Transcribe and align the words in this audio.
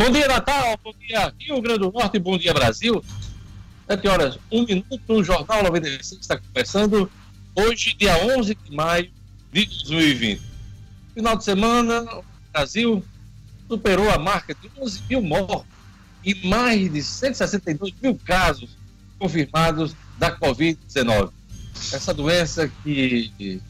Bom 0.00 0.10
dia, 0.10 0.26
Natal. 0.26 0.80
Bom 0.82 0.94
dia, 0.98 1.30
Rio 1.38 1.60
Grande 1.60 1.80
do 1.80 1.92
Norte. 1.92 2.18
Bom 2.18 2.38
dia, 2.38 2.54
Brasil. 2.54 3.04
7 3.86 4.08
horas, 4.08 4.38
1 4.50 4.64
minuto. 4.64 5.02
O 5.10 5.22
Jornal 5.22 5.62
96 5.62 6.22
está 6.22 6.38
começando 6.38 7.12
hoje, 7.54 7.94
dia 7.98 8.16
11 8.34 8.54
de 8.54 8.74
maio 8.74 9.10
de 9.52 9.66
2020. 9.66 10.40
Final 11.12 11.36
de 11.36 11.44
semana, 11.44 12.02
o 12.16 12.24
Brasil 12.50 13.04
superou 13.68 14.08
a 14.08 14.16
marca 14.18 14.54
de 14.54 14.70
11 14.80 15.02
mil 15.10 15.20
mortos 15.20 15.66
e 16.24 16.34
mais 16.48 16.90
de 16.90 17.02
162 17.02 17.92
mil 18.00 18.18
casos 18.24 18.70
confirmados 19.18 19.94
da 20.18 20.34
Covid-19. 20.34 21.30
Essa 21.92 22.14
doença 22.14 22.72
que 22.82 23.60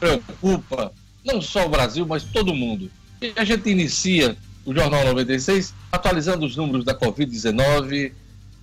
preocupa 0.00 0.92
não 1.24 1.40
só 1.40 1.64
o 1.64 1.68
Brasil, 1.68 2.04
mas 2.04 2.24
todo 2.24 2.52
mundo. 2.52 2.90
E 3.22 3.32
a 3.36 3.44
gente 3.44 3.70
inicia 3.70 4.36
o 4.68 4.74
Jornal 4.74 5.02
96 5.02 5.72
atualizando 5.90 6.44
os 6.44 6.54
números 6.54 6.84
da 6.84 6.94
Covid-19 6.94 8.12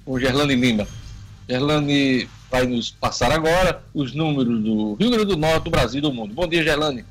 com 0.06 0.20
Gerlane 0.20 0.56
Lima. 0.56 0.88
Gerlane 1.50 2.30
vai 2.52 2.68
nos 2.68 2.92
passar 2.92 3.32
agora 3.32 3.84
os 3.92 4.14
números 4.14 4.64
do 4.64 4.94
Rio 4.94 5.10
Grande 5.10 5.26
do 5.26 5.36
Norte, 5.36 5.64
do 5.64 5.72
Brasil 5.72 5.98
e 5.98 6.02
do 6.02 6.14
mundo. 6.14 6.32
Bom 6.32 6.48
dia, 6.48 6.64
Gerlane. 6.64 7.04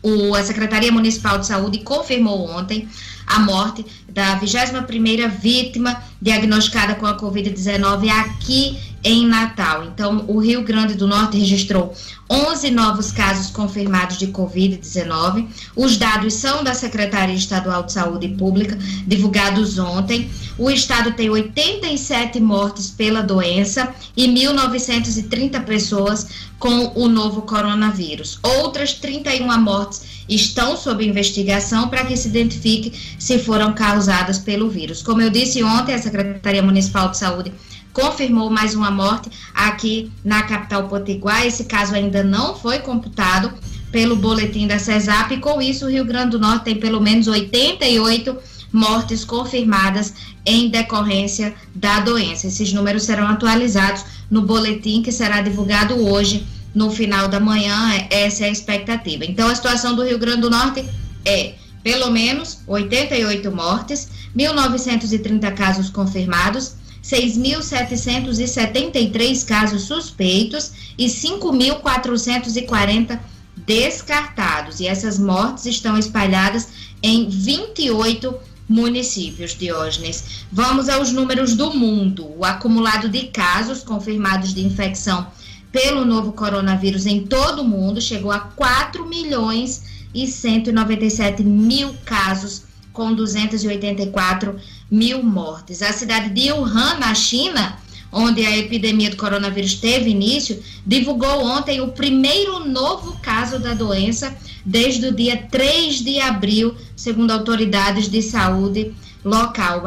o, 0.03 0.35
a 0.35 0.43
Secretaria 0.43 0.93
Municipal 0.93 1.39
de 1.39 1.47
Saúde 1.47 1.79
confirmou 1.79 2.49
ontem 2.49 2.89
a 3.27 3.41
morte 3.41 3.85
da 4.09 4.39
21ª 4.41 5.29
vítima 5.29 6.03
diagnosticada 6.21 6.95
com 6.95 7.07
a 7.07 7.17
Covid-19 7.17 8.09
aqui 8.09 8.79
em 9.03 9.27
Natal. 9.27 9.85
Então, 9.85 10.25
o 10.27 10.39
Rio 10.39 10.63
Grande 10.63 10.95
do 10.95 11.07
Norte 11.07 11.39
registrou 11.39 11.95
11 12.31 12.71
novos 12.71 13.11
casos 13.11 13.51
confirmados 13.51 14.19
de 14.19 14.29
Covid-19. 14.29 15.47
Os 15.75 15.97
dados 15.97 16.35
são 16.35 16.63
da 16.63 16.75
Secretaria 16.75 17.35
Estadual 17.35 17.85
de 17.85 17.93
Saúde 17.93 18.29
Pública, 18.29 18.79
divulgados 19.07 19.79
ontem. 19.79 20.31
O 20.59 20.71
estado 20.71 21.13
tem 21.13 21.31
87 21.31 22.41
mortes 22.41 22.91
pela 22.91 23.23
doença 23.23 23.95
e 24.17 24.27
1.930 24.27 25.65
pessoas 25.65 26.27
com 26.59 26.93
o 26.95 27.09
novo 27.09 27.43
coronavírus. 27.43 28.39
Outras 28.43 28.95
31 28.95 29.47
mortes 29.61 30.03
estão 30.29 30.77
sob 30.77 31.05
investigação 31.07 31.89
para 31.89 32.05
que 32.05 32.17
se 32.17 32.29
identifique 32.29 32.93
se 33.19 33.39
foram 33.39 33.73
causadas 33.73 34.39
pelo 34.39 34.69
vírus. 34.69 35.03
Como 35.03 35.23
eu 35.23 35.31
disse 35.31 35.63
ontem, 35.63 35.95
a 35.95 35.99
Secretaria 35.99 36.63
Municipal 36.63 37.09
de 37.11 37.17
Saúde 37.17 37.53
confirmou 37.99 38.49
mais 38.49 38.77
uma 38.77 38.93
morte 38.93 39.29
aqui 39.53 40.13
na 40.25 40.45
capital 40.45 40.87
potiguar. 40.87 41.45
Esse 41.45 41.65
caso 41.65 41.97
ainda 41.97 42.23
não 42.23 42.55
foi 42.55 42.79
computado 42.79 43.53
pelo 43.91 44.15
boletim 44.15 44.69
da 44.69 44.79
CESAP 44.79 45.35
e 45.35 45.39
com 45.39 45.61
isso 45.61 45.85
o 45.85 45.91
Rio 45.91 46.05
Grande 46.05 46.31
do 46.31 46.39
Norte 46.39 46.67
tem 46.67 46.77
pelo 46.77 47.01
menos 47.01 47.27
88 47.27 48.37
mortes 48.73 49.25
confirmadas 49.25 50.15
em 50.47 50.69
decorrência 50.69 51.53
da 51.75 51.99
doença. 51.99 52.47
Esses 52.47 52.73
números 52.73 53.03
serão 53.03 53.27
atualizados 53.27 54.05
no 54.31 54.43
boletim 54.43 55.03
que 55.03 55.11
será 55.11 55.41
divulgado 55.41 55.97
hoje 56.07 56.47
no 56.73 56.93
final 56.93 57.27
da 57.27 57.41
manhã. 57.41 58.07
Essa 58.11 58.45
é 58.45 58.49
a 58.49 58.53
expectativa. 58.53 59.25
Então 59.25 59.49
a 59.49 59.55
situação 59.57 59.97
do 59.97 60.05
Rio 60.05 60.21
Grande 60.21 60.43
do 60.43 60.51
Norte 60.51 60.85
é 61.25 61.55
pelo 61.83 62.13
menos 62.13 62.61
88 62.65 63.51
mortes, 63.51 64.09
1.930 64.37 65.53
casos 65.55 65.91
confirmados, 65.91 66.77
6.773 67.09 69.47
casos 69.47 69.85
suspeitos 69.85 70.73
e 70.99 71.07
5.440 71.07 73.19
descartados. 73.57 74.81
E 74.81 74.87
essas 74.87 75.19
mortes 75.19 75.65
estão 75.65 75.97
espalhadas 75.97 76.69
em 77.03 77.27
28 77.29 78.35
municípios, 78.69 79.57
Diógenes. 79.57 80.45
Vamos 80.53 80.91
aos 80.91 81.11
números 81.11 81.55
do 81.55 81.73
mundo. 81.73 82.31
O 82.37 82.45
acumulado 82.45 83.09
de 83.09 83.29
casos 83.29 83.83
confirmados 83.83 84.53
de 84.53 84.65
infecção 84.65 85.29
pelo 85.73 86.05
novo 86.05 86.33
coronavírus 86.33 87.07
em 87.07 87.27
todo 87.27 87.63
o 87.63 87.65
mundo 87.65 88.01
chegou 88.01 88.31
a 88.31 88.41
4 88.41 89.07
milhões 89.07 89.83
e 90.15 90.27
197 90.27 91.43
mil 91.43 91.95
casos, 92.05 92.65
com 92.93 93.15
284 93.15 94.57
mil 94.91 95.23
mortes. 95.23 95.83
A 95.83 95.93
cidade 95.93 96.31
de 96.31 96.53
Wuhan, 96.53 96.99
na 96.99 97.15
China, 97.15 97.79
onde 98.11 98.45
a 98.45 98.57
epidemia 98.57 99.11
do 99.11 99.17
coronavírus 99.17 99.75
teve 99.75 100.11
início, 100.11 100.63
divulgou 100.87 101.45
ontem 101.45 101.81
o 101.81 101.89
primeiro 101.89 102.67
novo 102.67 103.19
caso 103.21 103.59
da 103.59 103.75
doença 103.75 104.35
desde 104.65 105.07
o 105.07 105.15
dia 105.15 105.37
3 105.51 106.03
de 106.03 106.21
abril, 106.21 106.75
segundo 106.97 107.31
autoridades 107.31 108.09
de 108.09 108.23
saúde 108.23 108.95
local. 109.25 109.83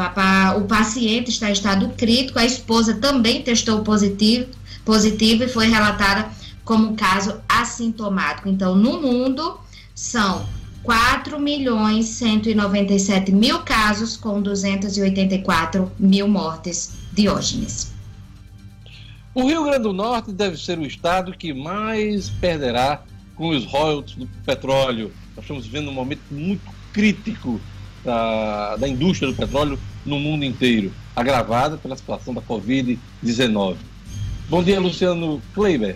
O 0.57 0.61
paciente 0.61 1.29
está 1.29 1.49
em 1.49 1.53
estado 1.53 1.89
crítico, 1.97 2.37
a 2.39 2.45
esposa 2.45 2.95
também 2.95 3.41
testou 3.41 3.83
positivo, 3.83 4.47
positivo 4.85 5.43
e 5.43 5.47
foi 5.47 5.67
relatada 5.67 6.29
como 6.63 6.95
caso 6.95 7.41
assintomático. 7.49 8.47
Então, 8.47 8.75
no 8.75 9.01
mundo, 9.01 9.59
são 9.95 10.45
4 10.83 11.39
milhões 11.39 12.07
197 12.07 13.31
mil 13.31 13.59
casos 13.59 14.17
com 14.17 14.41
284 14.41 15.91
mil 15.99 16.27
mortes. 16.27 16.93
Diógenes. 17.13 17.93
O 19.33 19.45
Rio 19.45 19.63
Grande 19.63 19.83
do 19.83 19.93
Norte 19.93 20.31
deve 20.31 20.57
ser 20.57 20.79
o 20.79 20.85
estado 20.85 21.33
que 21.33 21.53
mais 21.53 22.29
perderá 22.29 23.01
com 23.35 23.49
os 23.49 23.65
royalties 23.65 24.15
do 24.15 24.27
petróleo. 24.45 25.11
Nós 25.35 25.43
estamos 25.43 25.65
vivendo 25.65 25.89
um 25.89 25.93
momento 25.93 26.21
muito 26.31 26.63
crítico 26.91 27.59
da, 28.03 28.75
da 28.75 28.87
indústria 28.87 29.31
do 29.31 29.37
petróleo 29.37 29.79
no 30.05 30.19
mundo 30.19 30.43
inteiro. 30.43 30.91
agravada 31.15 31.77
pela 31.77 31.95
situação 31.95 32.33
da 32.33 32.41
Covid-19. 32.41 33.75
Bom 34.49 34.63
dia, 34.63 34.79
Luciano 34.79 35.41
Kleiber. 35.53 35.95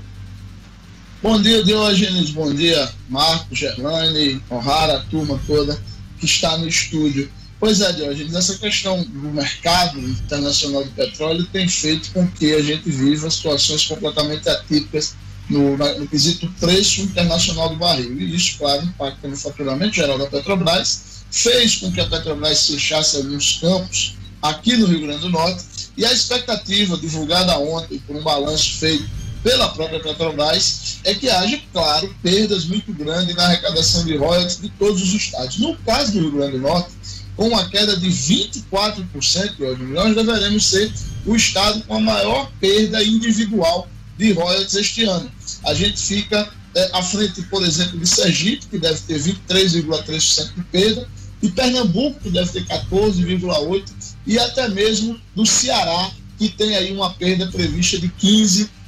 Bom 1.26 1.42
dia, 1.42 1.64
Diógenes. 1.64 2.30
Bom 2.30 2.54
dia, 2.54 2.88
Marcos, 3.10 3.58
Gerlane, 3.58 4.40
O'Hara, 4.48 4.98
a 4.98 5.00
turma 5.06 5.42
toda 5.48 5.76
que 6.20 6.26
está 6.28 6.56
no 6.56 6.68
estúdio. 6.68 7.28
Pois 7.60 7.82
é, 7.82 7.92
Diógenes, 7.94 8.36
essa 8.36 8.56
questão 8.60 9.02
do 9.02 9.30
mercado 9.32 10.00
internacional 10.00 10.84
do 10.84 10.92
petróleo 10.92 11.44
tem 11.52 11.68
feito 11.68 12.12
com 12.12 12.28
que 12.28 12.54
a 12.54 12.62
gente 12.62 12.92
viva 12.92 13.28
situações 13.32 13.88
completamente 13.88 14.48
atípicas 14.48 15.16
no, 15.50 15.76
no 15.76 16.08
quesito 16.08 16.48
preço 16.60 17.02
internacional 17.02 17.70
do 17.70 17.78
barril. 17.78 18.22
E 18.22 18.36
isso, 18.36 18.60
claro, 18.60 18.84
impacta 18.84 19.28
no 19.28 19.36
faturamento 19.36 19.96
geral 19.96 20.20
da 20.20 20.28
Petrobras, 20.28 21.24
fez 21.32 21.78
com 21.78 21.92
que 21.92 22.02
a 22.02 22.06
Petrobras 22.06 22.68
fechasse 22.68 23.18
alguns 23.18 23.58
campos 23.58 24.14
aqui 24.44 24.78
no 24.78 24.86
Rio 24.86 25.02
Grande 25.02 25.22
do 25.22 25.30
Norte, 25.30 25.66
e 25.98 26.06
a 26.06 26.14
expectativa 26.14 26.96
divulgada 26.98 27.58
ontem 27.58 27.98
por 28.06 28.16
um 28.16 28.22
balanço 28.22 28.78
feito 28.78 29.25
pela 29.46 29.70
própria 29.70 30.00
Petrobras 30.00 30.98
é 31.04 31.14
que 31.14 31.30
haja, 31.30 31.62
claro, 31.72 32.16
perdas 32.24 32.66
muito 32.66 32.92
grandes 32.92 33.36
na 33.36 33.44
arrecadação 33.44 34.04
de 34.04 34.18
royalties 34.18 34.60
de 34.60 34.70
todos 34.70 35.00
os 35.04 35.14
estados. 35.14 35.60
No 35.60 35.78
caso 35.86 36.14
do 36.14 36.20
Rio 36.22 36.32
Grande 36.32 36.54
do 36.54 36.62
Norte, 36.64 36.90
com 37.38 37.50
uma 37.50 37.70
queda 37.70 37.96
de 37.96 38.08
24%, 38.08 39.78
nós 39.92 40.16
deveremos 40.16 40.66
ser 40.66 40.92
o 41.28 41.36
estado 41.36 41.80
com 41.84 41.98
a 41.98 42.00
maior 42.00 42.52
perda 42.60 43.04
individual 43.04 43.88
de 44.18 44.32
royalties 44.32 44.74
este 44.74 45.04
ano. 45.04 45.32
A 45.64 45.76
gente 45.76 46.02
fica 46.02 46.52
é, 46.74 46.90
à 46.92 47.04
frente, 47.04 47.44
por 47.44 47.64
exemplo, 47.64 48.00
de 48.00 48.08
Sergipe, 48.08 48.66
que 48.66 48.80
deve 48.80 49.00
ter 49.02 49.22
23,3% 49.22 50.56
de 50.56 50.64
perda, 50.64 51.08
e 51.44 51.50
Pernambuco, 51.50 52.20
que 52.20 52.32
deve 52.32 52.52
ter 52.52 52.66
14,8%, 52.66 53.84
e 54.26 54.40
até 54.40 54.68
mesmo 54.70 55.22
do 55.36 55.46
Ceará, 55.46 56.10
que 56.40 56.50
tem 56.50 56.76
aí 56.76 56.92
uma 56.92 57.14
perda 57.14 57.46
prevista 57.52 58.00
de 58.00 58.10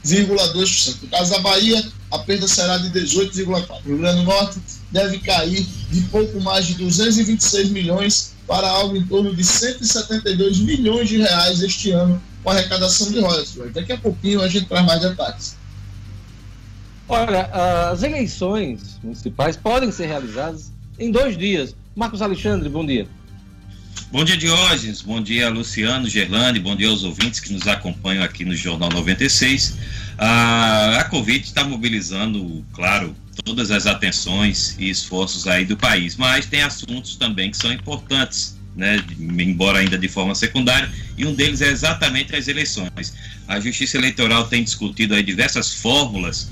15,2%. 0.07 1.04
No 1.04 1.07
caso 1.09 1.31
da 1.31 1.39
Bahia, 1.39 1.83
a 2.12 2.19
perda 2.19 2.48
será 2.48 2.77
de 2.77 2.89
18,4%. 2.89 3.69
O 3.69 3.88
Rio 3.88 3.98
Grande 3.98 4.21
do 4.21 4.24
Norte 4.24 4.59
deve 4.92 5.19
cair 5.19 5.65
de 5.92 6.01
pouco 6.04 6.39
mais 6.42 6.65
de 6.65 6.75
226 6.75 7.69
milhões 7.69 8.33
para 8.48 8.68
algo 8.68 8.95
em 8.95 9.06
torno 9.06 9.36
de 9.36 9.44
172 9.44 10.59
milhões 10.59 11.09
de 11.09 11.18
reais 11.18 11.62
este 11.62 11.92
ano 11.92 12.21
com 12.44 12.50
a 12.50 12.54
arrecadação 12.54 13.12
de 13.12 13.19
royalties. 13.19 13.74
Daqui 13.74 13.92
a 13.92 13.98
pouquinho 13.98 14.42
a 14.42 14.48
gente 14.48 14.68
traz 14.68 14.86
mais 14.86 15.01
detalhes. 15.01 15.57
Olha, 17.10 17.44
as 17.92 18.03
eleições 18.03 19.00
municipais 19.03 19.57
podem 19.57 19.92
ser 19.92 20.07
realizadas 20.07 20.71
em 20.98 21.12
dois 21.12 21.38
dias. 21.38 21.75
Marcos 21.95 22.21
Alexandre, 22.21 22.69
bom 22.69 22.86
dia. 22.86 23.07
Bom 24.09 24.24
dia, 24.24 24.38
Diógenes. 24.38 25.01
Bom 25.01 25.21
dia, 25.21 25.50
Luciano, 25.50 26.09
Gerlane. 26.09 26.59
Bom 26.59 26.77
dia 26.77 26.88
aos 26.88 27.04
ouvintes 27.04 27.42
que 27.42 27.51
nos 27.51 27.68
acompanham 27.68 28.24
aqui 28.24 28.45
no 28.45 28.56
Jornal 28.56 28.89
96. 28.89 29.77
A, 30.18 31.00
a 31.01 31.04
Covid 31.04 31.44
está 31.44 31.65
mobilizando, 31.65 32.65
claro, 32.71 33.13
todas 33.44 33.69
as 33.69 33.86
atenções 33.86 34.77
e 34.80 34.89
esforços 34.89 35.45
aí 35.45 35.65
do 35.65 35.75
país, 35.75 36.15
mas 36.15 36.45
tem 36.45 36.63
assuntos 36.63 37.18
também 37.18 37.51
que 37.51 37.57
são 37.57 37.71
importantes 37.71 38.57
né, 38.77 39.04
embora 39.19 39.80
ainda 39.80 39.98
de 39.98 40.07
forma 40.07 40.36
secundária, 40.36 40.89
e 41.18 41.25
um 41.25 41.33
deles 41.33 41.62
é 41.62 41.69
exatamente 41.69 42.33
as 42.33 42.48
eleições. 42.48 43.13
A 43.48 43.60
Justiça 43.60 43.98
Eleitoral 43.98 44.48
tem 44.48 44.63
discutido 44.63 45.15
aí 45.15 45.24
diversas 45.24 45.74
fórmulas 45.74 46.50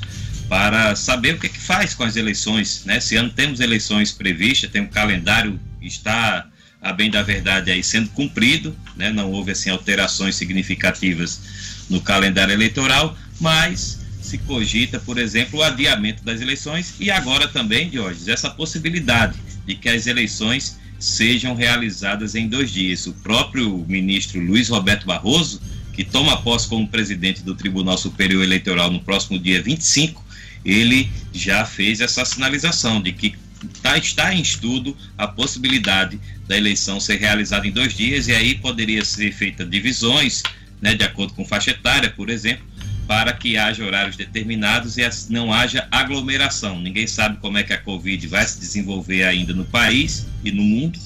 para 0.50 0.96
saber 0.96 1.36
o 1.36 1.40
que, 1.40 1.48
é 1.48 1.50
que 1.50 1.60
faz 1.60 1.94
com 1.94 2.04
as 2.04 2.16
eleições. 2.16 2.84
Né? 2.84 2.98
Esse 2.98 3.16
ano 3.16 3.30
temos 3.30 3.60
eleições 3.60 4.12
previstas, 4.12 4.72
tem 4.72 4.82
um 4.82 4.88
calendário 4.88 5.60
está 5.82 6.48
a 6.86 6.94
bem 6.94 7.10
da 7.10 7.24
verdade 7.24 7.72
aí 7.72 7.84
sendo 7.84 8.10
cumprido, 8.10 8.76
né? 8.96 9.10
não 9.10 9.32
houve 9.32 9.52
assim 9.52 9.72
alterações 9.72 10.36
significativas 10.36 11.42
no 11.90 12.00
calendário 12.00 12.54
eleitoral, 12.54 13.18
mas 13.42 14.00
se 14.22 14.38
cogita, 14.38 15.00
por 15.00 15.18
exemplo, 15.18 15.60
o 15.60 15.64
adiamento 15.64 16.24
das 16.24 16.42
eleições 16.42 16.94
e 17.00 17.10
agora 17.10 17.48
também, 17.48 17.90
Diógenes, 17.90 18.28
essa 18.28 18.52
possibilidade 18.52 19.36
de 19.66 19.74
que 19.74 19.90
as 19.90 20.06
eleições 20.06 20.78
sejam 21.00 21.56
realizadas 21.56 22.36
em 22.36 22.48
dois 22.48 22.72
dias. 22.72 23.08
O 23.08 23.14
próprio 23.14 23.84
ministro 23.88 24.40
Luiz 24.40 24.70
Roberto 24.70 25.08
Barroso, 25.08 25.60
que 25.92 26.04
toma 26.04 26.38
posse 26.44 26.68
como 26.68 26.88
presidente 26.88 27.42
do 27.42 27.56
Tribunal 27.56 27.98
Superior 27.98 28.44
Eleitoral 28.44 28.92
no 28.92 29.00
próximo 29.00 29.40
dia 29.40 29.60
25, 29.60 30.24
ele 30.64 31.10
já 31.34 31.66
fez 31.66 32.00
essa 32.00 32.24
sinalização 32.26 33.02
de 33.02 33.12
que 33.12 33.36
tá, 33.82 33.98
está 33.98 34.34
em 34.34 34.42
estudo 34.42 34.96
a 35.18 35.28
possibilidade 35.28 36.20
da 36.48 36.58
eleição 36.58 37.00
ser 37.00 37.18
realizada 37.18 37.68
em 37.68 37.72
dois 37.72 37.94
dias, 37.94 38.28
e 38.28 38.34
aí 38.34 38.56
poderia 38.56 39.04
ser 39.04 39.32
feita 39.32 39.66
divisões, 39.66 40.44
né, 40.82 40.94
de 40.94 41.04
acordo 41.04 41.34
com 41.34 41.46
faixa 41.46 41.72
etária, 41.72 42.10
por 42.10 42.30
exemplo, 42.30 42.66
para 43.08 43.34
que 43.34 43.58
haja 43.58 43.84
horários 43.84 44.16
determinados 44.16 44.98
e 44.98 45.04
não 45.30 45.54
haja 45.54 45.88
aglomeração. 45.92 46.80
Ninguém 46.80 47.08
sabe 47.08 47.38
como 47.38 47.58
é 47.58 47.64
que 47.64 47.74
a 47.74 47.78
Covid 47.78 48.28
vai 48.28 48.46
se 48.46 48.60
desenvolver 48.60 49.24
ainda 49.24 49.54
no 49.54 49.66
país 49.66 50.26
e 50.44 50.52
no 50.52 50.64
mundo, 50.64 51.00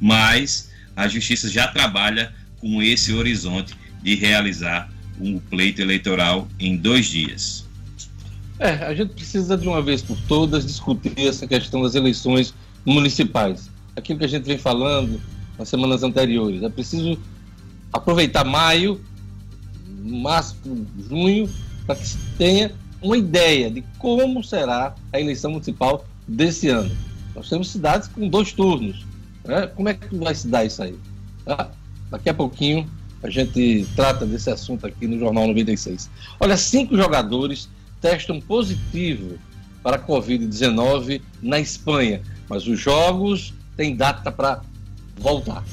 mas 0.00 0.70
a 0.96 1.06
Justiça 1.06 1.48
já 1.48 1.68
trabalha 1.68 2.32
com 2.58 2.82
esse 2.82 3.12
horizonte 3.12 3.72
de 4.02 4.14
realizar 4.14 4.90
um 5.20 5.38
pleito 5.38 5.80
eleitoral 5.80 6.48
em 6.58 6.76
dois 6.76 7.06
dias. 7.06 7.67
É, 8.58 8.70
a 8.84 8.94
gente 8.94 9.14
precisa 9.14 9.56
de 9.56 9.68
uma 9.68 9.80
vez 9.80 10.02
por 10.02 10.16
todas 10.26 10.66
discutir 10.66 11.14
essa 11.18 11.46
questão 11.46 11.82
das 11.82 11.94
eleições 11.94 12.52
municipais. 12.84 13.70
Aquilo 13.94 14.18
que 14.18 14.24
a 14.24 14.28
gente 14.28 14.44
vem 14.44 14.58
falando 14.58 15.20
nas 15.58 15.68
semanas 15.68 16.02
anteriores. 16.02 16.62
É 16.62 16.68
preciso 16.68 17.18
aproveitar 17.92 18.44
maio 18.44 19.00
máximo 20.08 20.86
junho, 21.08 21.48
para 21.86 21.96
que 21.96 22.06
se 22.06 22.18
tenha 22.36 22.72
uma 23.02 23.16
ideia 23.16 23.70
de 23.70 23.82
como 23.98 24.42
será 24.42 24.94
a 25.12 25.20
eleição 25.20 25.50
municipal 25.52 26.04
desse 26.26 26.68
ano. 26.68 26.90
Nós 27.34 27.48
temos 27.48 27.70
cidades 27.70 28.08
com 28.08 28.28
dois 28.28 28.52
turnos. 28.52 29.06
Né? 29.44 29.66
Como 29.68 29.88
é 29.88 29.94
que 29.94 30.14
vai 30.16 30.34
se 30.34 30.48
dar 30.48 30.64
isso 30.64 30.82
aí? 30.82 30.98
Tá? 31.44 31.70
Daqui 32.10 32.28
a 32.28 32.34
pouquinho 32.34 32.88
a 33.22 33.30
gente 33.30 33.86
trata 33.96 34.24
desse 34.24 34.50
assunto 34.50 34.86
aqui 34.86 35.06
no 35.06 35.18
Jornal 35.18 35.48
96. 35.48 36.10
Olha, 36.40 36.56
cinco 36.56 36.96
jogadores 36.96 37.68
testam 38.00 38.40
positivo 38.40 39.38
para 39.82 39.96
a 39.96 39.98
Covid-19 39.98 41.20
na 41.42 41.58
Espanha, 41.60 42.20
mas 42.48 42.66
os 42.66 42.78
jogos 42.78 43.54
têm 43.76 43.94
data 43.94 44.30
para 44.30 44.60
voltar. 45.16 45.64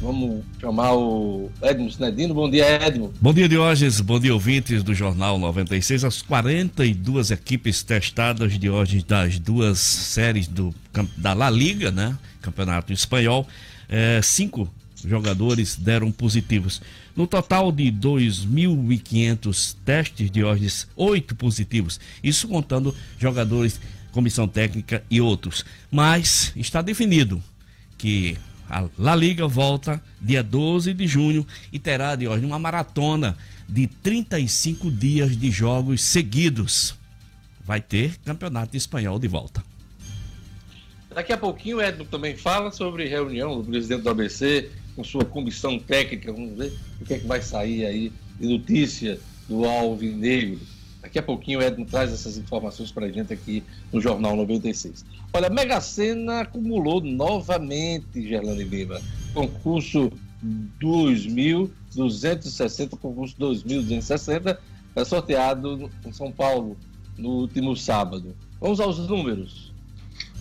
Vamos 0.00 0.44
chamar 0.60 0.94
o 0.94 1.50
Edmo 1.62 1.90
Sinedino. 1.90 2.34
Bom 2.34 2.50
dia, 2.50 2.66
Edmo. 2.86 3.12
Bom 3.20 3.32
dia, 3.32 3.48
Diógenes. 3.48 4.00
Bom 4.00 4.20
dia, 4.20 4.34
ouvintes 4.34 4.82
do 4.82 4.92
Jornal 4.94 5.38
96. 5.38 6.04
As 6.04 6.20
42 6.20 7.30
equipes 7.30 7.82
testadas, 7.82 8.58
Diógenes, 8.58 9.02
das 9.04 9.38
duas 9.38 9.78
séries 9.78 10.46
do, 10.46 10.74
da 11.16 11.32
La 11.32 11.48
Liga, 11.48 11.90
né? 11.90 12.18
Campeonato 12.42 12.92
Espanhol. 12.92 13.46
É, 13.88 14.20
cinco 14.22 14.68
jogadores 15.02 15.76
deram 15.76 16.12
positivos. 16.12 16.82
No 17.16 17.26
total 17.26 17.70
de 17.70 17.84
2.500 17.92 19.76
testes, 19.84 20.30
Diógenes, 20.30 20.88
oito 20.96 21.36
positivos. 21.36 22.00
Isso 22.22 22.48
contando 22.48 22.94
jogadores, 23.18 23.80
comissão 24.10 24.48
técnica 24.48 25.04
e 25.08 25.20
outros. 25.20 25.64
Mas 25.90 26.52
está 26.56 26.82
definido 26.82 27.42
que 27.96 28.36
a 28.68 28.88
La 28.98 29.14
Liga 29.14 29.46
volta 29.46 30.02
dia 30.20 30.42
12 30.42 30.92
de 30.92 31.06
junho 31.06 31.46
e 31.72 31.78
terá 31.78 32.16
de 32.16 32.26
hoje 32.26 32.44
uma 32.44 32.58
maratona 32.58 33.36
de 33.68 33.86
35 33.86 34.90
dias 34.90 35.36
de 35.36 35.50
jogos 35.50 36.02
seguidos. 36.02 36.94
Vai 37.64 37.80
ter 37.80 38.18
campeonato 38.24 38.76
espanhol 38.76 39.18
de 39.18 39.28
volta. 39.28 39.62
Daqui 41.14 41.32
a 41.32 41.38
pouquinho 41.38 41.76
o 41.76 41.82
Edno 41.82 42.04
também 42.04 42.36
fala 42.36 42.72
sobre 42.72 43.06
reunião 43.06 43.60
do 43.60 43.64
presidente 43.64 44.02
do 44.02 44.10
ABC 44.10 44.68
com 44.94 45.04
sua 45.04 45.24
comissão 45.24 45.78
técnica. 45.78 46.32
Vamos 46.32 46.56
ver 46.56 46.72
o 47.00 47.04
que 47.04 47.14
é 47.14 47.18
que 47.18 47.26
vai 47.26 47.42
sair 47.42 47.84
aí 47.84 48.12
de 48.38 48.46
notícia 48.46 49.18
do 49.48 49.64
Alvinegro. 49.64 50.60
Daqui 51.02 51.18
a 51.18 51.22
pouquinho 51.22 51.58
o 51.58 51.62
Edno 51.62 51.84
traz 51.84 52.12
essas 52.12 52.38
informações 52.38 52.90
para 52.90 53.06
a 53.06 53.10
gente 53.10 53.32
aqui 53.32 53.62
no 53.92 54.00
Jornal 54.00 54.34
96. 54.36 55.04
Olha, 55.32 55.50
Mega 55.50 55.80
Sena 55.80 56.40
acumulou 56.40 57.00
novamente, 57.02 58.26
Gerlane 58.26 58.64
Lima, 58.64 59.00
concurso 59.34 60.10
2.260, 60.80 62.98
concurso 62.98 63.36
2.260, 63.38 64.56
é 64.96 65.04
sorteado 65.04 65.90
em 66.06 66.12
São 66.12 66.32
Paulo 66.32 66.76
no 67.18 67.40
último 67.40 67.76
sábado. 67.76 68.34
Vamos 68.60 68.80
aos 68.80 68.98
números. 68.98 69.72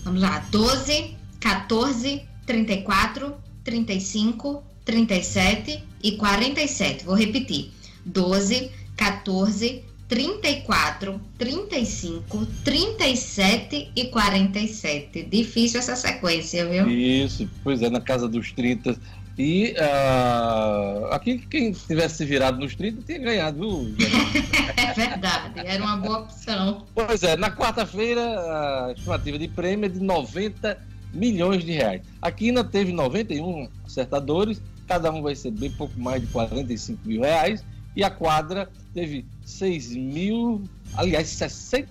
Vamos 0.04 0.22
lá, 0.22 0.40
12, 0.50 1.16
14, 1.40 2.24
34, 2.46 3.36
35, 3.64 4.64
37 4.86 5.84
e 6.02 6.12
47. 6.14 7.06
Vou 7.06 7.16
repetir. 7.16 7.72
12, 8.06 8.72
14, 8.98 9.84
34, 10.08 11.20
35, 11.38 12.46
37 12.64 13.92
e 13.96 14.06
47. 14.06 15.24
Difícil 15.24 15.80
essa 15.80 15.96
sequência, 15.96 16.66
viu? 16.68 16.88
Isso, 16.90 17.50
pois 17.64 17.82
é, 17.82 17.90
na 17.90 18.02
casa 18.02 18.28
dos 18.28 18.52
30. 18.52 18.98
E 19.36 19.74
uh, 19.80 21.06
aqui, 21.08 21.40
quem 21.50 21.72
tivesse 21.72 22.18
se 22.18 22.26
virado 22.26 22.60
nos 22.60 22.76
30 22.76 23.02
tinha 23.02 23.18
ganhado, 23.18 23.58
viu? 23.58 23.96
é 24.78 24.94
verdade, 24.94 25.60
era 25.66 25.84
uma 25.84 25.98
boa 25.98 26.20
opção. 26.20 26.86
Pois 26.94 27.24
é, 27.24 27.36
na 27.36 27.50
quarta-feira, 27.50 28.22
a 28.22 28.94
estimativa 28.96 29.40
de 29.40 29.48
prêmio 29.48 29.88
é 29.88 29.90
de 29.90 30.00
90 30.00 30.93
milhões 31.14 31.64
de 31.64 31.72
reais. 31.72 32.02
A 32.22 32.32
Quina 32.32 32.64
teve 32.64 32.92
91 32.92 33.70
acertadores, 33.86 34.62
cada 34.88 35.12
um 35.12 35.22
vai 35.22 35.34
receber 35.34 35.70
pouco 35.72 35.98
mais 36.00 36.22
de 36.22 36.28
45 36.28 37.08
mil 37.08 37.22
reais, 37.22 37.64
e 37.96 38.04
a 38.04 38.10
quadra 38.10 38.70
teve 38.94 39.26
6 39.46 39.96
mil, 39.96 40.64
aliás, 40.96 41.30
60, 41.30 41.88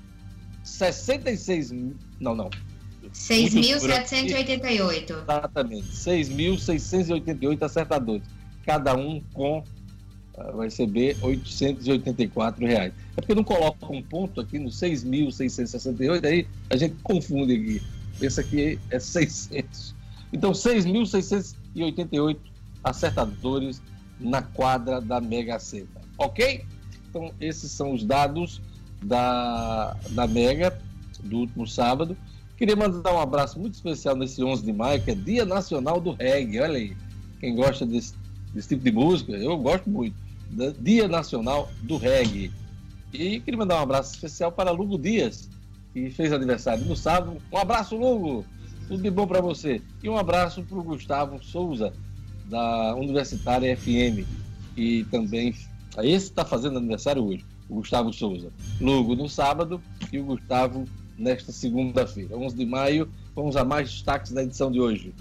66 0.65 1.71
mil, 1.71 1.95
não, 2.21 2.35
não, 2.35 2.51
6.788. 3.13 5.23
Exatamente, 5.23 5.89
6.688 5.89 7.63
acertadores. 7.63 8.23
Cada 8.65 8.97
um 8.97 9.21
com 9.33 9.59
uh, 9.59 9.65
vai 10.57 10.67
receber 10.67 11.17
884 11.21 12.67
reais. 12.67 12.93
É 13.17 13.21
porque 13.21 13.35
não 13.35 13.45
coloca 13.45 13.93
um 13.93 14.03
ponto 14.03 14.41
aqui 14.41 14.59
no 14.59 14.71
6.668, 14.71 16.25
aí 16.25 16.47
a 16.71 16.77
gente 16.77 16.97
confunde 17.03 17.55
aqui. 17.55 17.83
Pensa 18.23 18.41
que 18.41 18.79
é 18.89 19.01
600. 19.01 19.97
Então, 20.33 20.53
6.688 20.53 22.37
acertadores 22.85 23.83
na 24.21 24.41
quadra 24.41 25.01
da 25.01 25.21
Mega 25.21 25.59
Sena. 25.59 25.89
Ok? 26.17 26.65
Então, 27.11 27.33
esses 27.41 27.73
são 27.73 27.93
os 27.93 28.05
dados 28.05 28.63
da, 29.03 29.97
da 30.11 30.29
Mega 30.29 30.81
do 31.25 31.39
último 31.39 31.67
sábado. 31.67 32.17
Queria 32.57 32.77
mandar 32.77 33.13
um 33.13 33.19
abraço 33.21 33.59
muito 33.59 33.75
especial 33.75 34.15
nesse 34.15 34.41
11 34.41 34.65
de 34.65 34.73
maio, 34.73 35.03
que 35.03 35.11
é 35.11 35.17
Dia 35.17 35.45
Nacional 35.45 36.01
do 36.01 36.13
Reggae. 36.13 36.61
Olha 36.61 36.77
aí, 36.77 36.97
quem 37.41 37.57
gosta 37.57 37.85
desse, 37.85 38.15
desse 38.55 38.69
tipo 38.69 38.85
de 38.85 38.93
música, 38.93 39.33
eu 39.33 39.59
gosto 39.59 39.91
muito. 39.91 40.15
Dia 40.79 41.09
Nacional 41.09 41.69
do 41.83 41.97
Reggae. 41.97 42.53
E 43.13 43.41
queria 43.41 43.59
mandar 43.59 43.81
um 43.81 43.83
abraço 43.83 44.15
especial 44.15 44.53
para 44.53 44.71
Lugo 44.71 44.97
Dias, 44.97 45.51
que 45.93 46.11
fez 46.11 46.33
aniversário 46.33 46.85
no 46.85 46.97
sábado. 46.97 47.37
Um 47.53 47.59
abraço, 47.59 47.97
Lugo! 47.97 48.45
Tudo 48.89 49.03
de 49.03 49.11
bom 49.11 49.27
para 49.27 49.41
você. 49.41 49.81
E 50.03 50.09
um 50.09 50.17
abraço 50.17 50.63
para 50.63 50.79
o 50.79 50.83
Gustavo 50.83 51.43
Souza, 51.43 51.93
da 52.47 52.95
Universitária 52.95 53.77
FM. 53.77 54.27
E 54.77 55.05
também, 55.05 55.55
esse 55.99 56.27
está 56.27 56.45
fazendo 56.45 56.79
aniversário 56.79 57.25
hoje, 57.25 57.45
o 57.69 57.77
Gustavo 57.77 58.13
Souza. 58.13 58.53
Lugo 58.81 59.15
no 59.15 59.29
sábado 59.29 59.81
e 60.13 60.19
o 60.19 60.25
Gustavo 60.25 60.85
nesta 61.19 61.53
segunda-feira, 61.53 62.37
11 62.37 62.57
de 62.57 62.67
maio. 62.67 63.09
Vamos 63.35 63.57
a 63.57 63.65
mais 63.65 63.91
destaques 63.91 64.33
da 64.33 64.43
edição 64.43 64.71
de 64.71 64.81
hoje. 64.81 65.15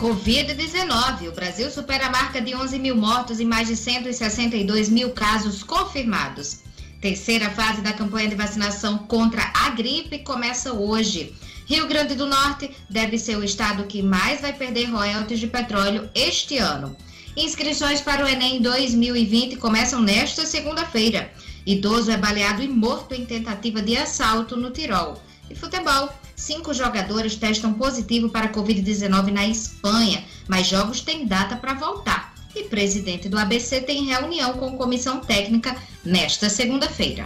Covid-19. 0.00 1.28
O 1.28 1.32
Brasil 1.32 1.70
supera 1.70 2.06
a 2.06 2.10
marca 2.10 2.40
de 2.40 2.54
11 2.54 2.78
mil 2.78 2.96
mortos 2.96 3.38
e 3.38 3.44
mais 3.44 3.68
de 3.68 3.76
162 3.76 4.88
mil 4.88 5.10
casos 5.10 5.62
confirmados. 5.62 6.60
Terceira 7.02 7.50
fase 7.50 7.82
da 7.82 7.92
campanha 7.92 8.30
de 8.30 8.34
vacinação 8.34 8.96
contra 8.96 9.52
a 9.54 9.68
gripe 9.70 10.20
começa 10.20 10.72
hoje. 10.72 11.34
Rio 11.66 11.86
Grande 11.86 12.14
do 12.14 12.26
Norte 12.26 12.70
deve 12.88 13.18
ser 13.18 13.36
o 13.36 13.44
estado 13.44 13.84
que 13.84 14.02
mais 14.02 14.40
vai 14.40 14.54
perder 14.54 14.86
royalties 14.86 15.38
de 15.38 15.46
petróleo 15.46 16.08
este 16.14 16.56
ano. 16.56 16.96
Inscrições 17.36 18.00
para 18.00 18.24
o 18.24 18.28
Enem 18.28 18.62
2020 18.62 19.56
começam 19.56 20.00
nesta 20.00 20.46
segunda-feira. 20.46 21.30
Idoso 21.66 22.10
é 22.10 22.16
baleado 22.16 22.62
e 22.62 22.68
morto 22.68 23.14
em 23.14 23.26
tentativa 23.26 23.82
de 23.82 23.98
assalto 23.98 24.56
no 24.56 24.70
Tirol. 24.70 25.22
E 25.50 25.54
futebol. 25.54 26.08
Cinco 26.40 26.72
jogadores 26.72 27.36
testam 27.36 27.74
positivo 27.74 28.30
para 28.30 28.50
Covid-19 28.50 29.30
na 29.30 29.46
Espanha, 29.46 30.24
mas 30.48 30.66
jogos 30.66 31.02
têm 31.02 31.26
data 31.26 31.54
para 31.54 31.74
voltar. 31.74 32.34
E 32.56 32.64
presidente 32.64 33.28
do 33.28 33.38
ABC 33.38 33.82
tem 33.82 34.06
reunião 34.06 34.54
com 34.54 34.74
comissão 34.74 35.20
técnica 35.20 35.76
nesta 36.02 36.48
segunda-feira. 36.48 37.24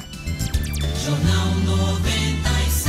Jornal 1.05 1.55
96. 1.65 2.85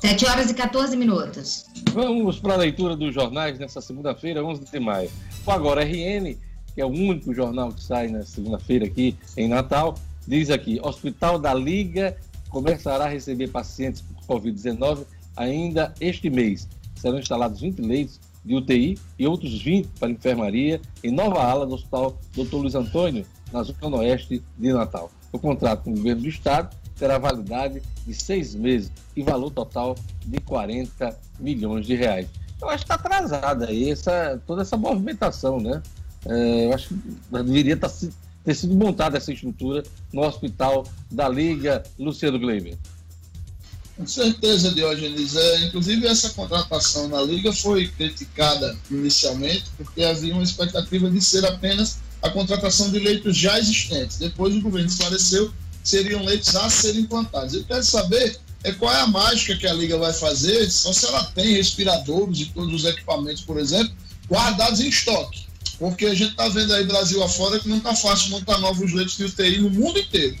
7 0.00 0.26
horas 0.26 0.50
e 0.50 0.54
14 0.54 0.96
minutos. 0.96 1.66
Vamos 1.92 2.38
para 2.38 2.54
a 2.54 2.56
leitura 2.56 2.96
dos 2.96 3.12
jornais 3.12 3.58
nessa 3.58 3.82
segunda-feira, 3.82 4.42
11 4.42 4.64
de 4.64 4.80
maio. 4.80 5.10
O 5.44 5.50
Agora 5.50 5.84
RN, 5.84 6.34
que 6.74 6.80
é 6.80 6.84
o 6.84 6.88
único 6.88 7.34
jornal 7.34 7.72
que 7.72 7.84
sai 7.84 8.08
na 8.08 8.24
segunda-feira 8.24 8.86
aqui 8.86 9.14
em 9.36 9.48
Natal, 9.48 9.94
diz 10.26 10.50
aqui: 10.50 10.80
Hospital 10.82 11.38
da 11.38 11.54
Liga 11.54 12.16
começará 12.48 13.04
a 13.04 13.08
receber 13.08 13.48
pacientes 13.48 14.02
por 14.02 14.40
Covid-19 14.40 15.04
ainda 15.36 15.92
este 16.00 16.30
mês. 16.30 16.68
Serão 16.96 17.18
instalados 17.18 17.60
20 17.60 17.80
leitos 17.82 18.20
de 18.44 18.54
UTI 18.54 18.98
e 19.18 19.26
outros 19.26 19.60
20 19.62 19.88
para 19.98 20.10
enfermaria 20.10 20.80
em 21.02 21.10
nova 21.10 21.42
ala 21.42 21.66
do 21.66 21.74
Hospital 21.74 22.18
Dr. 22.32 22.54
Luiz 22.54 22.74
Antônio, 22.74 23.26
na 23.52 23.62
zona 23.62 23.96
oeste 23.98 24.42
de 24.56 24.72
Natal. 24.72 25.10
O 25.32 25.38
contrato 25.38 25.84
com 25.84 25.90
o 25.90 25.96
governo 25.96 26.22
do 26.22 26.28
estado 26.28 26.74
terá 26.96 27.18
validade 27.18 27.82
de 28.06 28.14
seis 28.14 28.54
meses 28.54 28.90
e 29.14 29.22
valor 29.22 29.50
total 29.50 29.96
de 30.24 30.40
40 30.40 31.14
milhões 31.38 31.86
de 31.86 31.94
reais. 31.94 32.28
Eu 32.60 32.70
acho 32.70 32.86
que 32.86 32.92
está 32.92 32.94
atrasada 32.94 33.66
aí 33.66 33.90
essa, 33.90 34.40
toda 34.46 34.62
essa 34.62 34.76
movimentação, 34.76 35.60
né? 35.60 35.82
É, 36.24 36.66
eu 36.66 36.72
acho 36.72 36.88
que 36.88 36.94
deveria 37.30 37.76
tá, 37.76 37.90
ter 38.46 38.54
sido 38.54 38.74
montada 38.76 39.16
essa 39.16 39.32
estrutura 39.32 39.82
no 40.12 40.22
hospital 40.22 40.86
da 41.10 41.28
Liga 41.28 41.82
Luciano 41.98 42.38
Gleiber. 42.38 42.78
Com 43.96 44.06
certeza, 44.06 44.70
Diogenes. 44.70 45.34
É, 45.34 45.64
inclusive, 45.64 46.06
essa 46.06 46.30
contratação 46.30 47.08
na 47.08 47.20
Liga 47.22 47.52
foi 47.52 47.88
criticada 47.88 48.76
inicialmente 48.88 49.64
porque 49.76 50.04
havia 50.04 50.32
uma 50.32 50.44
expectativa 50.44 51.10
de 51.10 51.20
ser 51.20 51.44
apenas 51.44 51.98
a 52.22 52.30
contratação 52.30 52.90
de 52.90 53.00
leitos 53.00 53.36
já 53.36 53.58
existentes. 53.58 54.18
Depois, 54.18 54.54
o 54.54 54.60
governo 54.60 54.88
esclareceu 54.88 55.52
seriam 55.82 56.24
leitos 56.24 56.54
a 56.54 56.70
serem 56.70 57.00
implantados. 57.00 57.54
Eu 57.54 57.64
quero 57.64 57.82
saber 57.82 58.38
é 58.62 58.72
qual 58.72 58.92
é 58.92 59.00
a 59.00 59.06
mágica 59.06 59.56
que 59.56 59.66
a 59.66 59.72
Liga 59.72 59.98
vai 59.98 60.12
fazer, 60.12 60.68
só 60.70 60.92
se 60.92 61.06
ela 61.06 61.24
tem 61.24 61.54
respiradores 61.54 62.40
e 62.40 62.46
todos 62.46 62.74
os 62.74 62.84
equipamentos, 62.84 63.42
por 63.42 63.58
exemplo, 63.58 63.94
guardados 64.28 64.80
em 64.80 64.88
estoque. 64.88 65.45
Porque 65.78 66.06
a 66.06 66.14
gente 66.14 66.30
está 66.30 66.48
vendo 66.48 66.72
aí 66.72 66.84
Brasil 66.84 67.22
afora 67.22 67.58
que 67.60 67.68
não 67.68 67.78
está 67.78 67.94
fácil 67.94 68.30
montar 68.30 68.58
novos 68.58 68.92
leitos 68.92 69.16
de 69.16 69.24
UTI 69.24 69.58
no 69.60 69.70
mundo 69.70 69.98
inteiro. 69.98 70.36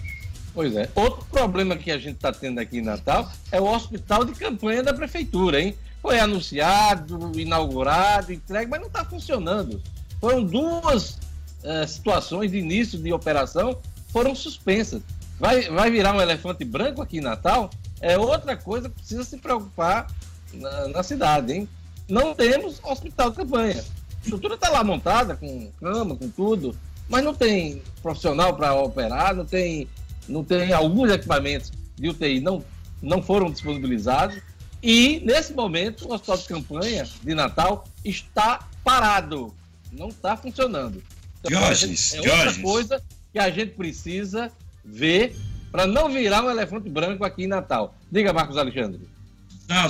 Pois 0.54 0.74
é. 0.74 0.88
Outro 0.94 1.24
problema 1.30 1.76
que 1.76 1.90
a 1.90 1.98
gente 1.98 2.16
está 2.16 2.32
tendo 2.32 2.58
aqui 2.58 2.78
em 2.78 2.82
Natal 2.82 3.30
é 3.52 3.60
o 3.60 3.66
hospital 3.66 4.24
de 4.24 4.32
campanha 4.32 4.82
da 4.82 4.94
prefeitura, 4.94 5.60
hein? 5.60 5.74
Foi 6.00 6.18
anunciado, 6.18 7.32
inaugurado, 7.38 8.32
entregue, 8.32 8.70
mas 8.70 8.80
não 8.80 8.86
está 8.86 9.04
funcionando. 9.04 9.82
Foram 10.18 10.42
duas 10.42 11.18
eh, 11.62 11.86
situações 11.86 12.50
de 12.50 12.58
início 12.58 12.98
de 12.98 13.12
operação 13.12 13.78
foram 14.10 14.34
suspensas 14.34 15.02
vai, 15.38 15.68
vai 15.68 15.90
virar 15.90 16.14
um 16.14 16.20
elefante 16.20 16.64
branco 16.64 17.02
aqui 17.02 17.18
em 17.18 17.22
Natal, 17.22 17.70
é 18.00 18.18
outra 18.18 18.56
coisa 18.56 18.88
que 18.88 18.96
precisa 18.96 19.24
se 19.24 19.36
preocupar 19.38 20.06
na, 20.52 20.88
na 20.88 21.02
cidade, 21.02 21.52
hein? 21.52 21.68
Não 22.08 22.34
temos 22.34 22.80
hospital 22.84 23.30
de 23.30 23.36
campanha. 23.36 23.84
A 24.26 24.28
estrutura 24.28 24.54
está 24.54 24.70
lá 24.70 24.82
montada, 24.82 25.36
com 25.36 25.70
cama, 25.78 26.16
com 26.16 26.28
tudo, 26.28 26.76
mas 27.08 27.22
não 27.22 27.32
tem 27.32 27.80
profissional 28.02 28.56
para 28.56 28.74
operar, 28.74 29.36
não 29.36 29.46
tem, 29.46 29.88
não 30.28 30.42
tem 30.42 30.72
alguns 30.72 31.12
equipamentos 31.12 31.70
de 31.94 32.08
UTI 32.08 32.40
não, 32.40 32.64
não 33.00 33.22
foram 33.22 33.48
disponibilizados. 33.48 34.36
E, 34.82 35.20
nesse 35.24 35.52
momento, 35.52 36.08
o 36.08 36.12
hospital 36.12 36.38
de 36.38 36.44
campanha 36.44 37.06
de 37.22 37.34
Natal 37.34 37.84
está 38.04 38.68
parado, 38.82 39.54
não 39.92 40.08
está 40.08 40.36
funcionando. 40.36 41.00
Então, 41.38 41.60
Jorge, 41.60 41.94
é 42.14 42.18
outra 42.18 42.60
coisa 42.60 43.02
que 43.32 43.38
a 43.38 43.48
gente 43.48 43.74
precisa 43.74 44.50
ver 44.84 45.36
para 45.70 45.86
não 45.86 46.10
virar 46.10 46.44
um 46.44 46.50
elefante 46.50 46.88
branco 46.88 47.24
aqui 47.24 47.44
em 47.44 47.48
Natal. 47.48 47.94
Diga, 48.10 48.32
Marcos 48.32 48.56
Alexandre. 48.56 49.00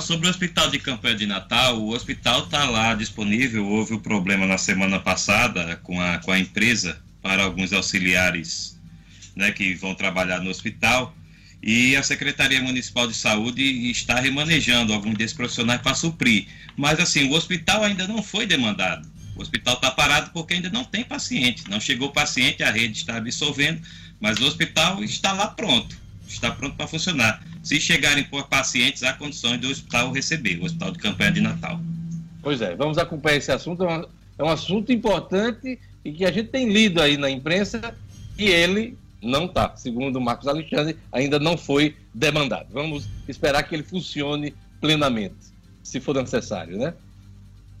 Sobre 0.01 0.27
o 0.27 0.29
hospital 0.29 0.69
de 0.69 0.79
campanha 0.79 1.15
de 1.15 1.25
Natal, 1.25 1.79
o 1.79 1.93
hospital 1.93 2.45
está 2.45 2.65
lá 2.65 2.95
disponível. 2.95 3.67
Houve 3.67 3.93
o 3.93 3.97
um 3.97 3.99
problema 3.99 4.45
na 4.45 4.57
semana 4.57 4.99
passada 4.99 5.75
com 5.83 5.99
a, 6.01 6.17
com 6.19 6.31
a 6.31 6.39
empresa 6.39 6.99
para 7.21 7.43
alguns 7.43 7.71
auxiliares 7.73 8.79
né, 9.35 9.51
que 9.51 9.75
vão 9.75 9.93
trabalhar 9.93 10.39
no 10.39 10.49
hospital. 10.49 11.15
E 11.61 11.95
a 11.95 12.03
Secretaria 12.03 12.61
Municipal 12.61 13.07
de 13.07 13.13
Saúde 13.13 13.63
está 13.91 14.19
remanejando 14.19 14.93
alguns 14.93 15.15
desses 15.15 15.35
profissionais 15.35 15.81
para 15.81 15.93
suprir. 15.93 16.47
Mas, 16.75 16.99
assim, 16.99 17.29
o 17.29 17.33
hospital 17.33 17.83
ainda 17.83 18.07
não 18.07 18.23
foi 18.23 18.45
demandado. 18.45 19.07
O 19.35 19.41
hospital 19.41 19.75
está 19.75 19.91
parado 19.91 20.31
porque 20.31 20.55
ainda 20.55 20.69
não 20.69 20.83
tem 20.83 21.03
paciente. 21.03 21.69
Não 21.69 21.79
chegou 21.79 22.11
paciente, 22.11 22.63
a 22.63 22.71
rede 22.71 22.97
está 22.97 23.17
absorvendo 23.17 23.81
mas 24.19 24.39
o 24.39 24.45
hospital 24.45 25.03
está 25.03 25.31
lá 25.31 25.47
pronto, 25.47 25.97
está 26.33 26.51
pronto 26.51 26.75
para 26.75 26.87
funcionar. 26.87 27.43
Se 27.63 27.79
chegarem 27.79 28.27
pacientes, 28.49 29.03
há 29.03 29.13
condições 29.13 29.59
do 29.59 29.69
hospital 29.69 30.11
receber, 30.11 30.59
o 30.59 30.65
hospital 30.65 30.91
de 30.91 30.99
campanha 30.99 31.31
de 31.31 31.41
Natal. 31.41 31.79
Pois 32.41 32.61
é, 32.61 32.75
vamos 32.75 32.97
acompanhar 32.97 33.37
esse 33.37 33.51
assunto. 33.51 33.83
É 33.83 33.97
um, 34.43 34.49
é 34.49 34.51
assunto 34.51 34.91
importante 34.91 35.79
e 36.05 36.11
que 36.11 36.25
a 36.25 36.31
gente 36.31 36.49
tem 36.49 36.69
lido 36.69 37.01
aí 37.01 37.17
na 37.17 37.29
imprensa 37.29 37.93
e 38.37 38.45
ele 38.45 38.97
Não 39.21 39.45
está. 39.45 39.75
Segundo 39.75 40.17
o 40.17 40.21
Marcos 40.21 40.47
Alexandre, 40.47 40.95
ainda 41.11 41.39
não 41.39 41.57
foi 41.57 41.95
demandado. 42.13 42.67
Vamos 42.71 43.07
esperar 43.27 43.63
que 43.63 43.75
ele 43.75 43.83
funcione 43.83 44.53
plenamente, 44.79 45.35
se 45.83 45.99
for 45.99 46.15
necessário, 46.15 46.77
né? 46.77 46.93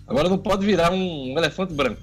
Agora 0.07 0.29
não 0.29 0.37
pode 0.37 0.65
virar 0.65 0.91
um, 0.91 1.33
um 1.33 1.37
elefante 1.37 1.73
branco. 1.73 2.01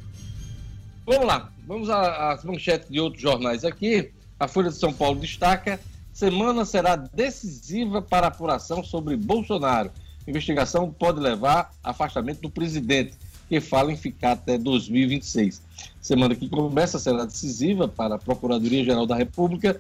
Vamos 1.05 1.27
lá, 1.27 1.53
vamos 1.67 1.91
às 1.91 2.45
manchetes 2.45 2.89
de 2.89 3.01
outros 3.01 3.21
jornais 3.21 3.65
aqui. 3.65 4.11
A 4.39 4.47
Folha 4.47 4.71
de 4.71 4.77
São 4.77 4.93
Paulo 4.93 5.21
destaca: 5.21 5.81
semana 6.15 6.65
será 6.65 6.95
decisiva 6.95 8.01
para 8.01 8.29
apuração 8.29 8.83
sobre 8.85 9.17
Bolsonaro. 9.17 9.91
investigação 10.27 10.91
pode 10.91 11.21
levar 11.21 11.73
a 11.83 11.91
afastamento 11.91 12.41
do 12.41 12.49
presidente, 12.49 13.15
que 13.49 13.61
fala 13.61 13.93
em 13.93 13.97
ficar 13.97 14.33
até 14.33 14.57
2026. 14.57 15.61
Semana 16.01 16.35
que 16.35 16.49
começa 16.49 16.99
será 16.99 17.25
decisiva 17.25 17.89
para 17.89 18.15
a 18.15 18.19
Procuradoria-Geral 18.19 19.05
da 19.05 19.17
República 19.17 19.79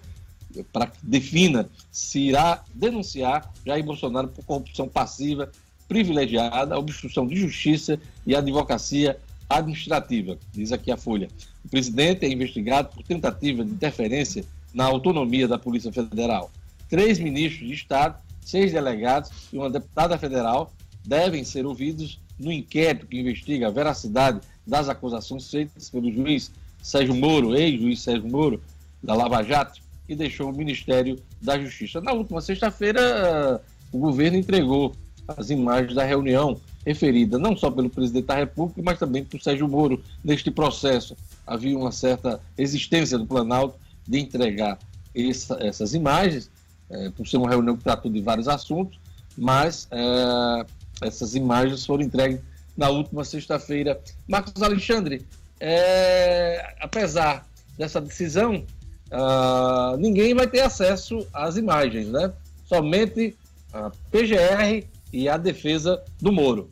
para 0.73 0.87
que 0.87 0.99
defina 1.03 1.69
se 1.91 2.21
irá 2.21 2.63
denunciar 2.75 3.51
Jair 3.65 3.85
Bolsonaro 3.85 4.29
por 4.29 4.45
corrupção 4.45 4.89
passiva, 4.89 5.51
privilegiada, 5.89 6.79
obstrução 6.79 7.27
de 7.27 7.37
justiça 7.37 7.99
e 8.27 8.37
advocacia 8.37 9.19
administrativa, 9.49 10.39
diz 10.53 10.73
aqui 10.73 10.91
a 10.91 10.97
Folha. 10.97 11.29
O 11.65 11.69
presidente 11.69 12.25
é 12.25 12.29
investigado 12.29 12.89
por 12.89 13.03
tentativa 13.03 13.65
de 13.65 13.71
interferência 13.71 14.45
na 14.75 14.85
autonomia 14.85 15.47
da 15.47 15.57
Polícia 15.57 15.93
Federal. 15.93 16.51
Três 16.89 17.19
ministros 17.19 17.69
de 17.69 17.75
Estado, 17.75 18.19
seis 18.41 18.73
delegados 18.73 19.31
e 19.53 19.57
uma 19.57 19.71
deputada 19.71 20.19
federal 20.19 20.73
devem 21.07 21.45
ser 21.45 21.65
ouvidos 21.65 22.21
no 22.39 22.51
inquérito 22.53 23.07
que 23.07 23.19
investiga 23.19 23.69
a 23.69 23.71
veracidade 23.71 24.41
das 24.67 24.89
acusações 24.89 25.49
feitas 25.49 25.89
pelo 25.89 26.11
juiz 26.13 26.51
Sérgio 26.83 27.15
Moro, 27.15 27.57
ex-juiz 27.57 28.03
Sérgio 28.03 28.29
Moro, 28.29 28.61
da 29.03 29.15
Lava 29.15 29.43
Jato, 29.43 29.81
que 30.07 30.15
deixou 30.15 30.51
o 30.51 30.57
Ministério 30.57 31.19
da 31.41 31.59
Justiça. 31.59 32.01
Na 32.01 32.13
última 32.13 32.41
sexta-feira, 32.41 33.63
o 33.93 33.99
governo 33.99 34.37
entregou 34.37 34.95
as 35.29 35.51
imagens 35.51 35.95
da 35.95 36.05
reunião 36.05 36.61
referida 36.85 37.39
não 37.39 37.57
só 37.57 37.71
pelo 37.71 37.89
presidente 37.89 38.27
da 38.27 38.35
República, 38.35 38.83
mas 38.85 38.99
também 38.99 39.25
por 39.25 39.41
Sérgio 39.41 39.69
Moro 39.69 40.03
neste 40.23 40.51
processo. 40.51 41.17
Havia 41.47 41.79
uma 41.79 41.93
certa 41.93 42.41
resistência 42.57 43.17
do 43.17 43.27
Planalto 43.27 43.77
de 44.07 44.19
entregar 44.19 44.79
essa, 45.15 45.57
essas 45.61 45.95
imagens, 45.95 46.51
é, 46.91 47.11
por 47.11 47.27
ser 47.27 47.37
uma 47.37 47.49
reunião 47.49 47.77
que 47.77 47.85
tratou 47.85 48.11
de 48.11 48.21
vários 48.21 48.49
assuntos, 48.49 48.99
mas 49.37 49.89
é, 49.91 50.67
essas 51.07 51.35
imagens 51.35 51.85
foram 51.85 52.05
entregues 52.05 52.41
na 52.77 52.89
última 52.89 53.25
sexta-feira. 53.25 54.01
Marcos 54.29 54.63
Alexandre, 54.63 55.27
é, 55.61 56.75
apesar 56.81 57.47
dessa 57.79 58.01
decisão, 58.01 58.65
uh, 59.11 59.97
ninguém 59.99 60.35
vai 60.35 60.47
ter 60.47 60.61
acesso 60.61 61.27
às 61.33 61.57
imagens, 61.57 62.09
né? 62.09 62.33
Somente 62.69 63.37
a 63.73 63.91
PGR 64.11 64.87
e 65.13 65.29
a 65.29 65.37
defesa 65.37 66.03
do 66.21 66.33
Moro. 66.33 66.71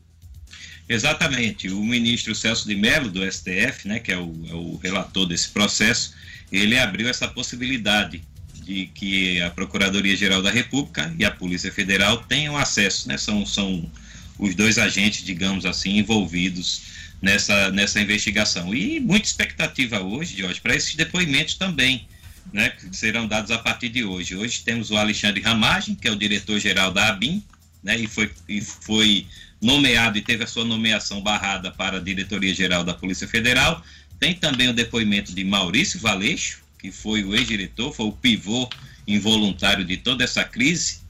Exatamente. 0.89 1.69
O 1.69 1.83
ministro 1.83 2.35
Celso 2.35 2.67
de 2.67 2.77
Mello, 2.77 3.11
do 3.11 3.25
STF, 3.31 3.87
né, 3.87 3.99
que 3.99 4.13
é 4.13 4.19
o, 4.19 4.33
é 4.49 4.55
o 4.55 4.77
relator 4.77 5.27
desse 5.27 5.49
processo, 5.49 6.15
ele 6.53 6.79
abriu 6.79 7.09
essa 7.09 7.27
possibilidade 7.27 8.23
de 8.63 8.87
que 8.95 9.41
a 9.41 9.51
Procuradoria-Geral 9.51 10.43
da 10.43 10.51
República 10.51 11.13
e 11.19 11.25
a 11.25 11.31
Polícia 11.31 11.73
Federal 11.73 12.19
tenham 12.19 12.57
acesso, 12.57 13.09
né? 13.09 13.17
São, 13.17 13.45
são 13.45 13.91
os 14.39 14.55
dois 14.55 14.79
agentes, 14.79 15.25
digamos 15.25 15.65
assim, 15.65 15.99
envolvidos 15.99 16.83
nessa, 17.21 17.71
nessa 17.71 18.01
investigação. 18.01 18.75
E 18.75 19.01
muita 19.01 19.27
expectativa 19.27 20.01
hoje, 20.01 20.37
Jorge, 20.37 20.61
para 20.61 20.77
esses 20.77 20.95
depoimentos 20.95 21.55
também, 21.55 22.07
né? 22.53 22.71
Que 22.71 22.95
serão 22.97 23.27
dados 23.27 23.51
a 23.51 23.59
partir 23.59 23.89
de 23.89 24.05
hoje. 24.05 24.37
Hoje 24.37 24.63
temos 24.65 24.91
o 24.91 24.97
Alexandre 24.97 25.41
Ramagem, 25.41 25.95
que 25.95 26.07
é 26.07 26.11
o 26.11 26.17
diretor-geral 26.17 26.93
da 26.93 27.09
ABIN, 27.09 27.43
né? 27.83 27.99
E 27.99 28.07
foi, 28.07 28.31
e 28.49 28.61
foi 28.61 29.27
nomeado 29.61 30.19
e 30.19 30.23
teve 30.23 30.45
a 30.45 30.47
sua 30.47 30.65
nomeação 30.65 31.21
barrada 31.23 31.71
para 31.71 31.97
a 31.97 32.01
Diretoria-Geral 32.01 32.85
da 32.85 32.93
Polícia 32.93 33.27
Federal. 33.27 33.83
Tem 34.23 34.35
também 34.35 34.69
o 34.69 34.73
depoimento 34.73 35.35
de 35.35 35.43
Maurício 35.43 35.99
Valeixo, 35.99 36.63
que 36.79 36.93
foi 36.93 37.25
o 37.25 37.35
ex-diretor, 37.35 37.93
foi 37.93 38.07
o 38.07 38.13
pivô 38.13 38.71
involuntário 39.05 39.85
de 39.85 39.97
toda 39.97 40.23
essa 40.23 40.45
crise. 40.45 41.01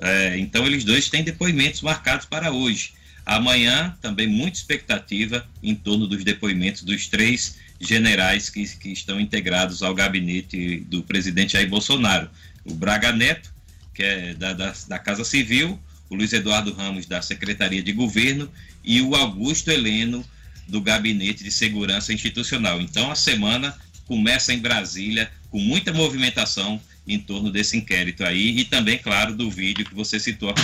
É, 0.00 0.36
então, 0.36 0.66
eles 0.66 0.82
dois 0.82 1.08
têm 1.08 1.22
depoimentos 1.22 1.80
marcados 1.80 2.26
para 2.26 2.50
hoje. 2.50 2.94
Amanhã, 3.24 3.96
também 4.02 4.26
muita 4.26 4.58
expectativa 4.58 5.48
em 5.62 5.76
torno 5.76 6.08
dos 6.08 6.24
depoimentos 6.24 6.82
dos 6.82 7.06
três 7.06 7.56
generais 7.80 8.50
que, 8.50 8.64
que 8.78 8.88
estão 8.88 9.20
integrados 9.20 9.80
ao 9.80 9.94
gabinete 9.94 10.80
do 10.88 11.04
presidente 11.04 11.52
Jair 11.52 11.68
Bolsonaro. 11.68 12.28
O 12.64 12.74
Braga 12.74 13.12
Neto, 13.12 13.54
que 13.94 14.02
é 14.02 14.34
da, 14.34 14.52
da, 14.52 14.74
da 14.88 14.98
Casa 14.98 15.22
Civil, 15.22 15.78
o 16.10 16.16
Luiz 16.16 16.32
Eduardo 16.32 16.72
Ramos, 16.72 17.06
da 17.06 17.22
Secretaria 17.22 17.80
de 17.80 17.92
Governo, 17.92 18.50
e 18.82 19.00
o 19.02 19.14
Augusto 19.14 19.70
Heleno, 19.70 20.24
do 20.66 20.80
Gabinete 20.80 21.44
de 21.44 21.50
Segurança 21.50 22.12
Institucional. 22.12 22.80
Então, 22.80 23.10
a 23.10 23.14
semana 23.14 23.76
começa 24.06 24.52
em 24.52 24.58
Brasília, 24.58 25.30
com 25.50 25.58
muita 25.58 25.92
movimentação 25.92 26.80
em 27.06 27.18
torno 27.18 27.50
desse 27.50 27.76
inquérito 27.76 28.24
aí, 28.24 28.58
e 28.58 28.64
também, 28.64 28.98
claro, 28.98 29.34
do 29.34 29.50
vídeo 29.50 29.84
que 29.84 29.94
você 29.94 30.18
citou 30.18 30.50
aqui. 30.50 30.62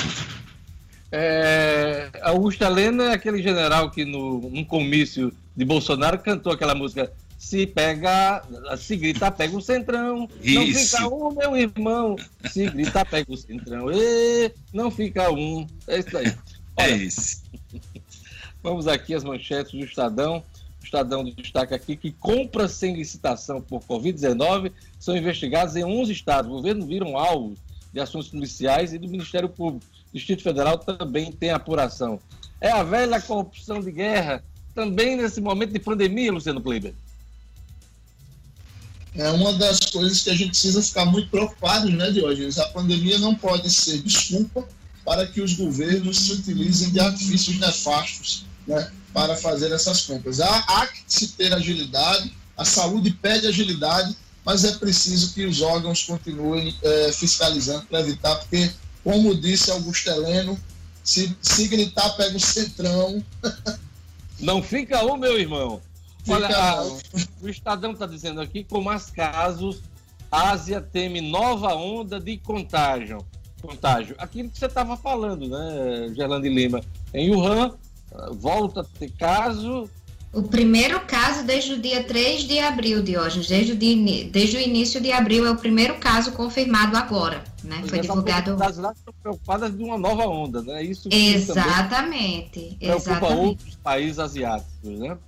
É, 1.10 2.10
Augusto 2.22 2.64
Heleno 2.64 3.02
é 3.02 3.12
aquele 3.12 3.42
general 3.42 3.90
que, 3.90 4.04
no, 4.04 4.50
num 4.50 4.64
comício 4.64 5.32
de 5.56 5.64
Bolsonaro, 5.64 6.18
cantou 6.18 6.52
aquela 6.52 6.74
música 6.74 7.12
se 7.42 7.66
pega, 7.66 8.40
se 8.78 8.96
gritar, 8.96 9.32
pega 9.32 9.56
o 9.56 9.60
centrão. 9.60 10.28
Isso. 10.40 10.54
Não 10.56 10.66
fica 10.72 11.14
um, 11.14 11.34
meu 11.34 11.56
irmão. 11.56 12.16
Se 12.48 12.70
gritar, 12.70 13.04
pega 13.04 13.32
o 13.32 13.36
centrão. 13.36 13.90
E 13.90 14.52
não 14.72 14.92
fica 14.92 15.28
um. 15.32 15.66
É 15.88 15.98
isso 15.98 16.16
aí. 16.16 16.32
É 16.74 16.84
Olha, 16.84 16.92
é 16.92 16.96
isso. 16.96 17.42
Vamos 18.62 18.86
aqui 18.86 19.14
as 19.14 19.24
manchetes 19.24 19.72
do 19.72 19.84
Estadão. 19.84 20.42
O 20.80 20.84
Estadão 20.84 21.24
destaca 21.24 21.74
aqui 21.74 21.96
que 21.96 22.12
compras 22.12 22.72
sem 22.72 22.94
licitação 22.94 23.60
por 23.60 23.82
Covid-19 23.82 24.72
são 25.00 25.16
investigadas 25.16 25.76
em 25.76 25.84
11 25.84 26.12
estados. 26.12 26.50
O 26.50 26.54
governo 26.54 26.86
viram 26.86 27.16
alvo 27.16 27.56
de 27.92 28.00
ações 28.00 28.28
policiais 28.28 28.92
e 28.92 28.98
do 28.98 29.08
Ministério 29.08 29.48
Público. 29.48 29.86
O 30.12 30.16
Distrito 30.16 30.42
Federal 30.42 30.78
também 30.78 31.32
tem 31.32 31.50
apuração. 31.50 32.20
É 32.60 32.70
a 32.70 32.82
velha 32.82 33.20
corrupção 33.20 33.80
de 33.80 33.90
guerra, 33.90 34.42
também 34.74 35.16
nesse 35.16 35.40
momento 35.40 35.72
de 35.72 35.78
pandemia, 35.78 36.32
Luciano 36.32 36.60
Kleiber 36.60 36.94
é 39.14 39.28
uma 39.30 39.52
das 39.52 39.78
coisas 39.80 40.22
que 40.22 40.30
a 40.30 40.34
gente 40.34 40.50
precisa 40.50 40.82
ficar 40.82 41.04
muito 41.04 41.28
preocupado, 41.28 41.90
né, 41.90 42.10
Diogenes? 42.10 42.58
A 42.58 42.68
pandemia 42.68 43.18
não 43.18 43.34
pode 43.34 43.68
ser 43.70 44.00
desculpa 44.02 44.66
para 45.04 45.26
que 45.26 45.40
os 45.40 45.54
governos 45.54 46.18
se 46.18 46.32
utilizem 46.32 46.90
de 46.90 47.00
artifícios 47.00 47.58
nefastos 47.58 48.46
né, 48.66 48.90
para 49.12 49.36
fazer 49.36 49.72
essas 49.72 50.02
compras. 50.02 50.40
Há, 50.40 50.58
há 50.68 50.86
que 50.86 51.02
se 51.06 51.28
ter 51.28 51.52
agilidade, 51.52 52.32
a 52.56 52.64
saúde 52.64 53.10
pede 53.10 53.46
agilidade, 53.46 54.16
mas 54.44 54.64
é 54.64 54.72
preciso 54.72 55.32
que 55.34 55.44
os 55.46 55.60
órgãos 55.60 56.04
continuem 56.04 56.74
é, 56.82 57.12
fiscalizando 57.12 57.86
para 57.86 58.00
evitar, 58.00 58.36
porque, 58.36 58.70
como 59.04 59.34
disse 59.34 59.70
Augusto 59.70 60.08
Heleno, 60.10 60.58
se, 61.02 61.36
se 61.40 61.68
gritar, 61.68 62.10
pega 62.16 62.36
o 62.36 62.40
centrão. 62.40 63.22
Não 64.40 64.62
fica 64.62 65.04
um, 65.04 65.16
meu 65.16 65.38
irmão. 65.38 65.80
Olha, 66.28 66.48
a, 66.48 66.84
o 67.40 67.48
Estadão 67.48 67.92
está 67.92 68.06
dizendo 68.06 68.40
aqui, 68.40 68.64
com 68.64 68.80
mais 68.80 69.10
casos, 69.10 69.80
Ásia 70.30 70.80
teme 70.80 71.20
nova 71.20 71.74
onda 71.74 72.18
de 72.18 72.38
contágio. 72.38 73.18
contágio. 73.60 74.14
Aquilo 74.18 74.48
que 74.48 74.58
você 74.58 74.66
estava 74.66 74.96
falando, 74.96 75.48
né, 75.48 76.12
Gerlande 76.14 76.48
Lima? 76.48 76.80
Em 77.12 77.34
Wuhan, 77.34 77.74
volta 78.32 78.80
a 78.80 78.84
ter 78.84 79.10
caso. 79.12 79.88
O 80.32 80.42
primeiro 80.42 81.00
caso 81.00 81.44
desde 81.44 81.74
o 81.74 81.78
dia 81.80 82.04
3 82.04 82.44
de 82.44 82.58
abril, 82.58 83.02
Diógenes, 83.02 83.48
desde 83.48 83.72
o, 83.72 83.76
de, 83.76 84.24
desde 84.32 84.56
o 84.56 84.60
início 84.60 84.98
de 85.00 85.12
abril, 85.12 85.46
é 85.46 85.50
o 85.50 85.56
primeiro 85.56 85.98
caso 85.98 86.32
confirmado 86.32 86.96
agora, 86.96 87.44
né? 87.62 87.82
Foi 87.86 88.00
divulgado. 88.00 88.56
As 88.62 88.78
lá 88.78 88.92
estão 88.92 89.12
preocupadas 89.22 89.76
de 89.76 89.84
uma 89.84 89.98
nova 89.98 90.24
onda, 90.26 90.62
né? 90.62 90.82
Isso 90.82 91.08
exatamente. 91.12 92.76
Preocupa 92.80 93.10
exatamente. 93.10 93.46
outros 93.46 93.76
países 93.76 94.18
asiáticos, 94.18 94.98
né? 94.98 95.18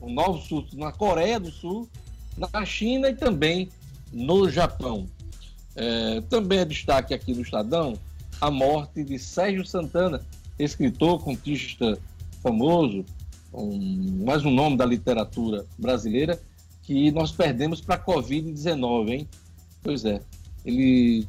um 0.00 0.12
novo 0.12 0.40
surto 0.40 0.76
na 0.76 0.92
Coreia 0.92 1.38
do 1.40 1.50
Sul, 1.50 1.88
na 2.36 2.64
China 2.64 3.08
e 3.08 3.14
também 3.14 3.68
no 4.12 4.48
Japão. 4.48 5.06
É, 5.74 6.20
também 6.22 6.60
é 6.60 6.64
destaque 6.64 7.14
aqui 7.14 7.34
no 7.34 7.42
Estadão 7.42 7.94
a 8.40 8.50
morte 8.50 9.02
de 9.02 9.18
Sérgio 9.18 9.66
Santana, 9.66 10.24
escritor, 10.58 11.22
contista 11.22 11.98
famoso, 12.42 13.04
um, 13.52 14.24
mais 14.24 14.44
um 14.44 14.50
nome 14.50 14.76
da 14.76 14.84
literatura 14.84 15.64
brasileira, 15.78 16.40
que 16.82 17.10
nós 17.10 17.32
perdemos 17.32 17.80
para 17.80 17.96
a 17.96 18.04
Covid-19, 18.04 19.10
hein? 19.10 19.28
Pois 19.82 20.04
é. 20.04 20.20
Ele, 20.64 21.26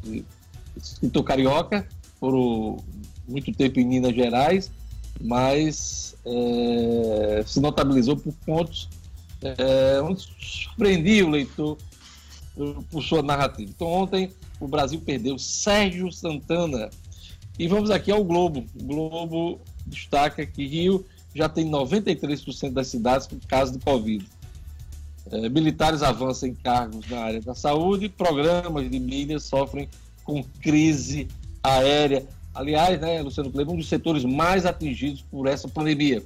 escritor 0.75 1.23
carioca, 1.23 1.87
por 2.19 2.81
muito 3.27 3.51
tempo 3.53 3.79
em 3.79 3.85
Minas 3.85 4.15
Gerais, 4.15 4.71
mas 5.21 6.15
é, 6.25 7.43
se 7.45 7.59
notabilizou 7.59 8.17
por 8.17 8.33
pontos 8.45 8.89
é, 9.41 10.01
onde 10.01 10.27
surpreendia 10.39 11.25
o 11.25 11.29
leitor 11.29 11.77
por 12.91 13.01
sua 13.01 13.21
narrativa. 13.21 13.69
Então, 13.69 13.87
ontem 13.87 14.31
o 14.59 14.67
Brasil 14.67 14.99
perdeu 14.99 15.37
Sérgio 15.39 16.11
Santana. 16.11 16.89
E 17.59 17.67
vamos 17.67 17.91
aqui 17.91 18.09
ao 18.09 18.23
Globo. 18.23 18.65
O 18.73 18.83
Globo 18.85 19.61
destaca 19.85 20.45
que 20.45 20.65
Rio 20.65 21.05
já 21.35 21.49
tem 21.49 21.69
93% 21.69 22.71
das 22.71 22.87
cidades 22.87 23.27
com 23.27 23.37
casos 23.47 23.77
de 23.77 23.83
Covid. 23.83 24.25
É, 25.29 25.49
militares 25.49 26.01
avançam 26.01 26.47
em 26.47 26.55
cargos 26.55 27.07
na 27.09 27.19
área 27.19 27.41
da 27.41 27.53
saúde, 27.53 28.07
programas 28.07 28.89
de 28.89 28.97
mídia 28.97 29.39
sofrem 29.39 29.89
com 30.23 30.41
crise 30.61 31.27
aérea. 31.61 32.25
Aliás, 32.55 32.99
né, 32.99 33.21
Luciano 33.21 33.51
Kleber, 33.51 33.75
um 33.75 33.77
dos 33.77 33.89
setores 33.89 34.23
mais 34.23 34.65
atingidos 34.65 35.21
por 35.29 35.45
essa 35.45 35.67
pandemia. 35.67 36.23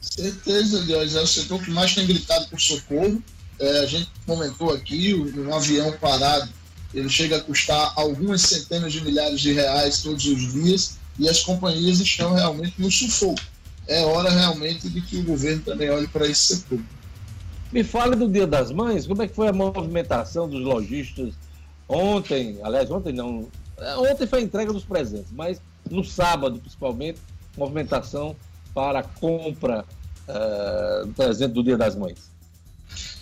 Certeza, 0.00 0.82
Deus, 0.84 1.16
é 1.16 1.20
o 1.20 1.26
setor 1.26 1.60
que 1.60 1.70
mais 1.72 1.94
tem 1.94 2.06
gritado 2.06 2.46
por 2.48 2.60
socorro. 2.60 3.20
É, 3.58 3.80
a 3.80 3.86
gente 3.86 4.08
comentou 4.24 4.72
aqui, 4.72 5.14
um 5.14 5.52
avião 5.52 5.92
parado, 5.98 6.48
ele 6.96 7.10
chega 7.10 7.36
a 7.36 7.40
custar 7.42 7.92
algumas 7.94 8.40
centenas 8.40 8.90
de 8.90 9.04
milhares 9.04 9.38
de 9.40 9.52
reais 9.52 10.02
todos 10.02 10.24
os 10.24 10.52
dias 10.52 10.96
e 11.18 11.28
as 11.28 11.42
companhias 11.42 12.00
estão 12.00 12.32
realmente 12.32 12.80
no 12.80 12.90
sufoco. 12.90 13.40
É 13.86 14.02
hora 14.02 14.30
realmente 14.30 14.88
de 14.88 15.02
que 15.02 15.18
o 15.18 15.22
governo 15.22 15.62
também 15.62 15.90
olhe 15.90 16.08
para 16.08 16.26
esse 16.26 16.56
setor. 16.56 16.80
Me 17.70 17.84
fale 17.84 18.16
do 18.16 18.26
Dia 18.26 18.46
das 18.46 18.72
Mães, 18.72 19.06
como 19.06 19.22
é 19.22 19.28
que 19.28 19.34
foi 19.34 19.48
a 19.48 19.52
movimentação 19.52 20.48
dos 20.48 20.62
lojistas 20.62 21.34
ontem, 21.86 22.58
aliás, 22.62 22.90
ontem 22.90 23.12
não, 23.12 23.46
é, 23.76 23.96
ontem 23.96 24.26
foi 24.26 24.40
a 24.40 24.42
entrega 24.42 24.72
dos 24.72 24.84
presentes, 24.84 25.30
mas 25.30 25.60
no 25.90 26.02
sábado, 26.02 26.58
principalmente, 26.58 27.20
movimentação 27.56 28.34
para 28.74 29.00
a 29.00 29.02
compra 29.02 29.84
uh, 30.28 31.06
do 31.06 31.12
presente 31.12 31.52
do 31.52 31.62
Dia 31.62 31.76
das 31.76 31.94
Mães. 31.94 32.30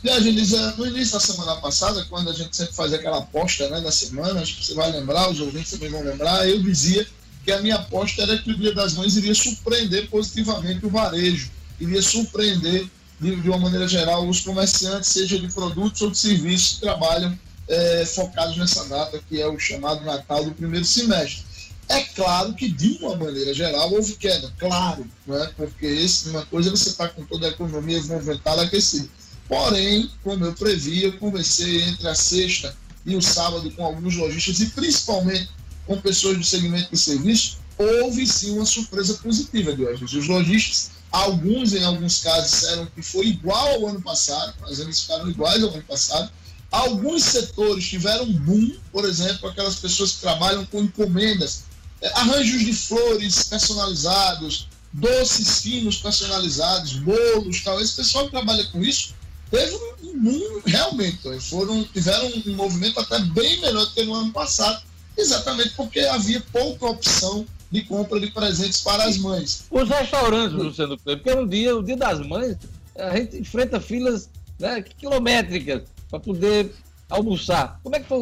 E 0.05 0.11
a 0.11 0.21
gente 0.21 0.55
no 0.77 0.87
início 0.87 1.15
da 1.15 1.21
semana 1.21 1.57
passada, 1.57 2.05
quando 2.11 2.29
a 2.29 2.35
gente 2.35 2.55
sempre 2.55 2.75
fazia 2.75 2.99
aquela 2.99 3.21
aposta 3.21 3.71
né, 3.71 3.81
da 3.81 3.91
semana, 3.91 4.43
acho 4.43 4.57
que 4.57 4.67
você 4.67 4.75
vai 4.75 4.93
lembrar, 4.93 5.31
os 5.31 5.41
ouvintes 5.41 5.71
também 5.71 5.89
vão 5.89 6.03
lembrar, 6.03 6.47
eu 6.47 6.63
dizia 6.63 7.07
que 7.43 7.51
a 7.51 7.63
minha 7.63 7.77
aposta 7.77 8.21
era 8.21 8.37
que 8.37 8.51
o 8.51 8.59
Dia 8.59 8.75
das 8.75 8.93
Mães 8.93 9.17
iria 9.17 9.35
surpreender 9.35 10.11
positivamente 10.11 10.85
o 10.85 10.91
varejo, 10.91 11.51
iria 11.81 12.03
surpreender, 12.03 12.87
de, 13.19 13.49
uma 13.49 13.59
maneira 13.59 13.89
geral, 13.89 14.29
os 14.29 14.41
comerciantes, 14.41 15.09
seja 15.09 15.39
de 15.39 15.51
produtos 15.51 16.03
ou 16.03 16.11
de 16.11 16.19
serviços 16.19 16.75
que 16.75 16.81
trabalham 16.83 17.39
é, 17.67 18.05
focados 18.05 18.59
nessa 18.59 18.85
data, 18.85 19.19
que 19.27 19.41
é 19.41 19.49
o 19.49 19.59
chamado 19.59 20.05
Natal 20.05 20.45
do 20.45 20.51
primeiro 20.51 20.85
semestre. 20.85 21.47
É 21.89 22.03
claro 22.03 22.53
que, 22.53 22.69
de 22.69 22.99
uma 23.01 23.17
maneira 23.17 23.55
geral, 23.55 23.91
houve 23.91 24.17
queda, 24.17 24.53
claro, 24.59 25.07
né? 25.27 25.51
porque 25.57 25.87
esse, 25.87 26.29
uma 26.29 26.45
coisa 26.45 26.69
é 26.69 26.73
você 26.73 26.91
está 26.91 27.09
com 27.09 27.25
toda 27.25 27.47
a 27.47 27.51
economia 27.51 28.03
movimentada 28.03 28.61
aquecida. 28.63 29.09
Porém, 29.49 30.11
como 30.23 30.45
eu 30.45 30.53
previ, 30.55 31.05
eu 31.05 31.13
conversei 31.19 31.83
entre 31.83 32.09
a 32.09 32.15
sexta 32.15 32.77
e 33.05 33.15
o 33.15 33.23
sábado 33.23 33.71
com 33.73 33.85
alguns 33.85 34.17
lojistas 34.17 34.61
e 34.61 34.67
principalmente 34.67 35.51
com 35.87 36.01
pessoas 36.01 36.39
do 36.39 36.45
segmento 36.45 36.91
de 36.91 36.99
serviço, 36.99 37.59
houve 37.77 38.27
sim 38.27 38.53
uma 38.53 38.65
surpresa 38.65 39.15
positiva 39.15 39.75
de 39.75 39.85
hoje. 39.85 40.05
Os 40.05 40.27
lojistas, 40.27 40.93
alguns 41.13 41.75
em 41.75 41.85
alguns 41.85 42.23
casos 42.23 42.51
disseram 42.51 42.87
que 42.87 43.03
foi 43.03 43.27
igual 43.27 43.69
ao 43.75 43.89
ano 43.89 44.01
passado, 44.01 44.55
mas 44.63 44.79
eles 44.79 45.01
ficaram 45.01 45.29
iguais 45.29 45.63
ao 45.63 45.71
ano 45.71 45.83
passado, 45.83 46.31
Alguns 46.75 47.23
setores 47.23 47.87
tiveram 47.87 48.27
boom, 48.33 48.75
por 48.91 49.05
exemplo, 49.05 49.49
aquelas 49.49 49.77
pessoas 49.77 50.15
que 50.15 50.23
trabalham 50.23 50.67
com 50.67 50.83
encomendas, 50.83 51.67
é, 52.03 52.09
arranjos 52.19 52.65
de 52.65 52.73
flores 52.73 53.45
personalizados, 53.45 54.67
doces 54.93 55.61
finos 55.61 55.99
personalizados, 55.99 56.95
bolos, 56.95 57.61
tal. 57.63 57.81
Esse 57.81 57.95
pessoal 57.95 58.25
que 58.25 58.33
trabalha 58.33 58.65
com 58.73 58.83
isso 58.83 59.15
teve 59.55 59.77
um 60.03 60.19
boom 60.21 60.61
realmente. 60.67 61.41
Foram, 61.41 61.85
tiveram 61.85 62.27
um 62.47 62.55
movimento 62.55 62.99
até 62.99 63.21
bem 63.21 63.61
melhor 63.61 63.87
do 63.87 63.93
que 63.93 64.05
no 64.05 64.15
ano 64.15 64.33
passado, 64.33 64.83
exatamente 65.17 65.71
porque 65.77 66.01
havia 66.01 66.43
pouca 66.53 66.87
opção 66.87 67.47
de 67.71 67.83
compra 67.83 68.19
de 68.21 68.31
presentes 68.31 68.81
para 68.81 69.05
as 69.05 69.17
mães. 69.19 69.65
Os 69.71 69.89
restaurantes, 69.89 70.57
Luciano, 70.57 70.99
porque 70.99 71.33
um 71.33 71.47
dia, 71.47 71.77
o 71.77 71.83
dia 71.83 71.97
das 71.97 72.25
mães, 72.27 72.57
a 72.97 73.17
gente 73.17 73.39
enfrenta 73.39 73.81
filas 73.81 74.29
né, 74.59 74.83
quilométricas 74.83 75.83
para 76.11 76.21
poder 76.21 76.73
almoçar. 77.09 77.81
Como 77.83 77.95
é 77.97 78.01
que, 78.01 78.09
foi, 78.09 78.21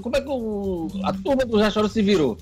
como 0.00 0.16
é 0.16 0.20
que 0.20 0.28
o, 0.28 0.90
a 1.02 1.12
turma 1.12 1.44
do 1.44 1.56
restaurante 1.56 1.92
se 1.92 2.02
virou? 2.02 2.38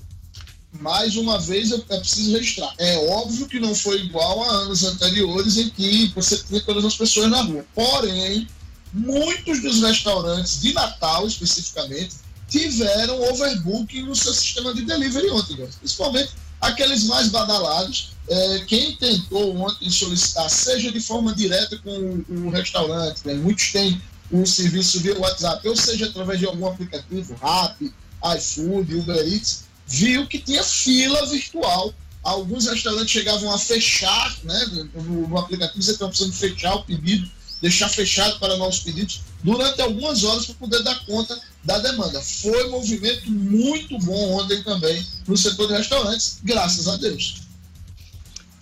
Mais 0.79 1.15
uma 1.15 1.39
vez, 1.39 1.71
é 1.71 1.77
preciso 1.77 2.33
registrar. 2.33 2.73
É 2.77 2.97
óbvio 3.09 3.47
que 3.47 3.59
não 3.59 3.75
foi 3.75 4.01
igual 4.01 4.43
a 4.43 4.51
anos 4.63 4.83
anteriores 4.83 5.57
em 5.57 5.69
que 5.69 6.11
você 6.15 6.37
tinha 6.37 6.61
todas 6.61 6.83
as 6.83 6.95
pessoas 6.95 7.29
na 7.29 7.41
rua. 7.41 7.63
Porém, 7.75 8.47
muitos 8.91 9.61
dos 9.61 9.81
restaurantes 9.81 10.59
de 10.61 10.73
Natal, 10.73 11.27
especificamente, 11.27 12.15
tiveram 12.47 13.21
overbooking 13.29 14.03
no 14.03 14.15
seu 14.15 14.33
sistema 14.33 14.73
de 14.73 14.83
delivery 14.83 15.29
ontem, 15.29 15.55
principalmente 15.79 16.31
aqueles 16.61 17.03
mais 17.05 17.29
badalados. 17.29 18.11
É, 18.27 18.59
quem 18.67 18.95
tentou 18.95 19.55
ontem 19.57 19.89
solicitar, 19.89 20.49
seja 20.49 20.91
de 20.91 20.99
forma 20.99 21.35
direta 21.35 21.77
com 21.79 22.23
o, 22.29 22.49
restaurante, 22.49 23.21
né? 23.25 23.33
muitos 23.33 23.71
têm 23.71 24.01
um 24.31 24.45
serviço 24.45 25.01
via 25.01 25.17
WhatsApp, 25.19 25.67
ou 25.67 25.75
seja, 25.75 26.05
através 26.05 26.39
de 26.39 26.45
algum 26.45 26.65
aplicativo, 26.65 27.35
Rap, 27.41 27.93
iFood, 28.37 28.95
Uber 28.95 29.17
Eats, 29.17 29.62
viu 29.87 30.27
que 30.27 30.39
tinha 30.39 30.63
fila 30.63 31.25
virtual. 31.27 31.93
Alguns 32.23 32.67
restaurantes 32.67 33.11
chegavam 33.11 33.53
a 33.53 33.57
fechar, 33.57 34.37
né? 34.43 34.87
No, 34.93 35.27
no 35.27 35.37
aplicativo 35.37 35.81
você 35.81 35.97
tem 35.97 36.05
a 36.05 36.09
opção 36.09 36.29
de 36.29 36.35
fechar 36.37 36.75
o 36.75 36.83
pedido, 36.83 37.29
deixar 37.61 37.89
fechado 37.89 38.39
para 38.39 38.55
novos 38.57 38.79
pedidos, 38.79 39.21
durante 39.43 39.81
algumas 39.81 40.23
horas 40.23 40.45
para 40.45 40.55
poder 40.55 40.83
dar 40.83 41.05
conta 41.05 41.39
da 41.63 41.79
demanda. 41.79 42.21
Foi 42.21 42.67
um 42.67 42.71
movimento 42.71 43.29
muito 43.29 43.97
bom 43.99 44.39
ontem 44.39 44.63
também 44.63 45.05
no 45.27 45.35
setor 45.35 45.67
de 45.67 45.73
restaurantes, 45.73 46.39
graças 46.43 46.87
a 46.87 46.95
Deus. 46.95 47.41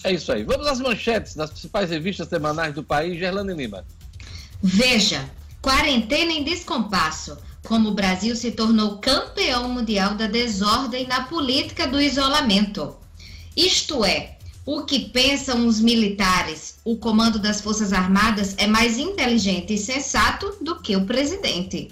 É 0.04 0.12
isso 0.12 0.32
aí. 0.32 0.44
Vamos 0.44 0.66
às 0.66 0.80
manchetes 0.80 1.36
das 1.36 1.52
principais 1.52 1.90
revistas 1.90 2.28
semanais 2.28 2.74
do 2.74 2.84
país, 2.84 3.20
Gerlane 3.20 3.54
Lima. 3.54 3.86
Veja, 4.64 5.30
Quarentena 5.62 6.32
em 6.32 6.44
descompasso. 6.44 7.38
Como 7.63 7.89
o 7.89 7.93
Brasil 7.93 8.36
se 8.36 8.52
tornou 8.52 8.97
campeão 8.97 9.69
mundial 9.69 10.15
da 10.15 10.28
desordem 10.28 11.08
na 11.08 11.24
política 11.24 11.88
do 11.88 12.02
isolamento. 12.02 12.95
Isto 13.56 14.04
é, 14.04 14.38
o 14.65 14.84
que 14.84 15.10
pensam 15.10 15.67
os 15.67 15.80
militares? 15.80 16.76
O 16.84 16.95
comando 16.95 17.39
das 17.39 17.62
Forças 17.62 17.91
Armadas 17.91 18.56
é 18.58 18.67
mais 18.67 18.97
inteligente 18.97 19.74
e 19.74 19.78
sensato 19.78 20.56
do 20.62 20.80
que 20.80 20.95
o 20.95 21.06
presidente. 21.06 21.91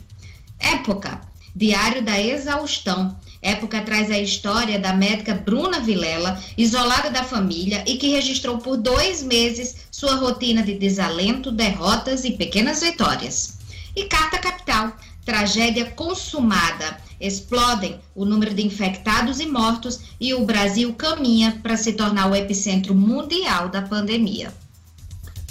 Época. 0.59 1.21
Diário 1.55 2.03
da 2.03 2.21
Exaustão. 2.21 3.17
Época 3.41 3.81
traz 3.81 4.11
a 4.11 4.19
história 4.19 4.77
da 4.77 4.93
médica 4.93 5.33
Bruna 5.33 5.79
Vilela, 5.79 6.41
isolada 6.57 7.09
da 7.09 7.23
família 7.23 7.83
e 7.87 7.97
que 7.97 8.09
registrou 8.09 8.59
por 8.59 8.77
dois 8.77 9.23
meses 9.23 9.77
sua 9.89 10.15
rotina 10.15 10.61
de 10.61 10.75
desalento, 10.75 11.51
derrotas 11.51 12.23
e 12.23 12.31
pequenas 12.31 12.81
vitórias. 12.81 13.57
E 13.95 14.05
Carta 14.05 14.37
Capital, 14.37 14.95
tragédia 15.25 15.91
consumada. 15.91 16.97
Explodem 17.19 17.99
o 18.15 18.23
número 18.23 18.53
de 18.53 18.65
infectados 18.65 19.39
e 19.39 19.45
mortos 19.45 20.01
e 20.19 20.33
o 20.33 20.45
Brasil 20.45 20.93
caminha 20.93 21.59
para 21.61 21.75
se 21.75 21.93
tornar 21.93 22.31
o 22.31 22.35
epicentro 22.35 22.95
mundial 22.95 23.67
da 23.69 23.81
pandemia. 23.81 24.53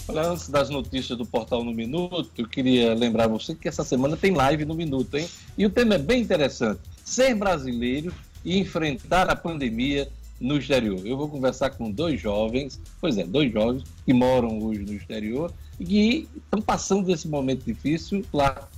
Olha, 0.08 0.22
antes 0.22 0.48
das 0.48 0.70
notícias 0.70 1.18
do 1.18 1.26
Portal 1.26 1.62
no 1.62 1.72
Minuto, 1.72 2.30
eu 2.38 2.48
queria 2.48 2.94
lembrar 2.94 3.26
você 3.26 3.54
que 3.54 3.68
essa 3.68 3.84
semana 3.84 4.16
tem 4.16 4.32
live 4.32 4.64
no 4.64 4.74
Minuto, 4.74 5.18
hein? 5.18 5.28
E 5.56 5.66
o 5.66 5.70
tema 5.70 5.96
é 5.96 5.98
bem 5.98 6.22
interessante: 6.22 6.80
ser 7.04 7.34
brasileiro 7.34 8.12
e 8.42 8.58
enfrentar 8.58 9.28
a 9.28 9.36
pandemia 9.36 10.08
no 10.40 10.56
exterior. 10.56 11.00
Eu 11.04 11.16
vou 11.16 11.28
conversar 11.28 11.70
com 11.70 11.90
dois 11.90 12.20
jovens, 12.20 12.80
pois 13.00 13.18
é, 13.18 13.24
dois 13.24 13.52
jovens 13.52 13.84
que 14.06 14.14
moram 14.14 14.62
hoje 14.62 14.80
no 14.80 14.94
exterior 14.94 15.52
e 15.78 15.84
que 15.84 16.28
estão 16.36 16.62
passando 16.62 17.06
desse 17.06 17.28
momento 17.28 17.64
difícil 17.64 18.24
lá, 18.32 18.68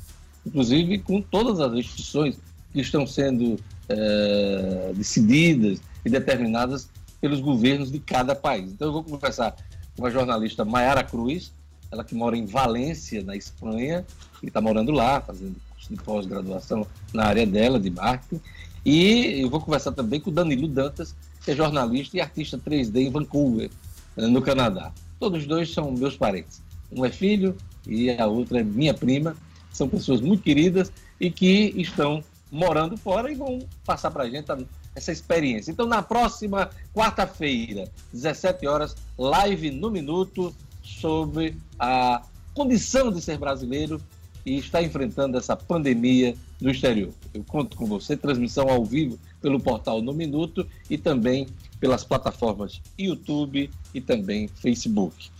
inclusive 0.50 0.98
com 0.98 1.22
todas 1.22 1.60
as 1.60 1.72
restrições 1.72 2.36
que 2.72 2.80
estão 2.80 3.06
sendo 3.06 3.56
é, 3.88 4.92
decididas 4.94 5.80
e 6.04 6.10
determinadas 6.10 6.88
pelos 7.20 7.40
governos 7.40 7.90
de 7.90 8.00
cada 8.00 8.34
país. 8.34 8.72
Então 8.72 8.88
eu 8.88 8.92
vou 8.92 9.04
conversar 9.04 9.56
com 9.96 10.04
a 10.04 10.10
jornalista 10.10 10.64
Mayara 10.64 11.04
Cruz, 11.04 11.52
ela 11.90 12.04
que 12.04 12.14
mora 12.14 12.36
em 12.36 12.46
Valência, 12.46 13.22
na 13.22 13.36
Espanha, 13.36 14.04
e 14.42 14.46
está 14.46 14.60
morando 14.60 14.90
lá, 14.90 15.20
fazendo 15.20 15.56
curso 15.70 15.90
de 15.90 15.96
pós-graduação 16.02 16.86
na 17.12 17.26
área 17.26 17.46
dela, 17.46 17.78
de 17.78 17.90
marketing. 17.90 18.40
E 18.84 19.40
eu 19.40 19.50
vou 19.50 19.60
conversar 19.60 19.92
também 19.92 20.20
com 20.20 20.30
o 20.30 20.32
Danilo 20.32 20.66
Dantas, 20.66 21.14
que 21.44 21.50
é 21.50 21.54
jornalista 21.54 22.16
e 22.16 22.20
artista 22.20 22.58
3D 22.58 23.06
em 23.06 23.10
Vancouver, 23.10 23.70
no 24.16 24.42
Canadá. 24.42 24.92
Todos 25.18 25.46
dois 25.46 25.72
são 25.72 25.92
meus 25.92 26.16
parentes. 26.16 26.62
Um 26.90 27.04
é 27.04 27.10
filho 27.10 27.56
e 27.86 28.10
a 28.10 28.26
outra 28.26 28.60
é 28.60 28.64
minha 28.64 28.94
prima. 28.94 29.36
São 29.72 29.88
pessoas 29.88 30.20
muito 30.20 30.42
queridas 30.42 30.92
e 31.20 31.30
que 31.30 31.72
estão 31.76 32.22
morando 32.50 32.96
fora 32.96 33.30
e 33.30 33.34
vão 33.34 33.60
passar 33.84 34.10
para 34.10 34.24
a 34.24 34.30
gente 34.30 34.46
essa 34.94 35.12
experiência. 35.12 35.70
Então, 35.70 35.86
na 35.86 36.02
próxima 36.02 36.70
quarta-feira, 36.94 37.88
17 38.12 38.66
horas, 38.66 38.96
live 39.16 39.70
no 39.70 39.90
Minuto 39.90 40.54
sobre 40.82 41.56
a 41.78 42.22
condição 42.52 43.12
de 43.12 43.20
ser 43.20 43.38
brasileiro 43.38 44.00
e 44.44 44.58
está 44.58 44.82
enfrentando 44.82 45.36
essa 45.36 45.54
pandemia 45.54 46.34
no 46.60 46.70
exterior. 46.70 47.12
Eu 47.32 47.44
conto 47.44 47.76
com 47.76 47.86
você, 47.86 48.16
transmissão 48.16 48.68
ao 48.68 48.84
vivo 48.84 49.18
pelo 49.40 49.60
portal 49.60 50.02
No 50.02 50.12
Minuto 50.12 50.66
e 50.88 50.98
também 50.98 51.46
pelas 51.78 52.04
plataformas 52.04 52.80
YouTube 52.98 53.70
e 53.94 54.00
também 54.00 54.48
Facebook. 54.48 55.30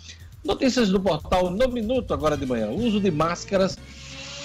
Notícias 0.45 0.88
do 0.88 1.01
portal 1.01 1.51
No 1.51 1.69
Minuto, 1.69 2.14
agora 2.14 2.37
de 2.37 2.47
manhã. 2.47 2.71
Uso 2.71 3.01
de 3.01 3.11
máscaras 3.11 3.79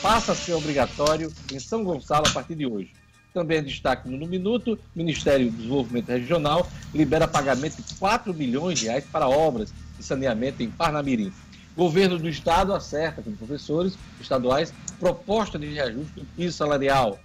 passa 0.02 0.32
a 0.32 0.36
ser 0.36 0.54
obrigatório 0.54 1.32
em 1.52 1.60
São 1.60 1.84
Gonçalo 1.84 2.28
a 2.28 2.32
partir 2.32 2.56
de 2.56 2.66
hoje. 2.66 2.92
Também 3.34 3.58
é 3.58 3.62
destaque 3.62 4.08
no 4.10 4.26
Minuto, 4.26 4.80
Ministério 4.96 5.52
do 5.52 5.58
Desenvolvimento 5.58 6.08
Regional 6.08 6.70
libera 6.94 7.28
pagamento 7.28 7.82
de 7.82 7.96
4 7.96 8.34
milhões 8.34 8.80
de 8.80 8.86
reais 8.86 9.04
para 9.12 9.28
obras 9.28 9.74
de 9.98 10.04
saneamento 10.04 10.64
em 10.64 10.70
Parnamirim. 10.70 11.34
Governo 11.76 12.18
do 12.18 12.30
Estado 12.30 12.74
acerta 12.74 13.22
com 13.22 13.36
professores 13.36 13.98
estaduais 14.22 14.74
proposta 15.00 15.60
de 15.60 15.68
reajuste 15.68 16.14
do 16.14 16.26
piso 16.36 16.56
salarial. 16.56 17.20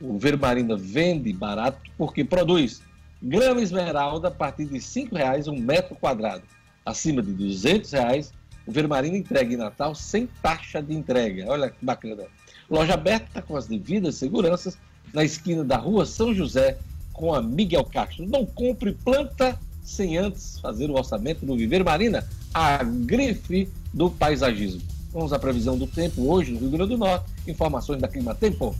O 0.00 0.18
Vermarina 0.18 0.76
vende 0.76 1.32
barato 1.32 1.78
porque 1.98 2.24
produz 2.24 2.80
grama 3.20 3.60
esmeralda 3.60 4.28
a 4.28 4.30
partir 4.30 4.64
de 4.64 4.74
R$ 4.74 4.80
5,00 4.80 5.48
um 5.48 5.60
metro 5.60 5.94
quadrado. 5.96 6.44
Acima 6.86 7.20
de 7.20 7.32
200 7.32 7.92
reais, 7.92 8.32
o 8.68 8.70
Vermarina 8.70 9.16
entrega 9.16 9.54
em 9.54 9.56
Natal 9.56 9.94
sem 9.94 10.28
taxa 10.42 10.82
de 10.82 10.94
entrega. 10.94 11.46
Olha 11.48 11.70
que 11.70 11.82
bacana. 11.82 12.24
Loja 12.68 12.92
aberta 12.92 13.40
com 13.40 13.56
as 13.56 13.66
devidas 13.66 14.16
seguranças 14.16 14.76
na 15.14 15.24
esquina 15.24 15.64
da 15.64 15.78
rua 15.78 16.04
São 16.04 16.34
José, 16.34 16.76
com 17.14 17.34
a 17.34 17.40
Miguel 17.40 17.82
Castro. 17.84 18.28
Não 18.28 18.44
compre 18.44 18.92
planta 18.92 19.58
sem 19.82 20.18
antes 20.18 20.58
fazer 20.60 20.90
o 20.90 20.98
orçamento 20.98 21.46
do 21.46 21.56
Viver 21.56 21.82
Marina, 21.82 22.28
a 22.52 22.84
grife 22.84 23.70
do 23.94 24.10
paisagismo. 24.10 24.82
Vamos 25.14 25.32
à 25.32 25.38
previsão 25.38 25.78
do 25.78 25.86
tempo 25.86 26.30
hoje 26.30 26.52
no 26.52 26.60
Rio 26.60 26.70
Grande 26.70 26.90
do 26.90 26.98
Norte. 26.98 27.24
Informações 27.46 28.02
da 28.02 28.06
Clima 28.06 28.34
Tempo. 28.34 28.76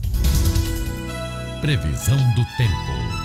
Previsão 1.61 2.17
do 2.35 2.45
tempo. 2.57 3.18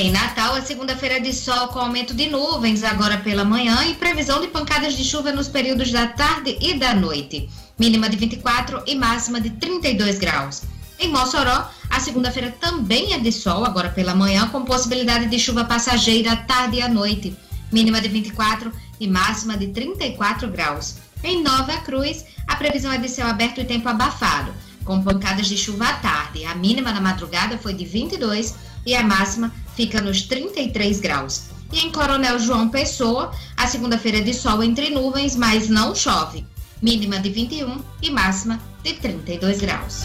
Em 0.00 0.10
Natal, 0.10 0.54
a 0.54 0.62
segunda-feira 0.62 1.20
de 1.20 1.30
sol 1.30 1.68
com 1.68 1.78
aumento 1.78 2.14
de 2.14 2.26
nuvens 2.30 2.82
agora 2.82 3.18
pela 3.18 3.44
manhã 3.44 3.84
e 3.84 3.94
previsão 3.94 4.40
de 4.40 4.48
pancadas 4.48 4.96
de 4.96 5.04
chuva 5.04 5.30
nos 5.30 5.46
períodos 5.46 5.92
da 5.92 6.06
tarde 6.06 6.56
e 6.58 6.72
da 6.72 6.94
noite 6.94 7.50
mínima 7.78 8.08
de 8.08 8.16
24 8.16 8.82
e 8.86 8.94
máxima 8.94 9.42
de 9.42 9.50
32 9.50 10.18
graus. 10.18 10.62
Em 10.98 11.10
Mossoró, 11.10 11.68
a 11.90 12.00
segunda-feira 12.00 12.50
também 12.58 13.12
é 13.12 13.18
de 13.18 13.30
sol, 13.30 13.62
agora 13.62 13.90
pela 13.90 14.14
manhã, 14.14 14.48
com 14.48 14.64
possibilidade 14.64 15.26
de 15.26 15.38
chuva 15.38 15.66
passageira 15.66 16.34
tarde 16.34 16.78
e 16.78 16.82
à 16.82 16.88
noite, 16.88 17.36
mínima 17.70 18.00
de 18.00 18.08
24 18.08 18.72
e 18.98 19.06
máxima 19.06 19.54
de 19.54 19.68
34 19.68 20.48
graus. 20.48 20.96
Em 21.22 21.42
Nova 21.42 21.76
Cruz, 21.82 22.24
a 22.48 22.56
previsão 22.56 22.90
é 22.90 22.96
de 22.96 23.08
céu 23.10 23.26
aberto 23.26 23.60
e 23.60 23.66
tempo 23.66 23.86
abafado, 23.86 24.54
com 24.84 25.02
pancadas 25.02 25.46
de 25.46 25.56
chuva 25.56 25.88
à 25.88 25.92
tarde. 25.94 26.44
A 26.44 26.54
mínima 26.54 26.92
na 26.92 27.00
madrugada 27.00 27.58
foi 27.58 27.74
de 27.74 27.84
22 27.84 28.54
e 28.86 28.94
a 28.94 29.02
máxima 29.02 29.52
fica 29.74 30.00
nos 30.00 30.22
33 30.22 31.00
graus. 31.00 31.50
E 31.72 31.80
em 31.80 31.92
Coronel 31.92 32.38
João 32.38 32.68
Pessoa, 32.68 33.32
a 33.56 33.66
segunda-feira 33.66 34.18
é 34.18 34.22
de 34.22 34.34
sol 34.34 34.62
entre 34.62 34.90
nuvens, 34.90 35.36
mas 35.36 35.68
não 35.68 35.94
chove 35.94 36.44
mínima 36.82 37.18
de 37.18 37.30
21 37.30 37.78
e 38.02 38.10
máxima 38.10 38.58
de 38.82 38.94
32 38.94 39.60
graus. 39.60 40.04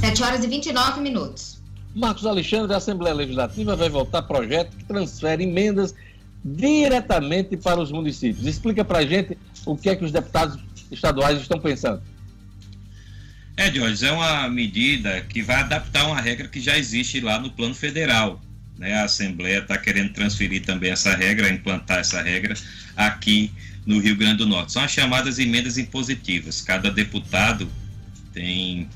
Sete 0.00 0.22
horas 0.22 0.44
e 0.44 0.46
29 0.46 1.00
minutos. 1.00 1.60
Marcos 1.94 2.24
Alexandre, 2.24 2.72
a 2.72 2.76
Assembleia 2.76 3.14
Legislativa 3.14 3.74
vai 3.74 3.88
votar 3.88 4.22
projeto 4.22 4.76
que 4.76 4.84
transfere 4.84 5.42
emendas 5.42 5.94
diretamente 6.44 7.56
para 7.56 7.80
os 7.80 7.92
municípios. 7.92 8.46
Explica 8.46 8.84
para 8.84 9.00
a 9.00 9.06
gente 9.06 9.36
o 9.66 9.76
que 9.76 9.90
é 9.90 9.96
que 9.96 10.04
os 10.04 10.12
deputados 10.12 10.58
estaduais 10.90 11.40
estão 11.40 11.60
pensando. 11.60 12.02
É, 13.56 13.70
Jorge, 13.70 14.06
é 14.06 14.12
uma 14.12 14.48
medida 14.48 15.20
que 15.22 15.42
vai 15.42 15.56
adaptar 15.56 16.06
uma 16.06 16.20
regra 16.20 16.48
que 16.48 16.60
já 16.60 16.78
existe 16.78 17.20
lá 17.20 17.38
no 17.38 17.50
plano 17.50 17.74
federal, 17.74 18.40
né? 18.78 18.94
A 18.94 19.04
Assembleia 19.04 19.58
está 19.58 19.76
querendo 19.76 20.14
transferir 20.14 20.64
também 20.64 20.90
essa 20.90 21.14
regra, 21.14 21.50
implantar 21.50 21.98
essa 21.98 22.22
regra 22.22 22.54
aqui 22.96 23.52
no 23.84 23.98
Rio 24.00 24.16
Grande 24.16 24.38
do 24.38 24.46
Norte. 24.46 24.72
São 24.72 24.82
as 24.82 24.90
chamadas 24.90 25.38
emendas 25.38 25.76
impositivas. 25.76 26.62
Cada 26.62 26.90
deputado 26.90 27.70
tem, 28.32 28.88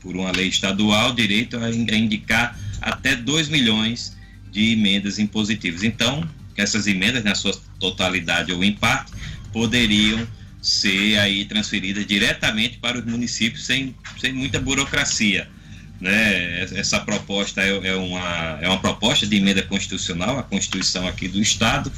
por, 0.00 0.16
uma 0.16 0.30
lei 0.30 0.48
estadual, 0.48 1.12
direito 1.12 1.56
a, 1.58 1.70
indicar 1.70 2.56
até 2.80 3.16
2 3.16 3.48
milhões 3.48 4.16
de 4.52 4.72
emendas 4.72 5.18
impositivas. 5.18 5.82
Então, 5.82 6.28
essas 6.60 6.86
emendas, 6.86 7.22
na 7.24 7.34
sua 7.34 7.52
totalidade 7.78 8.52
ou 8.52 8.62
em 8.64 8.72
parte, 8.72 9.12
poderiam 9.52 10.26
ser 10.60 11.18
aí 11.18 11.44
transferidas 11.44 12.06
diretamente 12.06 12.78
para 12.78 12.98
os 12.98 13.04
municípios 13.04 13.64
sem, 13.64 13.94
sem 14.18 14.32
muita 14.32 14.60
burocracia. 14.60 15.48
Né? 16.00 16.62
Essa 16.62 17.00
proposta 17.00 17.62
é, 17.62 17.88
é, 17.88 17.94
uma, 17.94 18.58
é 18.60 18.68
uma 18.68 18.80
proposta 18.80 19.26
de 19.26 19.36
emenda 19.36 19.62
constitucional, 19.62 20.38
a 20.38 20.42
Constituição 20.42 21.06
aqui 21.06 21.28
do 21.28 21.40
Estado 21.40 21.90